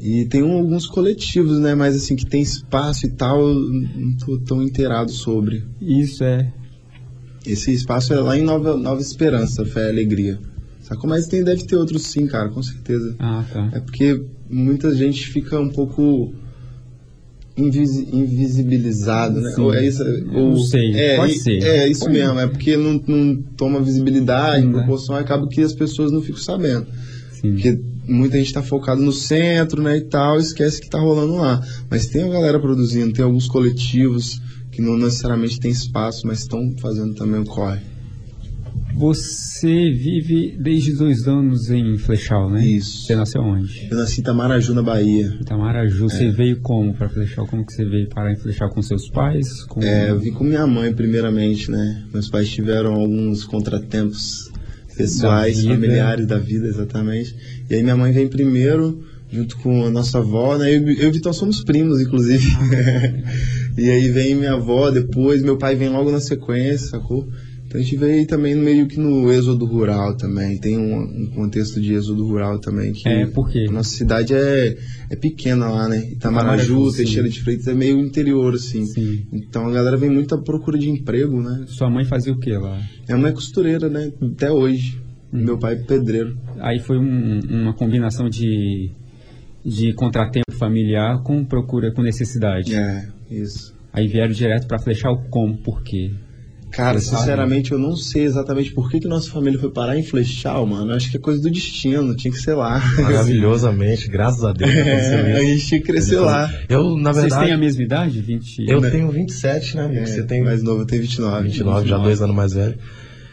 E 0.00 0.24
tem 0.26 0.42
um- 0.42 0.58
alguns 0.58 0.86
coletivos, 0.86 1.58
né? 1.60 1.74
Mas 1.74 1.94
assim, 1.96 2.14
que 2.16 2.26
tem 2.26 2.42
espaço 2.42 3.06
e 3.06 3.10
tal, 3.10 3.44
não 3.44 4.16
tô 4.16 4.38
tão 4.38 4.62
inteirado 4.62 5.10
sobre. 5.12 5.64
Isso 5.80 6.22
é... 6.24 6.52
Esse 7.46 7.72
espaço 7.72 8.12
é 8.12 8.20
lá 8.20 8.36
em 8.36 8.42
Nova, 8.42 8.76
Nova 8.76 9.00
Esperança, 9.00 9.64
Fé 9.64 9.86
e 9.86 9.90
Alegria. 9.90 10.38
Sacou? 10.88 11.08
Mas 11.10 11.26
tem, 11.26 11.44
deve 11.44 11.64
ter 11.64 11.76
outros 11.76 12.02
sim, 12.04 12.26
cara, 12.26 12.48
com 12.48 12.62
certeza. 12.62 13.14
Ah, 13.18 13.44
tá. 13.52 13.70
É 13.74 13.80
porque 13.80 14.24
muita 14.48 14.94
gente 14.94 15.26
fica 15.28 15.60
um 15.60 15.68
pouco 15.68 16.32
invisi- 17.56 18.08
invisibilizado, 18.12 19.40
né? 19.40 19.50
Sim. 19.50 19.60
Ou 19.62 19.74
é 19.74 19.86
isso, 19.86 20.02
ou, 20.34 20.50
não 20.52 20.60
sei, 20.60 20.94
é, 20.94 21.16
pode 21.16 21.32
e- 21.34 21.38
ser. 21.38 21.62
É 21.62 21.88
isso 21.88 22.00
Pode. 22.00 22.12
mesmo, 22.12 22.38
é 22.38 22.46
porque 22.46 22.76
não, 22.76 23.02
não 23.06 23.42
toma 23.56 23.80
visibilidade, 23.82 24.64
Né? 24.66 24.72
proporção, 24.72 25.16
acaba 25.16 25.46
que 25.48 25.60
as 25.60 25.74
pessoas 25.74 26.10
não 26.12 26.22
ficam 26.22 26.40
sabendo. 26.40 26.86
Sim. 27.32 27.52
Porque 27.52 27.78
muita 28.06 28.38
gente 28.38 28.52
tá 28.52 28.62
focado 28.62 29.02
no 29.02 29.12
centro, 29.12 29.82
né, 29.82 29.98
e 29.98 30.02
tal, 30.02 30.38
e 30.38 30.42
esquece 30.42 30.80
que 30.80 30.88
tá 30.88 30.98
rolando 30.98 31.34
lá. 31.34 31.60
Mas 31.90 32.06
tem 32.06 32.22
a 32.22 32.28
galera 32.28 32.58
produzindo, 32.58 33.12
tem 33.12 33.24
alguns 33.24 33.46
coletivos 33.46 34.40
que 34.72 34.80
não 34.80 34.96
necessariamente 34.96 35.58
tem 35.60 35.70
espaço, 35.70 36.26
mas 36.26 36.38
estão 36.40 36.72
fazendo 36.80 37.14
também 37.14 37.40
o 37.40 37.44
corre. 37.44 37.80
Você 38.98 39.92
vive 39.92 40.56
desde 40.58 40.92
dois 40.92 41.28
anos 41.28 41.70
em 41.70 41.96
Flechal, 41.98 42.50
né? 42.50 42.66
Isso. 42.66 43.06
Você 43.06 43.14
nasceu 43.14 43.40
onde? 43.42 43.86
Eu 43.88 43.96
nasci 43.96 44.18
em 44.18 44.22
Itamaraju, 44.22 44.74
na 44.74 44.82
Bahia. 44.82 45.36
Itamaraju, 45.40 46.06
É. 46.06 46.08
você 46.08 46.30
veio 46.32 46.60
como 46.60 46.92
para 46.92 47.08
Flechal? 47.08 47.46
Como 47.46 47.64
que 47.64 47.72
você 47.74 47.84
veio 47.84 48.08
parar 48.08 48.32
em 48.32 48.36
Flechal 48.36 48.68
com 48.70 48.82
seus 48.82 49.08
pais? 49.08 49.62
Com... 49.64 49.80
É, 49.80 50.10
eu 50.10 50.18
vim 50.18 50.32
com 50.32 50.42
minha 50.42 50.66
mãe 50.66 50.92
primeiramente, 50.92 51.70
né? 51.70 52.02
Meus 52.12 52.28
pais 52.28 52.48
tiveram 52.50 52.94
alguns 52.94 53.44
contratempos 53.44 54.50
pessoais, 54.96 55.64
familiares 55.64 56.26
da 56.26 56.38
vida, 56.38 56.66
exatamente. 56.66 57.36
E 57.70 57.74
aí 57.76 57.82
minha 57.84 57.96
mãe 57.96 58.10
vem 58.10 58.26
primeiro, 58.26 59.00
junto 59.30 59.56
com 59.58 59.86
a 59.86 59.90
nossa 59.90 60.18
avó, 60.18 60.58
né? 60.58 60.74
Eu, 60.74 60.82
eu 60.90 61.08
e 61.08 61.12
Vitão 61.12 61.32
somos 61.32 61.62
primos, 61.62 62.00
inclusive. 62.00 62.48
e 63.78 63.88
aí 63.88 64.08
vem 64.08 64.34
minha 64.34 64.54
avó 64.54 64.90
depois, 64.90 65.40
meu 65.40 65.56
pai 65.56 65.76
vem 65.76 65.88
logo 65.88 66.10
na 66.10 66.20
sequência, 66.20 66.88
sacou? 66.88 67.28
Então 67.68 67.78
a 67.78 67.84
gente 67.84 67.96
veio 67.98 68.26
também 68.26 68.54
meio 68.54 68.88
que 68.88 68.98
no 68.98 69.30
êxodo 69.30 69.66
rural 69.66 70.16
também. 70.16 70.58
Tem 70.58 70.78
um, 70.78 71.00
um 71.02 71.30
contexto 71.34 71.78
de 71.80 71.92
êxodo 71.92 72.26
rural 72.26 72.58
também. 72.58 72.92
Que 72.94 73.06
É, 73.06 73.26
por 73.26 73.50
quê? 73.50 73.66
a 73.68 73.72
Nossa 73.72 73.90
cidade 73.94 74.32
é, 74.32 74.74
é 75.10 75.14
pequena 75.16 75.68
lá, 75.68 75.86
né? 75.86 75.98
Itamaraju. 76.10 76.90
Teixeira 76.92 77.28
de 77.28 77.42
Freitas 77.42 77.66
é 77.68 77.74
meio 77.74 77.98
interior, 78.00 78.54
assim. 78.54 78.86
Sim. 78.86 79.26
Então 79.30 79.66
a 79.66 79.70
galera 79.72 79.98
vem 79.98 80.08
muito 80.08 80.34
à 80.34 80.38
procura 80.42 80.78
de 80.78 80.88
emprego, 80.88 81.42
né? 81.42 81.66
Sua 81.68 81.90
mãe 81.90 82.06
fazia 82.06 82.32
o 82.32 82.38
que 82.40 82.50
lá? 82.52 82.80
Minha 83.06 83.18
mãe 83.18 83.30
é 83.30 83.34
costureira, 83.34 83.88
né? 83.90 84.10
Até 84.34 84.50
hoje. 84.50 84.98
Hum. 85.30 85.44
Meu 85.44 85.58
pai 85.58 85.74
é 85.74 85.76
pedreiro. 85.76 86.38
Aí 86.58 86.78
foi 86.80 86.96
um- 86.98 87.40
uma 87.50 87.74
combinação 87.74 88.30
de, 88.30 88.90
de 89.62 89.92
contratempo 89.92 90.52
familiar 90.58 91.22
com 91.22 91.44
procura, 91.44 91.92
com 91.92 92.00
necessidade. 92.00 92.74
É, 92.74 93.06
isso. 93.30 93.74
Aí 93.92 94.08
vieram 94.08 94.32
direto 94.32 94.66
pra 94.66 94.78
flechar 94.78 95.10
o 95.10 95.28
como, 95.28 95.58
por 95.58 95.82
quê? 95.82 96.12
Cara, 96.70 97.00
sinceramente, 97.00 97.72
eu 97.72 97.78
não 97.78 97.96
sei 97.96 98.24
exatamente 98.24 98.72
por 98.72 98.90
que, 98.90 99.00
que 99.00 99.08
nossa 99.08 99.30
família 99.30 99.58
foi 99.58 99.70
parar 99.70 99.98
em 99.98 100.02
Flechal, 100.02 100.66
mano. 100.66 100.92
Eu 100.92 100.96
Acho 100.96 101.10
que 101.10 101.16
é 101.16 101.20
coisa 101.20 101.40
do 101.40 101.50
destino, 101.50 102.14
tinha 102.14 102.32
que 102.32 102.38
ser 102.38 102.54
lá. 102.54 102.82
Maravilhosamente, 103.00 104.08
graças 104.08 104.44
a 104.44 104.52
Deus. 104.52 104.70
É, 104.70 105.36
a 105.36 105.40
gente 105.40 105.66
tinha 105.66 105.80
que 105.80 105.86
crescer 105.86 106.20
lá. 106.20 106.52
Eu, 106.68 106.96
na 106.96 107.12
Vocês 107.12 107.26
têm 107.26 107.30
verdade, 107.30 107.52
a 107.52 107.58
mesma 107.58 107.82
idade? 107.82 108.20
20? 108.20 108.64
eu 108.68 108.80
tenho 108.90 109.10
27, 109.10 109.76
né, 109.76 109.84
amigo? 109.84 110.00
É, 110.00 110.06
Você 110.06 110.22
tem 110.22 110.42
mais 110.42 110.62
novo, 110.62 110.82
eu 110.82 110.86
tenho 110.86 111.02
29. 111.02 111.48
29, 111.48 111.88
já 111.88 111.98
dois 111.98 112.20
anos 112.20 112.36
mais 112.36 112.52
velho. 112.52 112.78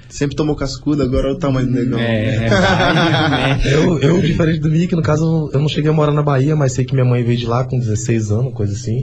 Sempre 0.08 0.36
tomou 0.36 0.56
cascudo, 0.56 1.04
agora 1.04 1.28
olha 1.28 1.36
o 1.36 1.40
tamanho 1.40 1.68
do 1.68 1.74
negão. 1.74 2.00
É, 2.00 2.48
vai, 2.48 2.94
né? 2.94 3.62
Eu, 3.66 4.00
eu, 4.00 4.22
diferente 4.22 4.60
do 4.60 4.70
Mickey, 4.70 4.96
no 4.96 5.02
caso, 5.02 5.50
eu 5.54 5.60
não 5.60 5.68
cheguei 5.68 5.90
a 5.90 5.94
morar 5.94 6.12
na 6.12 6.22
Bahia, 6.22 6.56
mas 6.56 6.74
sei 6.74 6.86
que 6.86 6.94
minha 6.94 7.06
mãe 7.06 7.24
veio 7.24 7.38
de 7.38 7.46
lá 7.46 7.66
com 7.66 7.78
16 7.78 8.32
anos, 8.32 8.54
coisa 8.54 8.74
assim. 8.74 9.02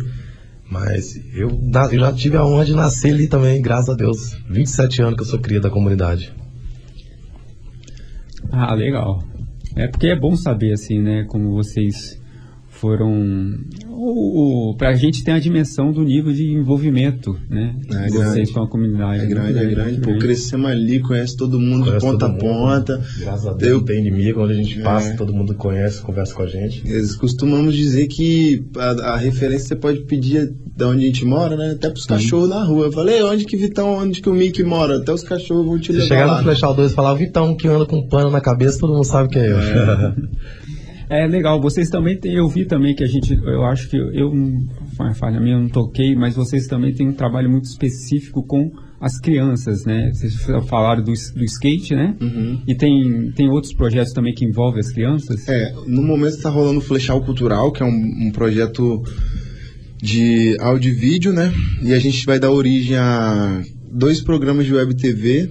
Mas 0.73 1.15
eu, 1.35 1.51
eu 1.93 2.01
já 2.01 2.13
tive 2.15 2.39
a 2.39 2.47
honra 2.47 2.65
de 2.65 2.75
nascer 2.75 3.13
ali 3.13 3.29
também, 3.29 3.61
graças 3.61 3.91
a 3.91 3.95
Deus. 3.95 4.35
27 4.49 5.03
anos 5.03 5.17
que 5.17 5.21
eu 5.21 5.27
sou 5.27 5.39
cria 5.39 5.61
da 5.61 5.69
comunidade. 5.69 6.33
Ah, 8.51 8.75
legal. 8.75 9.23
É 9.77 9.87
porque 9.87 10.07
é 10.07 10.19
bom 10.19 10.35
saber, 10.35 10.73
assim, 10.73 10.99
né, 10.99 11.27
como 11.29 11.53
vocês 11.53 12.19
foram... 12.83 13.57
O, 13.89 14.75
pra 14.77 14.93
gente 14.95 15.23
ter 15.23 15.31
a 15.31 15.39
dimensão 15.39 15.93
do 15.93 16.03
nível 16.03 16.33
de 16.33 16.53
envolvimento, 16.53 17.39
né, 17.49 17.77
É 17.89 18.07
de 18.07 18.11
vocês 18.13 18.33
grande. 18.35 18.53
com 18.53 18.63
a 18.63 18.69
comunidade. 18.69 19.23
É 19.23 19.27
grande, 19.27 19.59
é 19.59 19.63
Muito 19.63 19.75
grande. 19.77 20.01
Pô, 20.01 20.11
muito 20.11 20.23
crescemos 20.25 20.69
ali, 20.69 20.99
conhece 20.99 21.37
todo 21.37 21.61
mundo 21.61 21.85
Conhece 21.85 22.05
de 22.05 22.13
ponta 22.13 22.27
todo 22.29 22.29
a 22.29 22.33
mundo. 22.33 22.41
ponta. 22.43 23.01
Graças 23.21 23.47
a 23.47 23.53
Deus 23.53 23.71
Eu- 23.71 23.79
não 23.79 23.85
tem 23.85 23.99
inimigo, 24.01 24.43
onde 24.43 24.53
a 24.55 24.57
gente 24.57 24.81
É. 24.81 24.83
passa, 24.83 25.15
todo 25.17 25.33
mundo 25.33 25.55
conhece, 25.55 26.03
conversa 26.03 26.35
com 26.35 26.43
a 26.43 26.47
gente. 26.47 26.83
Eles 26.85 27.15
costumamos 27.15 27.77
dizer 27.77 28.09
que 28.09 28.65
a, 28.77 29.13
a 29.13 29.17
referência 29.17 29.69
você 29.69 29.77
pode 29.77 30.01
pedir 30.07 30.53
de 30.77 30.85
onde 30.85 31.05
a 31.05 31.07
gente 31.07 31.25
mora, 31.25 31.57
né? 31.57 31.71
Até 31.77 31.89
pros 31.91 32.05
cachorros 32.07 32.49
na 32.49 32.65
rua. 32.65 32.87
Eu 32.87 32.93
falei, 32.93 33.23
onde 33.23 33.45
que 33.45 33.57
Vitão, 33.57 33.91
onde 33.99 34.21
que 34.21 34.29
o 34.29 34.35
Mickey 34.35 34.65
mora? 34.65 34.97
Até 34.97 35.13
os 35.13 35.23
cachorros 35.23 35.65
vão 35.65 35.79
te 35.79 35.93
levar 35.93 36.07
chegar 36.07 36.39
no 36.39 36.43
Flechal 36.43 36.75
2 36.75 36.91
e 36.91 36.95
falar, 36.95 37.13
o 37.13 37.17
Vitão 37.17 37.55
que 37.57 37.69
anda 37.69 37.87
com 37.87 38.09
pano 38.09 38.31
na 38.31 38.41
cabeça, 38.41 38.81
todo 38.81 38.95
mundo 38.95 39.05
sabe 39.05 39.29
que 39.29 39.39
é 39.39 39.53
eu. 39.53 39.59
É 39.61 40.15
legal, 41.27 41.61
vocês 41.61 41.89
também 41.89 42.19
têm, 42.19 42.35
eu 42.35 42.49
vi 42.49 42.65
também 42.65 42.95
que 42.95 43.05
a 43.05 43.07
gente, 43.07 43.35
eu 43.35 43.65
acho 43.65 43.89
que 43.89 43.97
eu, 43.97 44.33
fa- 44.97 45.13
falha 45.15 45.41
minha, 45.41 45.57
eu 45.57 45.61
não 45.61 45.69
toquei, 45.69 46.15
mas 46.15 46.35
vocês 46.35 46.67
também 46.67 46.95
têm 46.95 47.09
um 47.09 47.13
trabalho 47.13 47.51
muito 47.51 47.65
específico 47.67 48.43
com 48.47 48.71
as 49.01 49.19
crianças, 49.21 49.85
né? 49.85 50.11
Vocês 50.13 50.35
falaram 50.69 51.03
do, 51.03 51.13
do 51.13 51.45
skate, 51.45 51.95
né? 51.95 52.17
Uhum. 52.21 52.63
E 52.67 52.75
tem, 52.75 53.33
tem 53.33 53.49
outros 53.51 53.75
projetos 53.75 54.13
também 54.13 54.33
que 54.33 54.45
envolvem 54.45 54.81
as 54.81 54.93
crianças? 54.93 55.47
É, 55.49 55.73
no 55.87 56.03
momento 56.03 56.37
está 56.37 56.49
rolando 56.49 56.79
o 56.79 56.83
Flechal 56.83 57.21
Cultural, 57.25 57.73
que 57.73 57.83
é 57.83 57.87
um, 57.87 58.29
um 58.29 58.31
projeto 58.33 59.03
de 60.01 60.57
áudio 60.61 60.91
e 60.93 60.95
vídeo, 60.95 61.33
né? 61.33 61.53
E 61.83 61.93
a 61.93 61.99
gente 61.99 62.25
vai 62.25 62.39
dar 62.39 62.51
origem 62.51 62.97
a 62.97 63.63
dois 63.91 64.21
programas 64.23 64.67
de 64.67 64.73
web 64.75 64.95
TV 64.95 65.51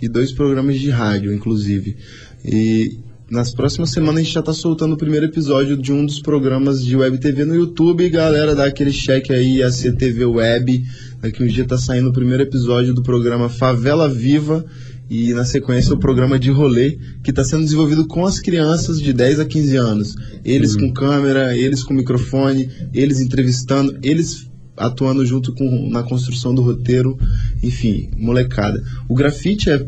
e 0.00 0.08
dois 0.08 0.32
programas 0.32 0.78
de 0.78 0.90
rádio, 0.90 1.32
inclusive. 1.34 1.96
E 2.44 2.98
nas 3.30 3.54
próximas 3.54 3.90
semanas 3.90 4.16
a 4.16 4.24
gente 4.24 4.34
já 4.34 4.40
está 4.40 4.52
soltando 4.52 4.94
o 4.94 4.96
primeiro 4.96 5.24
episódio 5.24 5.76
de 5.76 5.92
um 5.92 6.04
dos 6.04 6.20
programas 6.20 6.84
de 6.84 6.96
web 6.96 7.16
TV 7.18 7.44
no 7.44 7.54
YouTube. 7.54 8.08
Galera, 8.10 8.56
dá 8.56 8.64
aquele 8.64 8.90
check 8.90 9.30
aí, 9.30 9.62
a 9.62 9.70
CTV 9.70 10.24
Web. 10.24 10.84
Daqui 11.20 11.44
um 11.44 11.46
dia 11.46 11.64
tá 11.64 11.78
saindo 11.78 12.10
o 12.10 12.12
primeiro 12.12 12.42
episódio 12.42 12.92
do 12.92 13.02
programa 13.04 13.48
Favela 13.48 14.08
Viva. 14.08 14.66
E 15.08 15.32
na 15.32 15.44
sequência 15.44 15.94
o 15.94 15.98
programa 15.98 16.38
de 16.38 16.50
rolê, 16.50 16.98
que 17.22 17.30
está 17.30 17.44
sendo 17.44 17.64
desenvolvido 17.64 18.06
com 18.06 18.26
as 18.26 18.40
crianças 18.40 19.00
de 19.00 19.12
10 19.12 19.40
a 19.40 19.44
15 19.44 19.76
anos. 19.76 20.16
Eles 20.44 20.76
com 20.76 20.92
câmera, 20.92 21.56
eles 21.56 21.84
com 21.84 21.94
microfone, 21.94 22.68
eles 22.92 23.20
entrevistando, 23.20 23.96
eles 24.02 24.48
atuando 24.76 25.24
junto 25.26 25.52
com 25.54 25.88
na 25.88 26.02
construção 26.02 26.54
do 26.54 26.62
roteiro, 26.62 27.18
enfim, 27.62 28.10
molecada. 28.16 28.82
O 29.08 29.14
grafite 29.14 29.68
é 29.68 29.84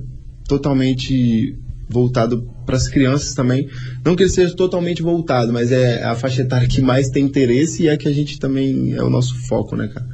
totalmente 0.46 1.56
voltado 1.92 2.48
para 2.66 2.76
as 2.76 2.88
crianças 2.88 3.34
também. 3.34 3.68
Não 4.04 4.14
que 4.16 4.22
ele 4.22 4.30
seja 4.30 4.54
totalmente 4.56 5.02
voltado, 5.02 5.52
mas 5.52 5.70
é 5.72 6.02
a 6.04 6.14
faixa 6.14 6.42
etária 6.42 6.66
que 6.68 6.80
mais 6.80 7.08
tem 7.10 7.24
interesse 7.24 7.82
e 7.84 7.88
é 7.88 7.96
que 7.96 8.08
a 8.08 8.12
gente 8.12 8.38
também 8.38 8.94
é 8.94 9.02
o 9.02 9.10
nosso 9.10 9.34
foco, 9.48 9.76
né, 9.76 9.88
cara? 9.88 10.06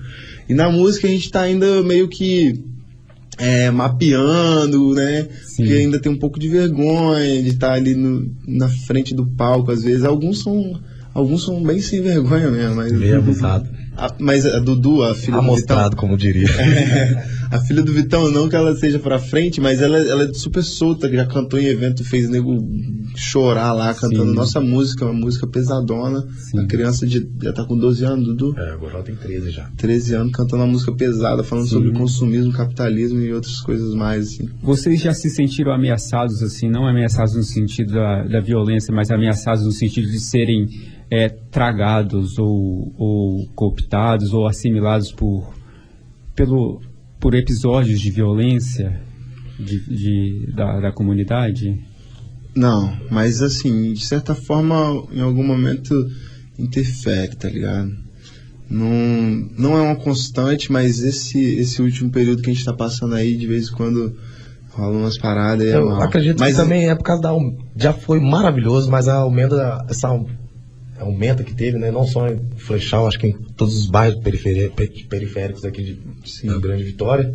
E 0.49 0.55
na 0.55 0.71
música 0.71 1.07
a 1.07 1.11
gente 1.11 1.31
tá 1.31 1.43
ainda 1.43 1.83
meio 1.83 2.09
que 2.09 2.59
é, 3.37 3.71
mapeando, 3.71 4.95
né? 4.95 5.29
Sim. 5.45 5.57
Porque 5.65 5.73
ainda 5.75 5.99
tem 6.01 6.11
um 6.11 6.19
pouco 6.19 6.39
de 6.41 6.49
vergonha 6.49 7.43
de 7.43 7.51
estar 7.51 7.73
ali 7.73 7.95
no- 7.95 8.29
na 8.47 8.69
frente 8.69 9.15
do 9.15 9.27
palco, 9.27 9.71
às 9.71 9.83
vezes. 9.85 10.05
Alguns 10.05 10.43
são, 10.43 10.81
alguns 11.15 11.45
são 11.45 11.63
bem 11.63 11.81
sem 11.81 12.01
vergonha 12.03 12.51
mesmo, 12.51 12.77
mas. 12.77 12.91
Meio 12.93 13.19
abusado. 13.19 13.69
A- 13.99 14.15
mas 14.21 14.47
a 14.47 14.61
Dudu, 14.61 15.03
a 15.03 15.15
filha 15.15 15.33
do 15.37 15.41
Vitão, 15.41 15.41
Amostrado, 15.41 15.97
como 15.97 16.17
diria. 16.17 16.47
a 17.51 17.59
filha 17.61 17.83
do 17.83 17.93
Vitão, 17.93 18.31
não 18.31 18.49
que 18.49 18.55
ela 18.57 18.75
seja 18.77 18.99
pra 18.99 19.19
frente, 19.19 19.61
mas 19.61 19.83
ela, 19.83 19.99
ela 19.99 20.23
é 20.25 20.33
super 20.35 20.63
solta, 20.63 21.09
que 21.09 21.17
já 21.17 21.27
cantou 21.27 21.59
em 21.59 21.67
evento, 21.67 22.05
fez 22.05 22.29
nego 22.29 22.57
chorar 23.17 23.73
lá, 23.73 23.93
cantando 23.95 24.31
Sim. 24.31 24.35
nossa 24.37 24.61
música, 24.61 25.05
uma 25.05 25.13
música 25.15 25.47
pesadona. 25.47 26.25
Sim. 26.39 26.61
A 26.61 26.67
criança 26.67 27.07
de- 27.07 27.29
já 27.43 27.53
tá 27.53 27.65
com 27.65 27.77
12 27.77 28.05
anos, 28.05 28.25
Dudu. 28.27 28.55
É, 28.57 28.71
agora 28.71 28.95
ela 28.95 29.03
tem 29.03 29.17
13 29.17 29.51
já. 29.51 29.69
13 29.77 30.15
anos 30.15 30.33
cantando 30.33 30.63
uma 30.63 30.71
música 30.71 30.93
pesada, 30.93 31.43
falando 31.43 31.65
Sim. 31.65 31.71
sobre 31.71 31.93
consumismo, 31.93 32.53
capitalismo 32.53 33.19
e 33.21 33.33
outras 33.33 33.61
coisas 33.61 33.95
mais, 33.95 34.29
assim. 34.29 34.49
Vocês 34.63 35.01
já 35.01 35.13
se 35.13 35.29
sentiram 35.31 35.73
ameaçados, 35.73 36.43
assim, 36.43 36.69
não 36.71 36.87
ameaçados 36.87 37.35
no 37.35 37.43
sentido 37.43 37.95
da, 37.95 38.23
da 38.25 38.41
violência, 38.41 38.95
mas 38.95 39.11
ameaçados 39.11 39.65
no 39.65 39.73
sentido 39.73 40.07
de 40.09 40.21
serem 40.21 40.69
é, 41.11 41.29
tragados 41.29 42.39
ou, 42.39 42.93
ou 42.99 43.47
cooptados 43.55 44.33
ou 44.33 44.47
assimilados 44.47 45.11
por, 45.13 45.55
pelo, 46.35 46.81
por 47.19 47.35
episódios 47.35 48.01
de 48.01 48.11
violência 48.11 49.01
de, 49.59 49.81
de- 49.81 50.53
da, 50.55 50.81
da 50.81 50.93
comunidade? 50.93 51.79
Não, 52.55 52.97
mas 53.11 53.41
assim, 53.43 53.93
de 53.93 54.05
certa 54.05 54.35
forma, 54.35 55.05
em 55.13 55.21
algum 55.21 55.47
momento 55.47 55.95
interfere, 56.59 57.37
tá 57.37 57.49
ligado? 57.49 57.91
Não, 58.71 59.49
não 59.57 59.79
é 59.79 59.81
uma 59.83 59.97
constante, 59.97 60.71
mas 60.71 61.01
esse, 61.01 61.39
esse 61.41 61.81
último 61.81 62.11
período 62.11 62.43
que 62.43 62.51
a 62.51 62.53
gente 62.53 62.65
tá 62.65 62.73
passando 62.73 63.15
aí, 63.15 63.37
de 63.37 63.47
vez 63.47 63.69
em 63.69 63.73
quando 63.73 64.15
rolam 64.73 65.01
umas 65.01 65.17
paradas 65.17 65.65
e 65.65 65.71
é 65.71 65.77
Eu 65.77 65.87
mal. 65.87 66.03
acredito 66.03 66.39
mas 66.39 66.55
que 66.57 66.63
também 66.63 66.89
é 66.89 66.95
por 66.95 67.03
causa 67.05 67.23
da. 67.23 67.31
Já 67.77 67.93
foi 67.95 68.21
maravilhoso, 68.21 68.91
mas 68.91 69.09
a 69.09 69.15
aumenta, 69.15 69.85
essa 69.89 70.09
aumenta 70.99 71.43
que 71.45 71.55
teve, 71.55 71.79
né? 71.79 71.91
Não 71.91 72.07
só 72.07 72.29
em 72.29 72.39
Flechal, 72.57 73.07
acho 73.07 73.19
que 73.19 73.29
em 73.29 73.33
todos 73.57 73.77
os 73.77 73.87
bairros 73.87 74.21
periféricos 75.09 75.65
aqui 75.65 75.83
de 75.83 75.99
Sim. 76.31 76.49
da 76.49 76.59
Grande 76.59 76.85
Vitória. 76.85 77.33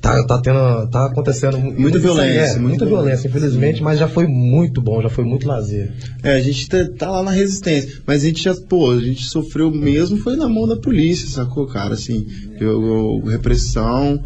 Tá, 0.00 0.24
tá 0.26 0.40
tendo. 0.40 0.88
Tá 0.90 1.04
acontecendo 1.06 1.58
mu- 1.58 1.72
Muita 1.78 1.98
violência, 1.98 2.38
é, 2.40 2.46
muita 2.52 2.68
muita 2.68 2.86
violência, 2.86 3.28
infelizmente, 3.28 3.82
mas 3.82 3.98
já 3.98 4.08
foi 4.08 4.26
muito 4.26 4.80
bom, 4.80 5.02
já 5.02 5.10
foi 5.10 5.24
muito 5.24 5.46
lazer. 5.46 5.92
É, 6.22 6.32
a 6.32 6.40
gente 6.40 6.66
tá, 6.70 6.88
tá 6.98 7.10
lá 7.10 7.22
na 7.22 7.30
resistência, 7.30 8.00
mas 8.06 8.22
a 8.24 8.26
gente 8.26 8.42
já, 8.42 8.54
pô, 8.54 8.92
a 8.92 8.98
gente 9.00 9.26
sofreu 9.26 9.70
mesmo, 9.70 10.16
foi 10.16 10.36
na 10.36 10.48
mão 10.48 10.66
da 10.66 10.76
polícia, 10.76 11.28
sacou, 11.28 11.66
cara? 11.66 11.92
Assim, 11.92 12.26
eu, 12.58 12.82
eu- 12.82 13.24
repressão 13.26 14.18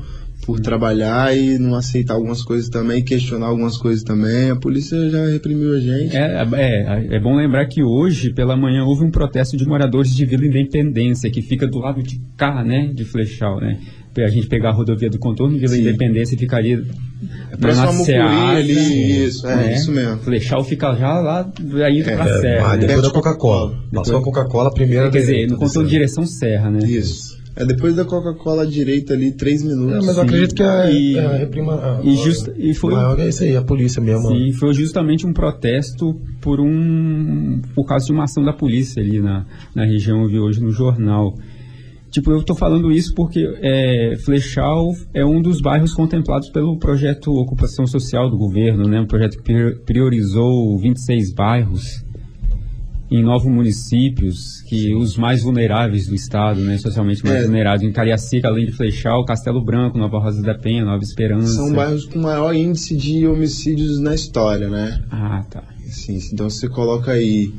por 0.45 0.61
trabalhar 0.61 1.37
e 1.37 1.59
não 1.59 1.75
aceitar 1.75 2.15
algumas 2.15 2.43
coisas 2.43 2.69
também, 2.69 3.03
questionar 3.03 3.47
algumas 3.47 3.77
coisas 3.77 4.03
também. 4.03 4.51
A 4.51 4.57
polícia 4.57 5.09
já 5.11 5.27
reprimiu 5.27 5.75
a 5.75 5.81
gente. 5.81 6.17
É, 6.17 6.47
é, 6.55 7.17
é 7.17 7.21
bom 7.21 7.35
lembrar 7.37 7.67
que 7.67 7.83
hoje, 7.83 8.33
pela 8.33 8.57
manhã, 8.57 8.85
houve 8.85 9.05
um 9.05 9.11
protesto 9.11 9.57
de 9.57 9.67
moradores 9.67 10.15
de 10.15 10.25
Vila 10.27 10.47
Independência, 10.47 11.31
que 11.31 11.41
fica 11.43 11.67
do 11.67 11.79
lado 11.79 12.03
de 12.03 12.21
cá, 12.37 12.63
né, 12.63 12.91
de 12.95 13.05
Flechal, 13.05 13.61
né? 13.61 13.79
A 14.17 14.29
gente 14.29 14.47
pegar 14.47 14.69
a 14.69 14.73
rodovia 14.73 15.11
do 15.11 15.19
contorno, 15.19 15.59
Vila 15.59 15.75
Sim. 15.75 15.81
Independência 15.81 16.39
ficaria 16.39 16.81
É 17.51 17.57
próximo 17.57 17.89
a 17.89 17.93
Mucuri 17.93 18.05
Ceasa, 18.07 18.57
ali, 18.59 19.25
isso, 19.27 19.47
é, 19.49 19.57
né? 19.57 19.75
isso 19.75 19.91
mesmo. 19.91 20.19
Flechal 20.19 20.63
fica 20.63 20.95
já 20.95 21.19
lá, 21.19 21.53
aí 21.85 21.99
indo 21.99 22.05
pra 22.05 22.29
É, 22.29 22.41
Serra, 22.41 22.69
mas 22.69 22.81
né? 22.81 22.87
depois 22.87 23.03
da 23.03 23.11
Coca-Cola. 23.11 23.75
Passou 23.93 24.19
a 24.19 24.23
Coca-Cola 24.23 24.73
primeiro. 24.73 25.11
Quer 25.11 25.19
dizer, 25.19 25.49
no 25.49 25.57
contorno 25.59 25.85
de 25.85 25.91
direção 25.91 26.25
Serra, 26.25 26.71
né? 26.71 26.87
Isso. 26.87 27.43
É 27.57 27.65
depois 27.65 27.95
da 27.95 28.05
Coca-Cola 28.05 28.63
à 28.63 28.67
direita 28.67 29.15
ali, 29.15 29.31
três 29.33 29.63
minutos. 29.63 30.03
É, 30.03 30.07
mas 30.07 30.17
eu 30.17 30.23
acredito 30.23 30.55
que 30.57 30.63
a, 30.63 30.91
E- 30.91 31.19
a 31.19 31.37
reprima. 31.37 31.75
a- 31.75 32.01
e 32.03 32.17
justa- 32.17 32.53
e 32.57 32.75
foi- 32.75 32.95
maior 32.95 33.19
é 33.21 33.29
isso 33.29 33.45
aí, 33.45 33.57
a 33.57 33.63
polícia 33.63 34.03
mesmo. 34.03 34.29
Sim, 34.29 34.53
foi 34.53 34.75
justamente 34.75 35.25
um 35.27 35.33
protesto 35.33 36.21
por 36.41 36.59
um 36.61 37.61
por 37.75 37.85
causa 37.87 38.07
de 38.07 38.13
uma 38.13 38.25
ação 38.25 38.45
da 38.45 38.53
polícia 38.53 39.01
ali 39.03 39.21
na, 39.21 39.47
na 39.75 39.85
região, 39.85 40.23
eu 40.23 40.29
vi 40.29 40.39
hoje 40.41 40.61
no 40.61 40.71
jornal. 40.73 41.35
Tipo, 42.11 42.31
eu 42.31 42.43
tô 42.45 42.55
falando 42.55 42.93
isso 42.93 43.13
porque 43.15 43.45
é, 43.61 44.15
Flechal 44.25 44.93
é 45.13 45.25
um 45.25 45.43
dos 45.43 45.61
bairros 45.61 45.93
contemplados 45.93 46.49
pelo 46.51 46.79
projeto 46.79 47.33
Ocupação 47.33 47.87
Social 47.89 48.31
do 48.31 48.37
governo, 48.39 48.87
né? 48.89 49.01
Um 49.01 49.07
projeto 49.07 49.37
que 49.39 49.43
prior- 49.43 49.75
priorizou 49.85 50.79
26 50.79 51.33
bairros 51.35 52.04
em 53.17 53.23
nove 53.23 53.49
municípios, 53.49 54.61
que 54.63 54.95
os 54.95 55.17
mais 55.17 55.43
vulneráveis 55.43 56.07
do 56.09 56.15
estado, 56.15 56.61
né? 56.61 56.77
Socialmente 56.79 57.25
mais 57.25 57.43
É. 57.43 57.43
vulneráveis. 57.45 57.83
Em 57.89 57.93
Cariacica, 57.93 58.49
além 58.49 58.67
de 58.67 58.73
Flechal, 58.73 59.25
Castelo 59.25 59.63
Branco, 59.65 59.97
Nova 59.99 60.19
Rosa 60.19 60.43
da 60.43 60.55
Penha, 60.55 60.85
Nova 60.85 61.03
Esperança. 61.03 61.55
São 61.55 61.73
bairros 61.73 62.07
com 62.07 62.19
maior 62.19 62.55
índice 62.55 62.97
de 62.97 63.27
homicídios 63.27 64.01
na 64.01 64.15
história, 64.15 64.69
né? 64.69 65.03
Ah, 65.11 65.45
tá. 65.51 65.63
Assim, 65.87 66.19
então 66.33 66.49
você 66.51 66.69
coloca 66.69 67.13
aí 67.13 67.53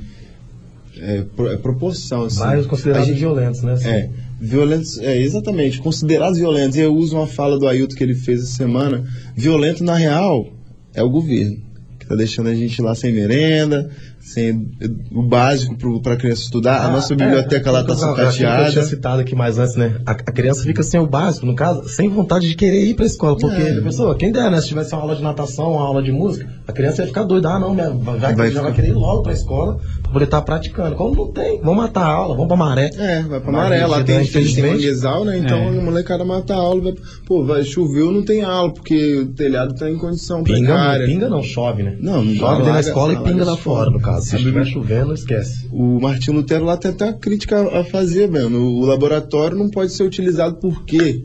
é, 0.97 1.23
pro- 1.35 1.47
é 1.51 1.57
proporção. 1.57 2.23
Assim. 2.23 2.39
Bairros 2.39 2.67
considerados 2.67 3.07
gente- 3.07 3.19
violentos, 3.19 3.61
né? 3.61 3.75
É, 3.83 4.09
violentos, 4.39 4.97
é, 4.99 5.19
exatamente, 5.21 5.79
considerados 5.79 6.37
violentos. 6.37 6.77
E 6.77 6.81
eu 6.81 6.93
uso 6.95 7.15
uma 7.17 7.27
fala 7.27 7.59
do 7.59 7.67
Ailton 7.67 7.95
que 7.95 8.03
ele 8.03 8.15
fez 8.15 8.41
essa 8.43 8.51
semana. 8.55 9.03
Violento, 9.35 9.83
na 9.83 9.95
real, 9.95 10.47
é 10.93 11.03
o 11.03 11.09
governo, 11.09 11.57
que 11.99 12.05
tá 12.05 12.15
deixando 12.15 12.47
a 12.49 12.55
gente 12.55 12.81
lá 12.81 12.95
sem 12.95 13.11
merenda, 13.13 13.89
sem 14.25 14.67
o 15.11 15.21
básico 15.23 15.75
para 16.01 16.13
a 16.13 16.17
criança 16.17 16.41
estudar. 16.41 16.83
a 16.85 16.89
nossa 16.89 17.15
biblioteca 17.15 17.69
lá 17.71 17.83
tá 17.83 17.93
aquilo 17.93 18.15
que 18.15 18.21
eu- 18.21 18.31
tinha 18.31 18.49
sucateada. 18.51 18.83
citado 18.83 19.21
aqui 19.21 19.35
mais 19.35 19.59
antes, 19.59 19.75
né? 19.75 19.99
A, 20.05 20.11
a 20.11 20.15
criança 20.15 20.63
fica 20.63 20.81
sem 20.81 20.99
o 20.99 21.05
básico, 21.05 21.45
no 21.45 21.55
caso, 21.55 21.87
sem 21.87 22.09
vontade 22.09 22.47
de 22.47 22.55
querer 22.55 22.83
ir 22.85 22.95
pra 22.95 23.05
escola. 23.05 23.37
Porque, 23.37 23.61
É. 23.61 23.81
pessoa, 23.81 24.15
quem 24.15 24.31
der, 24.31 24.49
né? 24.49 24.59
Se 24.61 24.67
tivesse 24.69 24.93
uma 24.93 25.01
aula 25.03 25.15
de 25.15 25.21
natação, 25.21 25.73
uma 25.73 25.81
aula 25.85 26.01
de 26.01 26.11
música, 26.11 26.49
a 26.67 26.71
criança 26.73 27.03
ia 27.03 27.07
ficar 27.07 27.23
doida. 27.23 27.49
Ah, 27.49 27.59
não, 27.59 27.73
minha, 27.73 27.91
vai, 27.91 28.33
Vai 28.35 28.51
já 28.51 28.61
vai 28.63 28.73
querer 28.73 28.89
ir 28.89 28.93
logo 28.93 29.21
pra 29.21 29.31
escola 29.33 29.79
pra 30.01 30.04
poder 30.15 30.25
estar 30.25 30.41
praticando. 30.41 30.95
Como 30.95 31.15
não 31.15 31.31
tem? 31.31 31.59
Vamos 31.61 31.77
matar 31.77 32.03
a 32.05 32.09
aula, 32.13 32.33
vamos 32.33 32.47
pra 32.47 32.57
maré. 32.57 32.89
É, 32.97 33.21
vai 33.21 33.39
pra 33.39 33.51
Mas, 33.51 33.63
Maré, 33.69 33.85
lá 33.85 34.03
tem, 34.03 34.21
infelizmente- 34.21 34.71
manguezal, 34.75 35.23
né? 35.25 35.37
Então 35.37 35.57
É. 35.57 35.67
a 35.67 35.81
molecada 35.81 36.23
mata 36.25 36.53
a 36.53 36.57
aula. 36.57 36.81
Vai, 36.81 36.93
pô, 37.27 37.45
vai, 37.45 37.63
choveu, 37.63 38.11
não 38.11 38.23
tem 38.23 38.41
aula, 38.43 38.73
porque 38.73 39.17
o 39.17 39.33
telhado 39.33 39.75
tá 39.75 39.89
em 39.89 39.97
condição 39.97 40.43
Pinga, 40.43 40.57
precária. 40.73 41.05
pinga 41.05 41.29
não, 41.29 41.43
chove, 41.43 41.83
né? 41.83 41.97
Não, 41.99 42.23
não 42.23 42.33
chove 42.33 42.33
dentro 42.33 42.65
da 42.65 42.71
alaga- 42.71 42.79
escola 42.87 43.13
e 43.13 43.17
pinga 43.17 43.45
lá 43.45 43.57
fora, 43.57 43.89
no 43.89 43.99
caso. 43.99 44.25
Se 44.27 44.35
estiver 44.37 44.65
chovendo, 44.65 45.13
esquece. 45.13 45.67
O 45.71 45.99
Martin 45.99 46.31
Lutero 46.31 46.65
lá 46.65 46.77
tem 46.77 46.91
até 46.91 47.05
uma 47.05 47.13
crítica 47.13 47.79
a 47.79 47.83
fazer, 47.83 48.29
mano. 48.29 48.57
O 48.59 48.85
laboratório 48.85 49.57
não 49.57 49.69
pode 49.69 49.91
ser 49.91 50.03
utilizado 50.03 50.55
por 50.55 50.83
quê? 50.85 51.23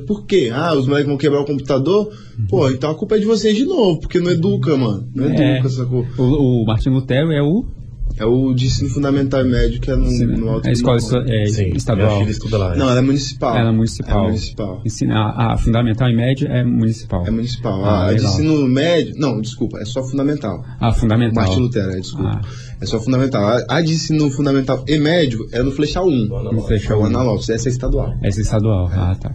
Tipo, 0.00 0.06
por 0.06 0.26
quê? 0.26 0.50
Ah, 0.52 0.74
os 0.74 0.86
moleques 0.86 1.08
vão 1.08 1.16
quebrar 1.18 1.40
o 1.40 1.44
computador? 1.44 2.10
Pô, 2.48 2.68
então 2.70 2.90
a 2.90 2.94
culpa 2.94 3.16
é 3.16 3.18
de 3.18 3.26
vocês 3.26 3.56
de 3.56 3.64
novo, 3.64 4.00
porque 4.00 4.20
não 4.20 4.30
educa, 4.30 4.76
mano. 4.76 5.08
Não 5.14 5.26
É. 5.26 5.56
educa, 5.56 5.68
sacou? 5.68 6.06
O, 6.18 6.62
o 6.62 6.66
Martin 6.66 6.90
Lutero 6.90 7.30
é 7.32 7.42
o 7.42 7.64
É 8.18 8.26
o 8.26 8.52
de 8.52 8.66
ensino 8.66 8.90
fundamental 8.90 9.40
e 9.40 9.48
médio, 9.48 9.80
que 9.80 9.90
é 9.90 9.96
no, 9.96 10.04
no 10.36 10.50
alto 10.50 10.68
a 10.68 10.72
escola 10.72 10.98
é, 11.28 11.46
Sim, 11.46 11.72
estadual. 11.74 12.08
minha 12.08 12.18
filha 12.20 12.30
estuda 12.30 12.58
lá. 12.58 12.76
Não, 12.76 12.90
ela 12.90 12.98
é 12.98 13.02
municipal. 13.02 13.56
Ela 13.56 13.70
é 13.70 13.72
municipal. 13.72 14.24
É 14.24 14.28
municipal. 14.28 14.82
Ensina, 14.84 15.14
a, 15.14 15.54
a 15.54 15.56
fundamental 15.56 16.10
e 16.10 16.14
média 16.14 16.46
é 16.48 16.62
municipal. 16.62 17.26
É 17.26 17.30
municipal. 17.30 17.82
Ah, 17.82 18.08
a 18.08 18.12
de 18.12 18.22
ensino 18.22 18.68
médio. 18.68 19.14
Não, 19.16 19.40
desculpa, 19.40 19.78
é 19.78 19.84
só 19.86 20.02
fundamental. 20.02 20.62
Ah, 20.78 20.92
fundamental. 20.92 21.42
Martin 21.42 21.60
Lutero, 21.60 21.90
é, 21.90 22.00
desculpa. 22.00 22.40
Ah. 22.44 22.48
É 22.82 22.86
só 22.86 23.00
fundamental. 23.00 23.44
A, 23.44 23.64
a 23.76 23.80
de 23.80 23.92
ensino 23.92 24.30
fundamental 24.30 24.84
e 24.86 24.98
médio 24.98 25.46
é 25.50 25.62
no 25.62 25.70
Flechal 25.72 26.06
1. 26.06 26.28
No 26.52 26.62
Flechal 26.62 26.98
É 26.98 27.00
o 27.00 27.04
1. 27.04 27.06
Ana 27.06 27.22
Lopes, 27.22 27.48
essa 27.48 27.68
é 27.68 27.72
estadual. 27.72 28.12
Essa 28.22 28.40
é 28.40 28.42
estadual. 28.42 28.90
Ah, 28.92 29.16
tá. 29.18 29.34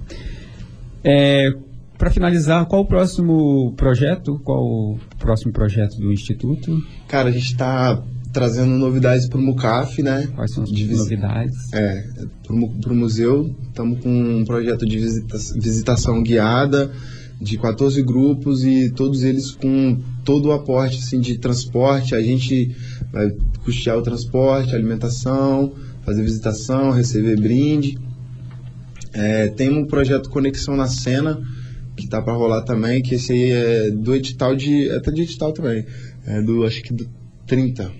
É, 1.04 1.52
para 1.98 2.12
finalizar, 2.12 2.66
qual 2.68 2.84
o 2.84 2.86
próximo 2.86 3.74
projeto? 3.76 4.40
Qual 4.44 4.64
o 4.64 5.00
próximo 5.18 5.52
projeto 5.52 5.98
do 5.98 6.12
Instituto? 6.12 6.82
Cara, 7.08 7.30
a 7.30 7.32
gente 7.32 7.56
tá 7.56 8.02
trazendo 8.32 8.72
novidades 8.74 9.28
pro 9.28 9.40
Mucaf, 9.42 10.04
né? 10.04 10.28
Quais 10.36 10.52
são 10.54 10.64
as 10.64 10.70
novidades? 10.70 11.74
É, 11.74 12.04
mu- 12.50 12.70
pro 12.82 12.94
museu, 12.94 13.56
estamos 13.68 14.00
com 14.00 14.10
um 14.10 14.46
projeto 14.46 14.86
de 14.86 14.98
visita- 15.00 15.38
visitação 15.60 16.22
guiada 16.22 16.92
de 17.42 17.58
14 17.58 18.02
grupos 18.04 18.64
e 18.64 18.92
todos 18.92 19.24
eles 19.24 19.52
com 19.52 20.00
todo 20.24 20.50
o 20.50 20.52
aporte 20.52 20.98
assim, 21.00 21.20
de 21.20 21.38
transporte. 21.40 22.14
A 22.14 22.22
gente 22.22 22.76
vai 23.12 23.32
custear 23.64 23.98
o 23.98 24.02
transporte, 24.04 24.76
alimentação, 24.76 25.72
fazer 26.06 26.22
visitação, 26.24 26.92
receber 26.92 27.40
brinde. 27.40 27.98
É, 29.18 29.48
tem 29.48 29.70
um 29.70 29.86
projeto 29.86 30.30
Conexão 30.30 30.76
na 30.76 30.88
Cena, 30.88 31.42
que 31.96 32.08
tá 32.08 32.22
para 32.22 32.34
rolar 32.34 32.62
também, 32.62 33.02
que 33.02 33.16
esse 33.16 33.34
aí 33.34 33.52
é 33.52 33.92
do 33.92 34.16
edital 34.16 34.56
de. 34.56 34.90
É 34.90 34.98
até 34.98 35.12
de 35.12 35.24
edital 35.24 35.52
também. 35.52 35.84
É 36.26 36.42
do, 36.42 36.64
acho 36.64 36.84
que 36.84 36.94
do 36.94 37.10
30. 37.48 37.92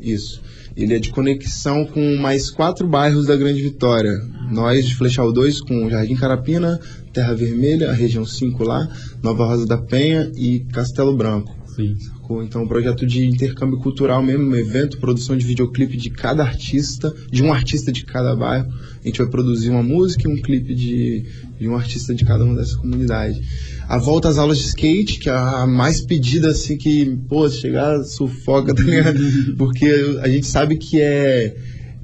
Isso. 0.00 0.40
Ele 0.74 0.94
é 0.94 0.98
de 0.98 1.10
conexão 1.10 1.84
com 1.84 2.16
mais 2.16 2.50
quatro 2.50 2.86
bairros 2.86 3.26
da 3.26 3.36
Grande 3.36 3.60
Vitória. 3.60 4.16
Nós 4.50 4.86
de 4.86 4.94
Flechal 4.94 5.32
2 5.32 5.60
com 5.60 5.90
Jardim 5.90 6.14
Carapina, 6.14 6.80
Terra 7.12 7.34
Vermelha, 7.34 7.90
a 7.90 7.92
região 7.92 8.24
5 8.24 8.62
lá, 8.62 8.88
Nova 9.22 9.44
Rosa 9.44 9.66
da 9.66 9.76
Penha 9.76 10.30
e 10.36 10.60
Castelo 10.72 11.16
Branco. 11.16 11.57
Sim. 11.78 11.96
Sacou? 12.00 12.42
Então, 12.42 12.64
um 12.64 12.66
projeto 12.66 13.06
de 13.06 13.24
intercâmbio 13.24 13.78
cultural 13.78 14.20
mesmo, 14.20 14.50
um 14.50 14.56
evento, 14.56 14.98
produção 14.98 15.36
de 15.36 15.46
videoclipe 15.46 15.96
de 15.96 16.10
cada 16.10 16.42
artista, 16.42 17.14
de 17.30 17.40
um 17.40 17.52
artista 17.52 17.92
de 17.92 18.04
cada 18.04 18.34
bairro. 18.34 18.68
A 19.00 19.06
gente 19.06 19.18
vai 19.18 19.28
produzir 19.28 19.70
uma 19.70 19.82
música 19.82 20.28
e 20.28 20.32
um 20.32 20.42
clipe 20.42 20.74
de, 20.74 21.24
de 21.56 21.68
um 21.68 21.76
artista 21.76 22.12
de 22.12 22.24
cada 22.24 22.44
uma 22.44 22.56
dessa 22.56 22.76
comunidade. 22.76 23.40
A 23.86 23.96
volta 23.96 24.28
às 24.28 24.38
aulas 24.38 24.58
de 24.58 24.64
skate, 24.64 25.20
que 25.20 25.30
é 25.30 25.32
a 25.32 25.68
mais 25.68 26.00
pedida, 26.00 26.48
assim, 26.48 26.76
que, 26.76 27.16
pô, 27.28 27.48
chegar, 27.48 28.02
sufoca, 28.02 28.74
tá 28.74 28.82
ligado? 28.82 29.20
Porque 29.56 30.18
a 30.20 30.28
gente 30.28 30.48
sabe 30.48 30.78
que 30.78 31.00
é, 31.00 31.56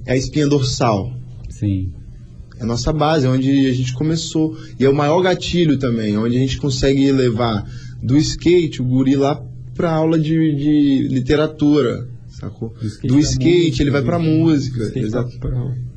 é 0.06 0.12
a 0.12 0.16
espinha 0.16 0.46
dorsal. 0.46 1.12
Sim. 1.50 1.92
É 2.60 2.62
a 2.62 2.66
nossa 2.66 2.92
base, 2.92 3.26
é 3.26 3.28
onde 3.28 3.66
a 3.66 3.74
gente 3.74 3.92
começou. 3.92 4.56
E 4.78 4.84
é 4.84 4.88
o 4.88 4.94
maior 4.94 5.20
gatilho 5.20 5.76
também, 5.78 6.16
onde 6.16 6.36
a 6.36 6.38
gente 6.38 6.58
consegue 6.58 7.10
levar 7.10 7.68
do 8.00 8.16
skate 8.16 8.80
o 8.80 8.84
guri 8.84 9.16
lá 9.16 9.42
pra 9.74 9.90
aula 9.92 10.18
de, 10.18 10.54
de 10.54 11.08
literatura, 11.08 12.08
sacou? 12.28 12.74
Do 13.08 13.18
skate, 13.20 13.56
música, 13.66 13.82
ele 13.82 13.90
vai 13.90 14.02
pra 14.02 14.18
música. 14.18 14.78
do 14.78 14.84
skate 14.86 15.06
exa- 15.06 15.22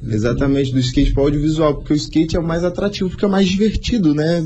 Exatamente, 0.10 0.72
do 0.72 0.80
skate 0.80 1.12
para 1.14 1.24
audiovisual, 1.24 1.76
porque 1.76 1.94
o 1.94 1.96
skate 1.96 2.36
é 2.36 2.40
o 2.40 2.46
mais 2.48 2.64
atrativo, 2.64 3.10
porque 3.10 3.26
é 3.26 3.28
o 3.28 3.32
mais 3.32 3.48
divertido, 3.48 4.14
né? 4.14 4.42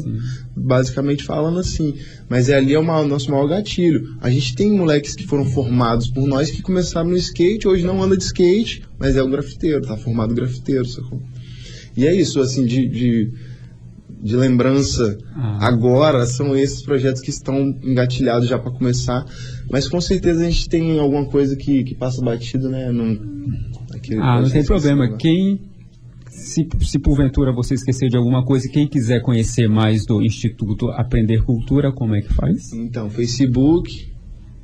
Basicamente 0.56 1.24
falando 1.24 1.60
assim. 1.60 1.94
Mas 2.30 2.50
é 2.50 2.56
ali 2.56 2.74
é 2.74 2.80
o 2.80 2.84
ma- 2.84 3.04
nosso 3.06 3.30
maior 3.32 3.48
gatilho. 3.48 4.02
A 4.22 4.30
gente 4.30 4.56
tem 4.56 4.72
moleques 4.72 5.16
que 5.16 5.26
foram 5.26 5.46
formados 5.46 6.08
por 6.10 6.28
nós 6.28 6.50
que 6.52 6.62
começaram 6.62 7.10
no 7.10 7.18
skate, 7.18 7.68
hoje 7.68 7.84
não 7.86 8.02
anda 8.02 8.18
de 8.18 8.24
skate, 8.24 8.84
mas 9.00 9.16
é 9.16 9.24
um 9.24 9.30
grafiteiro, 9.30 9.82
tá 9.82 9.96
formado 9.98 10.34
grafiteiro, 10.34 10.86
sacou? 10.86 11.22
E 11.96 12.06
é 12.08 12.14
isso, 12.16 12.40
assim, 12.40 12.66
de, 12.66 12.88
de, 12.88 13.32
de 14.24 14.36
lembrança 14.36 15.18
Ah. 15.36 15.68
agora, 15.68 16.26
são 16.26 16.56
esses 16.56 16.84
projetos 16.84 17.22
que 17.22 17.30
estão 17.32 17.58
engatilhados 17.84 18.48
já 18.48 18.58
para 18.60 18.72
começar. 18.72 19.26
Mas 19.72 19.88
com 19.88 20.00
certeza 20.00 20.46
a 20.46 20.50
gente 20.50 20.70
tem 20.70 21.00
alguma 21.00 21.26
coisa 21.26 21.56
que, 21.56 21.84
que 21.84 21.96
passa 21.96 22.22
batido, 22.24 22.70
né? 22.70 22.92
Não, 22.92 23.18
aquele 23.94 24.22
Ah, 24.22 24.40
não 24.42 24.50
tem 24.50 24.64
problema. 24.64 25.10
que- 25.10 25.18
Quem, 25.18 25.60
se, 26.30 26.68
se 26.82 27.00
porventura 27.00 27.52
você 27.54 27.74
esquecer 27.74 28.10
de 28.10 28.18
alguma 28.18 28.44
coisa, 28.46 28.70
quem 28.70 28.88
quiser 28.88 29.22
conhecer 29.22 29.68
mais 29.68 30.06
do 30.06 30.22
Instituto 30.22 30.90
Aprender 30.92 31.44
Cultura, 31.44 31.92
como 31.92 32.16
é 32.16 32.22
que 32.22 32.34
faz? 32.34 32.72
Então, 32.74 33.10
Facebook, 33.10 34.10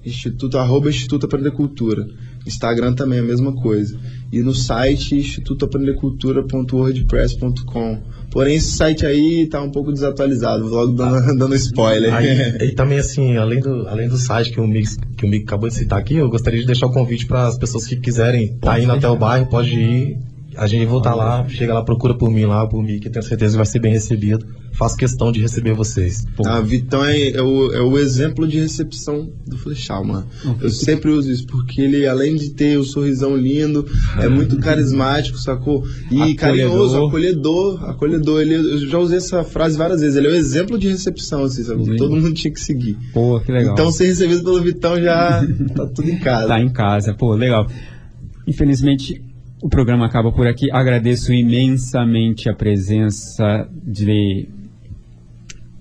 Instituto, 0.06 0.58
arroba 0.58 0.90
Instituto 0.90 1.26
Aprender 1.26 1.52
Cultura. 1.52 2.06
Instagram 2.46 2.94
também 2.94 3.20
é 3.20 3.22
a 3.22 3.26
mesma 3.26 3.54
coisa. 3.54 3.98
E 4.32 4.40
no 4.42 4.54
site 4.54 5.16
institutoaprendercultura.wordpress.com. 5.16 8.02
Porém, 8.38 8.54
esse 8.54 8.70
site 8.74 9.04
aí 9.04 9.48
tá 9.48 9.60
um 9.64 9.72
pouco 9.72 9.92
desatualizado, 9.92 10.68
logo 10.68 10.92
dando, 10.92 11.26
dando 11.36 11.56
spoiler. 11.56 12.14
Aí, 12.14 12.28
e 12.70 12.72
também, 12.72 13.00
assim, 13.00 13.36
além 13.36 13.60
do, 13.60 13.88
além 13.88 14.08
do 14.08 14.16
site 14.16 14.52
que 14.52 14.62
o, 14.62 14.68
Mix, 14.68 14.96
que 15.18 15.26
o 15.26 15.28
Mick 15.28 15.46
acabou 15.46 15.68
de 15.68 15.74
citar 15.74 15.98
aqui, 15.98 16.18
eu 16.18 16.30
gostaria 16.30 16.60
de 16.60 16.68
deixar 16.68 16.86
o 16.86 16.92
convite 16.92 17.26
para 17.26 17.48
as 17.48 17.58
pessoas 17.58 17.88
que 17.88 17.96
quiserem 17.96 18.54
estar 18.54 18.80
indo 18.80 18.92
até 18.92 19.10
o 19.10 19.16
bairro, 19.16 19.48
pode 19.48 19.74
ir. 19.74 20.20
A 20.56 20.68
gente 20.68 20.86
voltar 20.86 21.16
lá, 21.16 21.48
chega 21.50 21.74
lá, 21.74 21.84
procura 21.84 22.14
por 22.14 22.30
mim 22.30 22.46
lá, 22.46 22.68
por 22.68 22.84
mim, 22.84 23.00
que 23.00 23.10
tenho 23.10 23.26
certeza 23.26 23.54
que 23.54 23.58
vai 23.58 23.66
ser 23.66 23.80
bem 23.80 23.94
recebido. 23.94 24.46
Faço 24.78 24.96
questão 24.96 25.32
de 25.32 25.42
receber 25.42 25.74
vocês. 25.74 26.24
A 26.46 26.60
Vitão 26.62 27.04
é, 27.04 27.30
é 27.32 27.42
o, 27.42 27.74
é 27.74 27.82
o 27.82 27.98
exemplo 27.98 28.48
de 28.48 28.60
recepção 28.60 29.28
do 29.48 29.58
Flechal, 29.58 30.04
mano. 30.06 30.28
Eu 30.62 30.70
sempre 30.70 31.10
uso 31.12 31.32
isso, 31.32 31.48
porque 31.48 31.82
ele, 31.82 32.06
além 32.08 32.36
de 32.36 32.52
ter 32.52 32.78
o 32.78 32.84
sorrisão 32.84 33.36
lindo, 33.36 33.86
é 34.20 34.28
muito 34.30 34.58
carismático, 34.60 35.38
sacou? 35.38 35.84
E 36.12 36.16
Acolhedor. 36.16 36.36
carinhoso, 36.36 37.06
acolhedor, 37.06 37.84
acolhedor. 37.90 38.42
Ele, 38.42 38.54
eu 38.54 38.78
já 38.88 39.00
usei 39.00 39.18
essa 39.18 39.44
frase 39.44 39.78
várias 39.78 40.02
vezes. 40.02 40.16
Ele 40.16 40.28
é 40.28 40.32
o 40.32 40.36
exemplo 40.36 40.78
de 40.78 40.88
recepção, 40.88 41.44
assim, 41.44 41.64
sacou? 41.64 41.86
Sim. 41.86 41.96
Todo 41.96 42.16
mundo 42.16 42.32
tinha 42.34 42.54
que 42.54 42.60
seguir. 42.62 42.96
Pô, 43.14 43.40
que 43.40 43.52
legal. 43.52 43.74
Então, 43.74 43.92
ser 43.92 44.06
recebido 44.06 44.44
pelo 44.44 44.62
Vitão 44.62 45.02
já 45.02 45.44
tá 45.76 45.88
tudo 45.88 46.10
em 46.10 46.20
casa. 46.20 46.48
Tá 46.50 46.60
em 46.62 46.70
casa, 46.70 47.14
pô, 47.16 47.34
legal. 47.34 47.68
Infelizmente, 48.46 49.22
O 49.60 49.70
programa 49.70 50.06
acaba 50.06 50.32
por 50.32 50.46
aqui. 50.46 50.70
Agradeço 50.72 51.34
imensamente 51.34 52.48
a 52.48 52.54
presença 52.54 53.68
de 53.84 54.48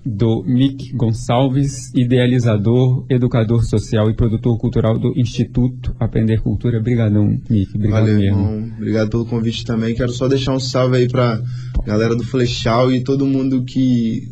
do 0.07 0.43
Mick 0.43 0.93
Gonçalves, 0.93 1.93
idealizador, 1.93 3.05
educador 3.09 3.63
social 3.65 4.09
e 4.09 4.15
produtor 4.15 4.57
cultural 4.57 4.97
do 4.97 5.13
Instituto 5.19 5.95
Aprender 5.99 6.41
Cultura. 6.41 6.79
Obrigadão, 6.79 7.37
Mick. 7.49 7.75
Obrigado 7.75 8.01
Valeu, 8.01 8.17
mesmo. 8.17 8.39
irmão. 8.39 8.71
Obrigado 8.77 9.09
pelo 9.09 9.25
convite 9.25 9.65
também. 9.65 9.93
Quero 9.93 10.11
só 10.11 10.27
deixar 10.27 10.53
um 10.53 10.59
salve 10.59 10.97
aí 10.97 11.07
pra 11.07 11.41
galera 11.85 12.15
do 12.15 12.23
Flechal 12.23 12.91
e 12.91 13.03
todo 13.03 13.25
mundo 13.25 13.63
que 13.63 14.27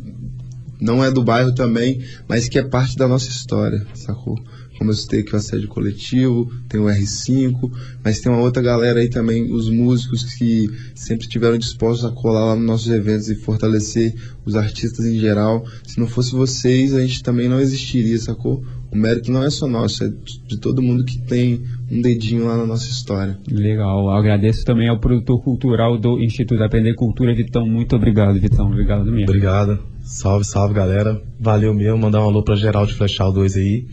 não 0.80 1.04
é 1.04 1.10
do 1.10 1.22
bairro 1.22 1.54
também, 1.54 2.00
mas 2.28 2.48
que 2.48 2.58
é 2.58 2.62
parte 2.62 2.96
da 2.96 3.08
nossa 3.08 3.28
história, 3.28 3.86
sacou? 3.94 4.38
Como 4.78 4.90
eu 4.90 4.94
citei 4.94 5.20
aqui 5.20 5.32
o 5.32 5.36
assédio 5.36 5.68
coletivo, 5.68 6.50
tem 6.68 6.80
o 6.80 6.84
R5, 6.84 7.70
mas 8.04 8.20
tem 8.20 8.30
uma 8.30 8.40
outra 8.40 8.62
galera 8.62 9.00
aí 9.00 9.08
também, 9.08 9.52
os 9.52 9.68
músicos 9.70 10.24
que 10.34 10.70
sempre 10.94 11.24
estiveram 11.24 11.58
dispostos 11.58 12.04
a 12.04 12.10
colar 12.10 12.46
lá 12.46 12.56
nos 12.56 12.66
nossos 12.66 12.88
eventos 12.90 13.28
e 13.28 13.34
fortalecer 13.34 14.14
os 14.44 14.54
artistas 14.54 15.04
em 15.06 15.18
geral. 15.18 15.64
Se 15.84 15.98
não 15.98 16.06
fosse 16.06 16.32
vocês, 16.32 16.94
a 16.94 17.00
gente 17.00 17.22
também 17.22 17.48
não 17.48 17.60
existiria, 17.60 18.18
sacou? 18.18 18.62
O 18.90 18.96
mérito 18.96 19.32
não 19.32 19.42
é 19.42 19.50
só 19.50 19.66
nosso, 19.66 20.04
é 20.04 20.08
de 20.46 20.58
todo 20.58 20.80
mundo 20.80 21.04
que 21.04 21.18
tem 21.18 21.62
um 21.90 22.00
dedinho 22.00 22.46
lá 22.46 22.56
na 22.56 22.66
nossa 22.66 22.88
história. 22.88 23.38
Legal. 23.50 24.10
Agradeço 24.10 24.64
também 24.64 24.88
ao 24.88 24.98
produtor 24.98 25.42
cultural 25.42 25.98
do 25.98 26.20
Instituto 26.20 26.62
Aprender 26.62 26.94
Cultura, 26.94 27.34
Vitão. 27.34 27.66
Muito 27.66 27.96
obrigado, 27.96 28.38
Vitão. 28.38 28.66
Obrigado 28.66 29.04
mesmo. 29.04 29.24
Obrigado. 29.24 29.78
Salve, 30.02 30.44
salve, 30.44 30.74
galera. 30.74 31.20
Valeu 31.38 31.74
mesmo. 31.74 31.98
Mandar 31.98 32.20
um 32.20 32.28
alô 32.28 32.42
pra 32.42 32.54
geral 32.54 32.86
de 32.86 32.94
Flechal 32.94 33.32
2 33.32 33.56
aí. 33.56 33.86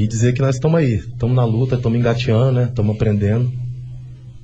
E 0.00 0.06
dizer 0.06 0.32
que 0.32 0.40
nós 0.40 0.54
estamos 0.54 0.78
aí. 0.78 0.94
Estamos 0.94 1.36
na 1.36 1.44
luta, 1.44 1.74
estamos 1.74 1.98
engateando, 1.98 2.52
né? 2.52 2.64
Estamos 2.64 2.96
aprendendo. 2.96 3.52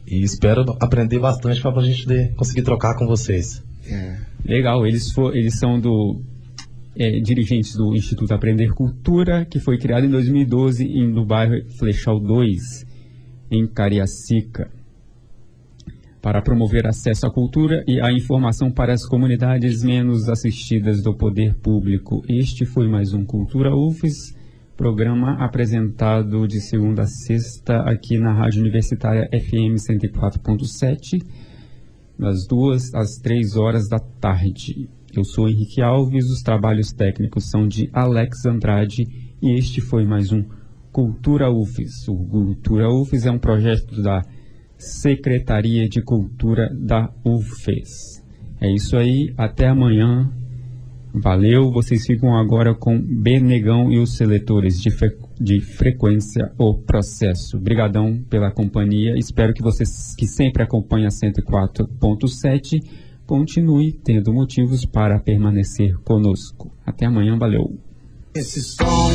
E 0.07 0.23
espero 0.23 0.77
aprender 0.79 1.19
bastante 1.19 1.63
para 1.63 1.81
a 1.81 1.85
gente 1.85 2.07
de- 2.07 2.29
conseguir 2.35 2.63
trocar 2.63 2.95
com 2.97 3.07
vocês. 3.07 3.63
É. 3.89 4.19
Legal, 4.45 4.87
eles, 4.87 5.11
fo- 5.13 5.33
eles 5.33 5.59
são 5.59 5.81
do 5.81 6.21
é, 6.95 7.19
dirigentes 7.21 7.75
do 7.75 7.95
Instituto 7.95 8.33
Aprender 8.35 8.73
Cultura, 8.75 9.47
que 9.47 9.59
foi 9.59 9.79
criado 9.79 10.05
em 10.05 10.11
2012 10.11 10.85
em, 10.85 11.09
no 11.09 11.25
bairro 11.25 11.55
Flechal 11.79 12.21
2, 12.21 12.85
em 13.51 13.67
Cariacica, 13.67 14.71
para 16.21 16.43
promover 16.43 16.87
acesso 16.87 17.27
à 17.27 17.31
cultura 17.31 17.83
e 17.87 18.01
à 18.01 18.13
informação 18.13 18.71
para 18.71 18.93
as 18.93 19.07
comunidades 19.07 19.83
menos 19.83 20.29
assistidas 20.29 21.03
do 21.03 21.15
poder 21.15 21.55
público. 21.55 22.23
Este 22.29 22.65
foi 22.67 22.89
mais 22.89 23.13
um 23.15 23.25
Cultura 23.25 23.75
UFES, 23.75 24.36
programa 24.77 25.43
apresentado 25.43 26.47
de 26.47 26.61
segunda 26.61 27.03
a 27.03 27.07
sexta 27.07 27.79
aqui 27.89 28.19
na 28.19 28.33
Rádio 28.33 28.61
Universitária 28.61 29.27
FM 29.33 29.77
104.7 29.77 31.25
das 32.19 32.47
duas 32.47 32.95
às 32.95 33.17
três 33.17 33.57
horas 33.57 33.89
da 33.89 33.99
tarde. 33.99 34.89
Eu 35.17 35.25
sou 35.25 35.49
Henrique 35.49 35.81
Alves, 35.81 36.27
os 36.27 36.43
trabalhos 36.43 36.93
técnicos 36.93 37.49
são 37.49 37.67
de 37.67 37.89
Alex 37.91 38.45
Andrade 38.45 39.05
e 39.41 39.59
este 39.59 39.81
foi 39.81 40.05
mais 40.05 40.31
um 40.31 40.45
Cultura 40.93 41.51
UFES. 41.51 42.07
O 42.09 42.17
Cultura 42.27 42.91
UFES 42.91 43.25
é 43.25 43.31
um 43.31 43.39
projeto 43.39 44.03
da 44.03 44.23
Secretaria 44.77 45.89
de 45.89 46.03
Cultura 46.03 46.69
da 46.75 47.11
UFES. 47.25 48.23
É 48.61 48.71
isso 48.71 48.95
aí, 48.97 49.33
até 49.39 49.69
amanhã. 49.69 50.31
Valeu, 51.19 51.71
vocês 51.73 52.05
ficam 52.05 52.37
agora 52.37 52.75
com 52.75 53.01
Benegão 53.01 53.91
e 53.91 53.99
os 53.99 54.17
seletores 54.17 54.79
de, 54.79 54.91
fre- 54.91 55.17
de 55.41 55.61
frequência 55.63 56.53
o 56.59 56.75
processo. 56.75 57.57
Obrigadão 57.57 58.23
pela 58.29 58.51
companhia. 58.51 59.17
Espero 59.17 59.55
que 59.55 59.63
vocês 59.63 60.15
que 60.15 60.27
sempre 60.27 60.63
acompanham 60.63 61.07
a 61.07 61.11
104.7 61.11 62.81
continue 63.27 63.93
tendo 63.93 64.31
motivos 64.33 64.85
para 64.85 65.19
permanecer 65.19 65.97
conosco. 66.05 66.71
Até 66.85 67.07
amanhã, 67.07 67.39
valeu. 67.39 67.79
Esse 68.35 68.61
som 68.61 69.11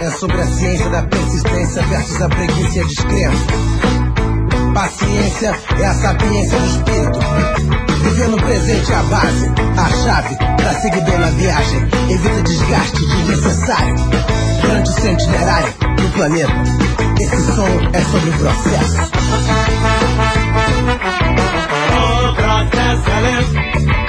é 0.00 0.10
sobre 0.10 0.40
a 0.40 0.46
ciência 0.46 0.90
da 0.90 1.06
persistência 1.06 1.82
versus 1.82 2.20
a 2.20 2.28
preguiça 2.28 2.78
e 2.78 2.80
a 2.80 2.84
descrença. 2.84 3.46
Paciência 4.74 5.52
é 5.80 5.86
a 5.86 5.94
sapiência 5.94 6.58
do 6.58 6.66
espírito. 6.66 7.93
Viver 8.04 8.28
no 8.28 8.36
presente 8.36 8.92
a 8.92 9.02
base, 9.04 9.50
a 9.76 9.88
chave 10.04 10.36
pra 10.36 10.74
seguir 10.74 11.00
bem 11.04 11.18
na 11.18 11.30
viagem. 11.30 11.88
Evita 12.10 12.42
desgaste 12.42 13.06
desnecessário 13.06 13.94
durante 14.60 14.90
o 14.90 14.94
seu 14.94 15.12
itinerário 15.12 15.74
no 16.00 16.10
planeta. 16.10 16.52
Esse 17.20 17.42
som 17.54 17.66
é 17.92 18.00
sobre 18.04 18.30
o 18.30 18.38
processo. 18.38 19.10
O 21.96 22.34
processo 22.34 23.10
é 23.10 23.20
lento. 23.20 24.03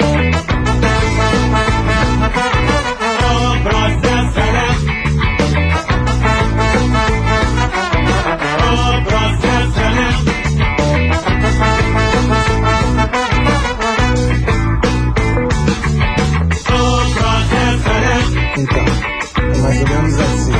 Mais 19.76 19.82
ou 19.82 19.88
menos 19.88 20.18
assim. 20.18 20.52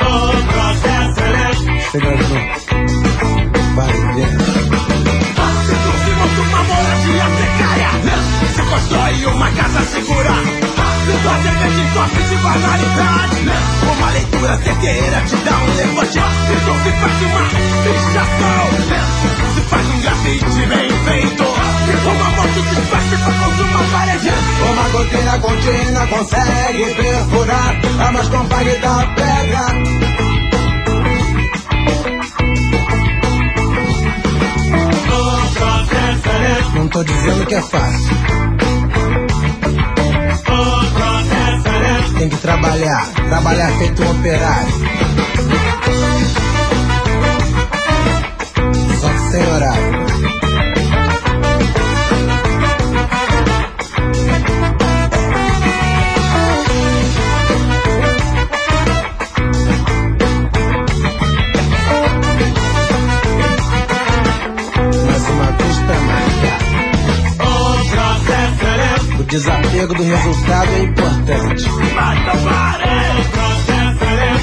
O 0.00 0.42
processo 0.52 1.20
lento. 1.30 1.90
Chega 1.90 2.16
junto. 2.16 2.58
Vai 3.74 3.92
vendo. 4.14 4.60
Se 6.00 6.10
monta 6.10 6.40
uma 6.40 6.62
moradia 6.64 7.26
precária 7.36 7.90
Se 8.54 8.62
constrói 8.62 9.26
uma 9.26 9.50
casa 9.50 9.80
segura 9.86 10.32
de 11.06 11.12
de 12.28 12.36
banalidade 12.36 13.40
Uma 13.92 14.10
leitura 14.10 14.56
te 15.26 15.36
um 15.56 15.72
se 16.78 16.90
faz 16.92 17.22
uma 17.22 17.42
pichação 17.84 18.64
Se 19.54 19.60
faz 19.62 19.86
um 19.86 20.00
grafite 20.00 20.66
bem 20.66 20.88
feito 21.04 21.49
Que 22.00 22.80
faz 22.82 23.04
pra 23.08 23.64
uma 23.64 23.84
parede 23.92 24.30
Uma 24.70 24.88
goteira 24.88 25.38
contínua 25.38 26.06
consegue 26.06 26.94
perfurar 26.94 27.80
a 28.00 28.12
mais 28.12 28.28
compacta 28.28 29.08
pedra. 29.14 30.10
Não 36.74 36.88
tô 36.88 37.04
dizendo 37.04 37.46
que 37.46 37.54
é 37.54 37.62
fácil, 37.62 38.16
tem 42.18 42.28
que 42.28 42.36
trabalhar, 42.38 43.06
trabalhar 43.28 43.70
feito 43.78 44.02
um 44.02 44.10
operário. 44.10 44.72
Só 49.00 49.08
que 49.08 49.18
sem 49.30 49.46
horário. 49.52 49.89
Desapego 69.30 69.94
do 69.94 70.02
resultado 70.02 70.72
é 70.72 70.80
importante. 70.80 71.70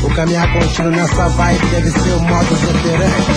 O 0.02 0.10
caminhar 0.16 0.54
contínuo 0.54 0.92
nessa 0.92 1.28
vibe 1.30 1.66
deve 1.68 1.92
ser 1.92 2.14
o 2.14 2.20
modus 2.22 2.64
operandi. 2.64 3.32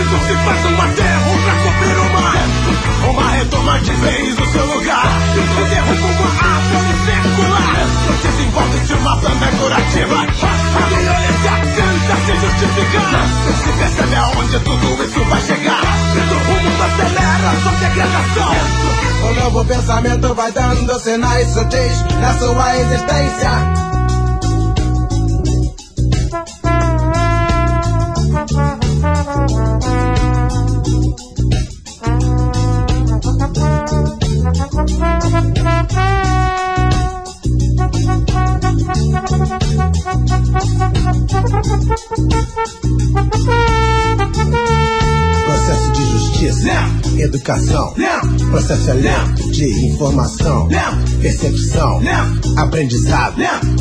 Isso 0.00 0.18
se 0.26 0.34
faz 0.44 0.64
um 0.64 0.80
aterro 0.80 1.30
pra 1.44 1.54
cobrir 1.62 1.98
o 1.98 2.12
mar 2.14 2.42
Uma 3.10 3.30
retoma 3.32 3.78
de 3.80 3.92
vez 3.92 4.38
o 4.38 4.46
seu 4.52 4.66
lugar 4.66 5.06
Isso 5.36 5.64
derruba 5.68 6.06
uma 6.06 6.30
árvore 6.56 6.94
circular 7.04 7.86
Desenvolve-se 8.22 8.94
uma 8.94 9.16
planta 9.18 9.46
curativa 9.58 10.16
A 10.16 10.86
violência 10.88 11.31
tenta 12.12 12.26
se 12.26 12.32
justificar 12.32 13.26
Se 13.62 13.72
percebe 13.72 14.16
aonde 14.16 14.58
tudo 14.60 15.04
isso 15.04 15.24
vai 15.24 15.40
chegar 15.40 15.82
E 16.14 16.18
o 16.18 16.40
mundo 16.44 16.82
acelera 16.82 17.60
sua 17.62 17.72
degradação 17.72 19.30
O 19.30 19.34
novo 19.34 19.64
pensamento 19.64 20.34
vai 20.34 20.52
dando 20.52 21.00
sinais 21.00 21.48
sutis 21.52 22.02
na 22.20 22.38
sua 22.38 22.76
existência. 22.76 23.91
Educação, 47.32 47.94
processo 48.50 48.90
é 48.90 48.92
lento 48.92 49.50
de 49.52 49.86
informação, 49.86 50.68
percepção, 51.22 51.98
aprendizado, 52.58 53.36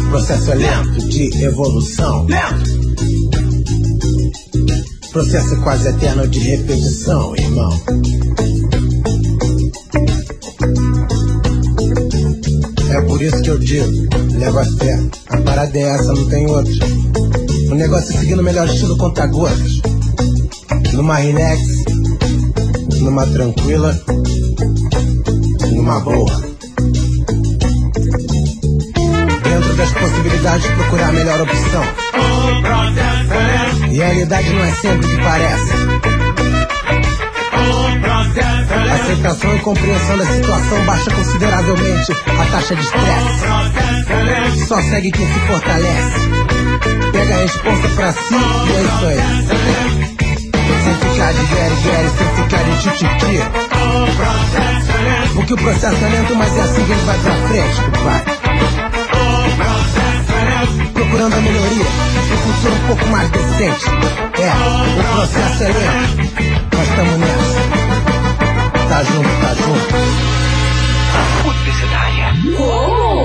processo 0.10 0.52
é 0.52 0.56
lento 0.56 1.10
de 1.10 1.43
evolução. 1.43 2.26
Processo 5.12 5.58
quase 5.64 5.89
eterno 5.89 6.26
de 6.30 6.39
repetição, 6.39 7.36
irmão. 7.36 7.82
É 12.89 13.02
por 13.02 13.22
isso 13.22 13.41
que 13.41 13.49
eu 13.49 13.60
digo, 13.60 14.08
leva 14.32 14.62
a 14.62 14.66
fé. 14.66 14.97
A 15.28 15.38
parada 15.41 15.78
é 15.78 15.82
essa, 15.82 16.14
não 16.14 16.26
tem 16.30 16.49
outra. 16.49 16.74
O 17.70 17.76
negócio 17.76 18.16
é 18.16 18.18
seguir 18.18 18.36
no 18.38 18.43
melhor 18.43 18.66
estilo 18.70 18.97
conta-gotas. 18.97 19.82
Numa 20.93 21.16
relax, 21.16 21.80
numa 23.02 23.26
tranquila, 23.26 23.99
numa 25.72 25.99
boa. 25.99 26.41
Dentro 29.43 29.76
das 29.76 29.91
possibilidades, 29.91 30.68
procurar 30.68 31.10
a 31.10 31.12
melhor 31.12 31.41
opção. 31.41 31.84
Realidade 33.91 34.54
não 34.54 34.64
é 34.64 34.72
sempre 34.72 35.06
o 35.06 35.10
que 35.10 35.24
parece. 35.24 35.72
Aceitação 38.93 39.56
e 39.56 39.60
compreensão 39.60 40.18
da 40.18 40.26
situação 40.26 40.86
baixa 40.86 41.12
consideravelmente 41.12 42.12
a 42.12 42.45
taxa 42.52 42.76
de 42.76 42.82
estresse. 42.82 44.68
Só 44.68 44.82
segue 44.82 45.12
quem 45.12 45.26
se 45.26 45.39
fortalece. 45.39 46.20
Pega 47.12 47.34
a 47.34 47.38
resposta 47.38 47.89
pra 47.89 48.12
si 48.14 48.36
e 48.36 48.74
é 48.76 48.82
isso 48.84 49.06
aí. 49.06 50.01
Sem 50.84 50.95
ficar 50.95 51.32
de 51.34 51.45
gere, 51.45 51.75
gere, 51.84 52.09
sem 52.09 52.27
ficar 52.36 52.63
de 52.63 52.73
tititi. 52.82 53.38
Porque 55.36 55.53
o 55.53 55.57
processo 55.57 56.03
é 56.03 56.09
lento, 56.09 56.36
mas 56.36 56.57
é 56.57 56.61
assim 56.61 56.86
que 56.86 56.91
ele 56.91 57.01
vai 57.01 57.19
pra 57.19 57.34
frente, 57.47 57.82
compadre. 57.84 58.32
Procurando 60.93 61.34
a 61.36 61.41
melhoria, 61.41 61.86
um 61.86 62.38
futuro 62.38 62.73
um 62.73 62.88
pouco 62.88 63.05
mais 63.07 63.29
decente. 63.29 63.86
É, 64.39 64.51
o 64.99 65.03
processo 65.15 65.63
é 65.63 65.67
lento, 65.67 66.17
mas 66.75 66.89
estamos 66.89 67.17
nessa. 67.19 67.61
Tá 68.89 69.03
junto, 69.03 69.29
tá 69.41 69.53
junto. 69.55 69.95
Universitária. 71.47 72.27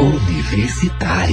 Universitária. 0.02 1.26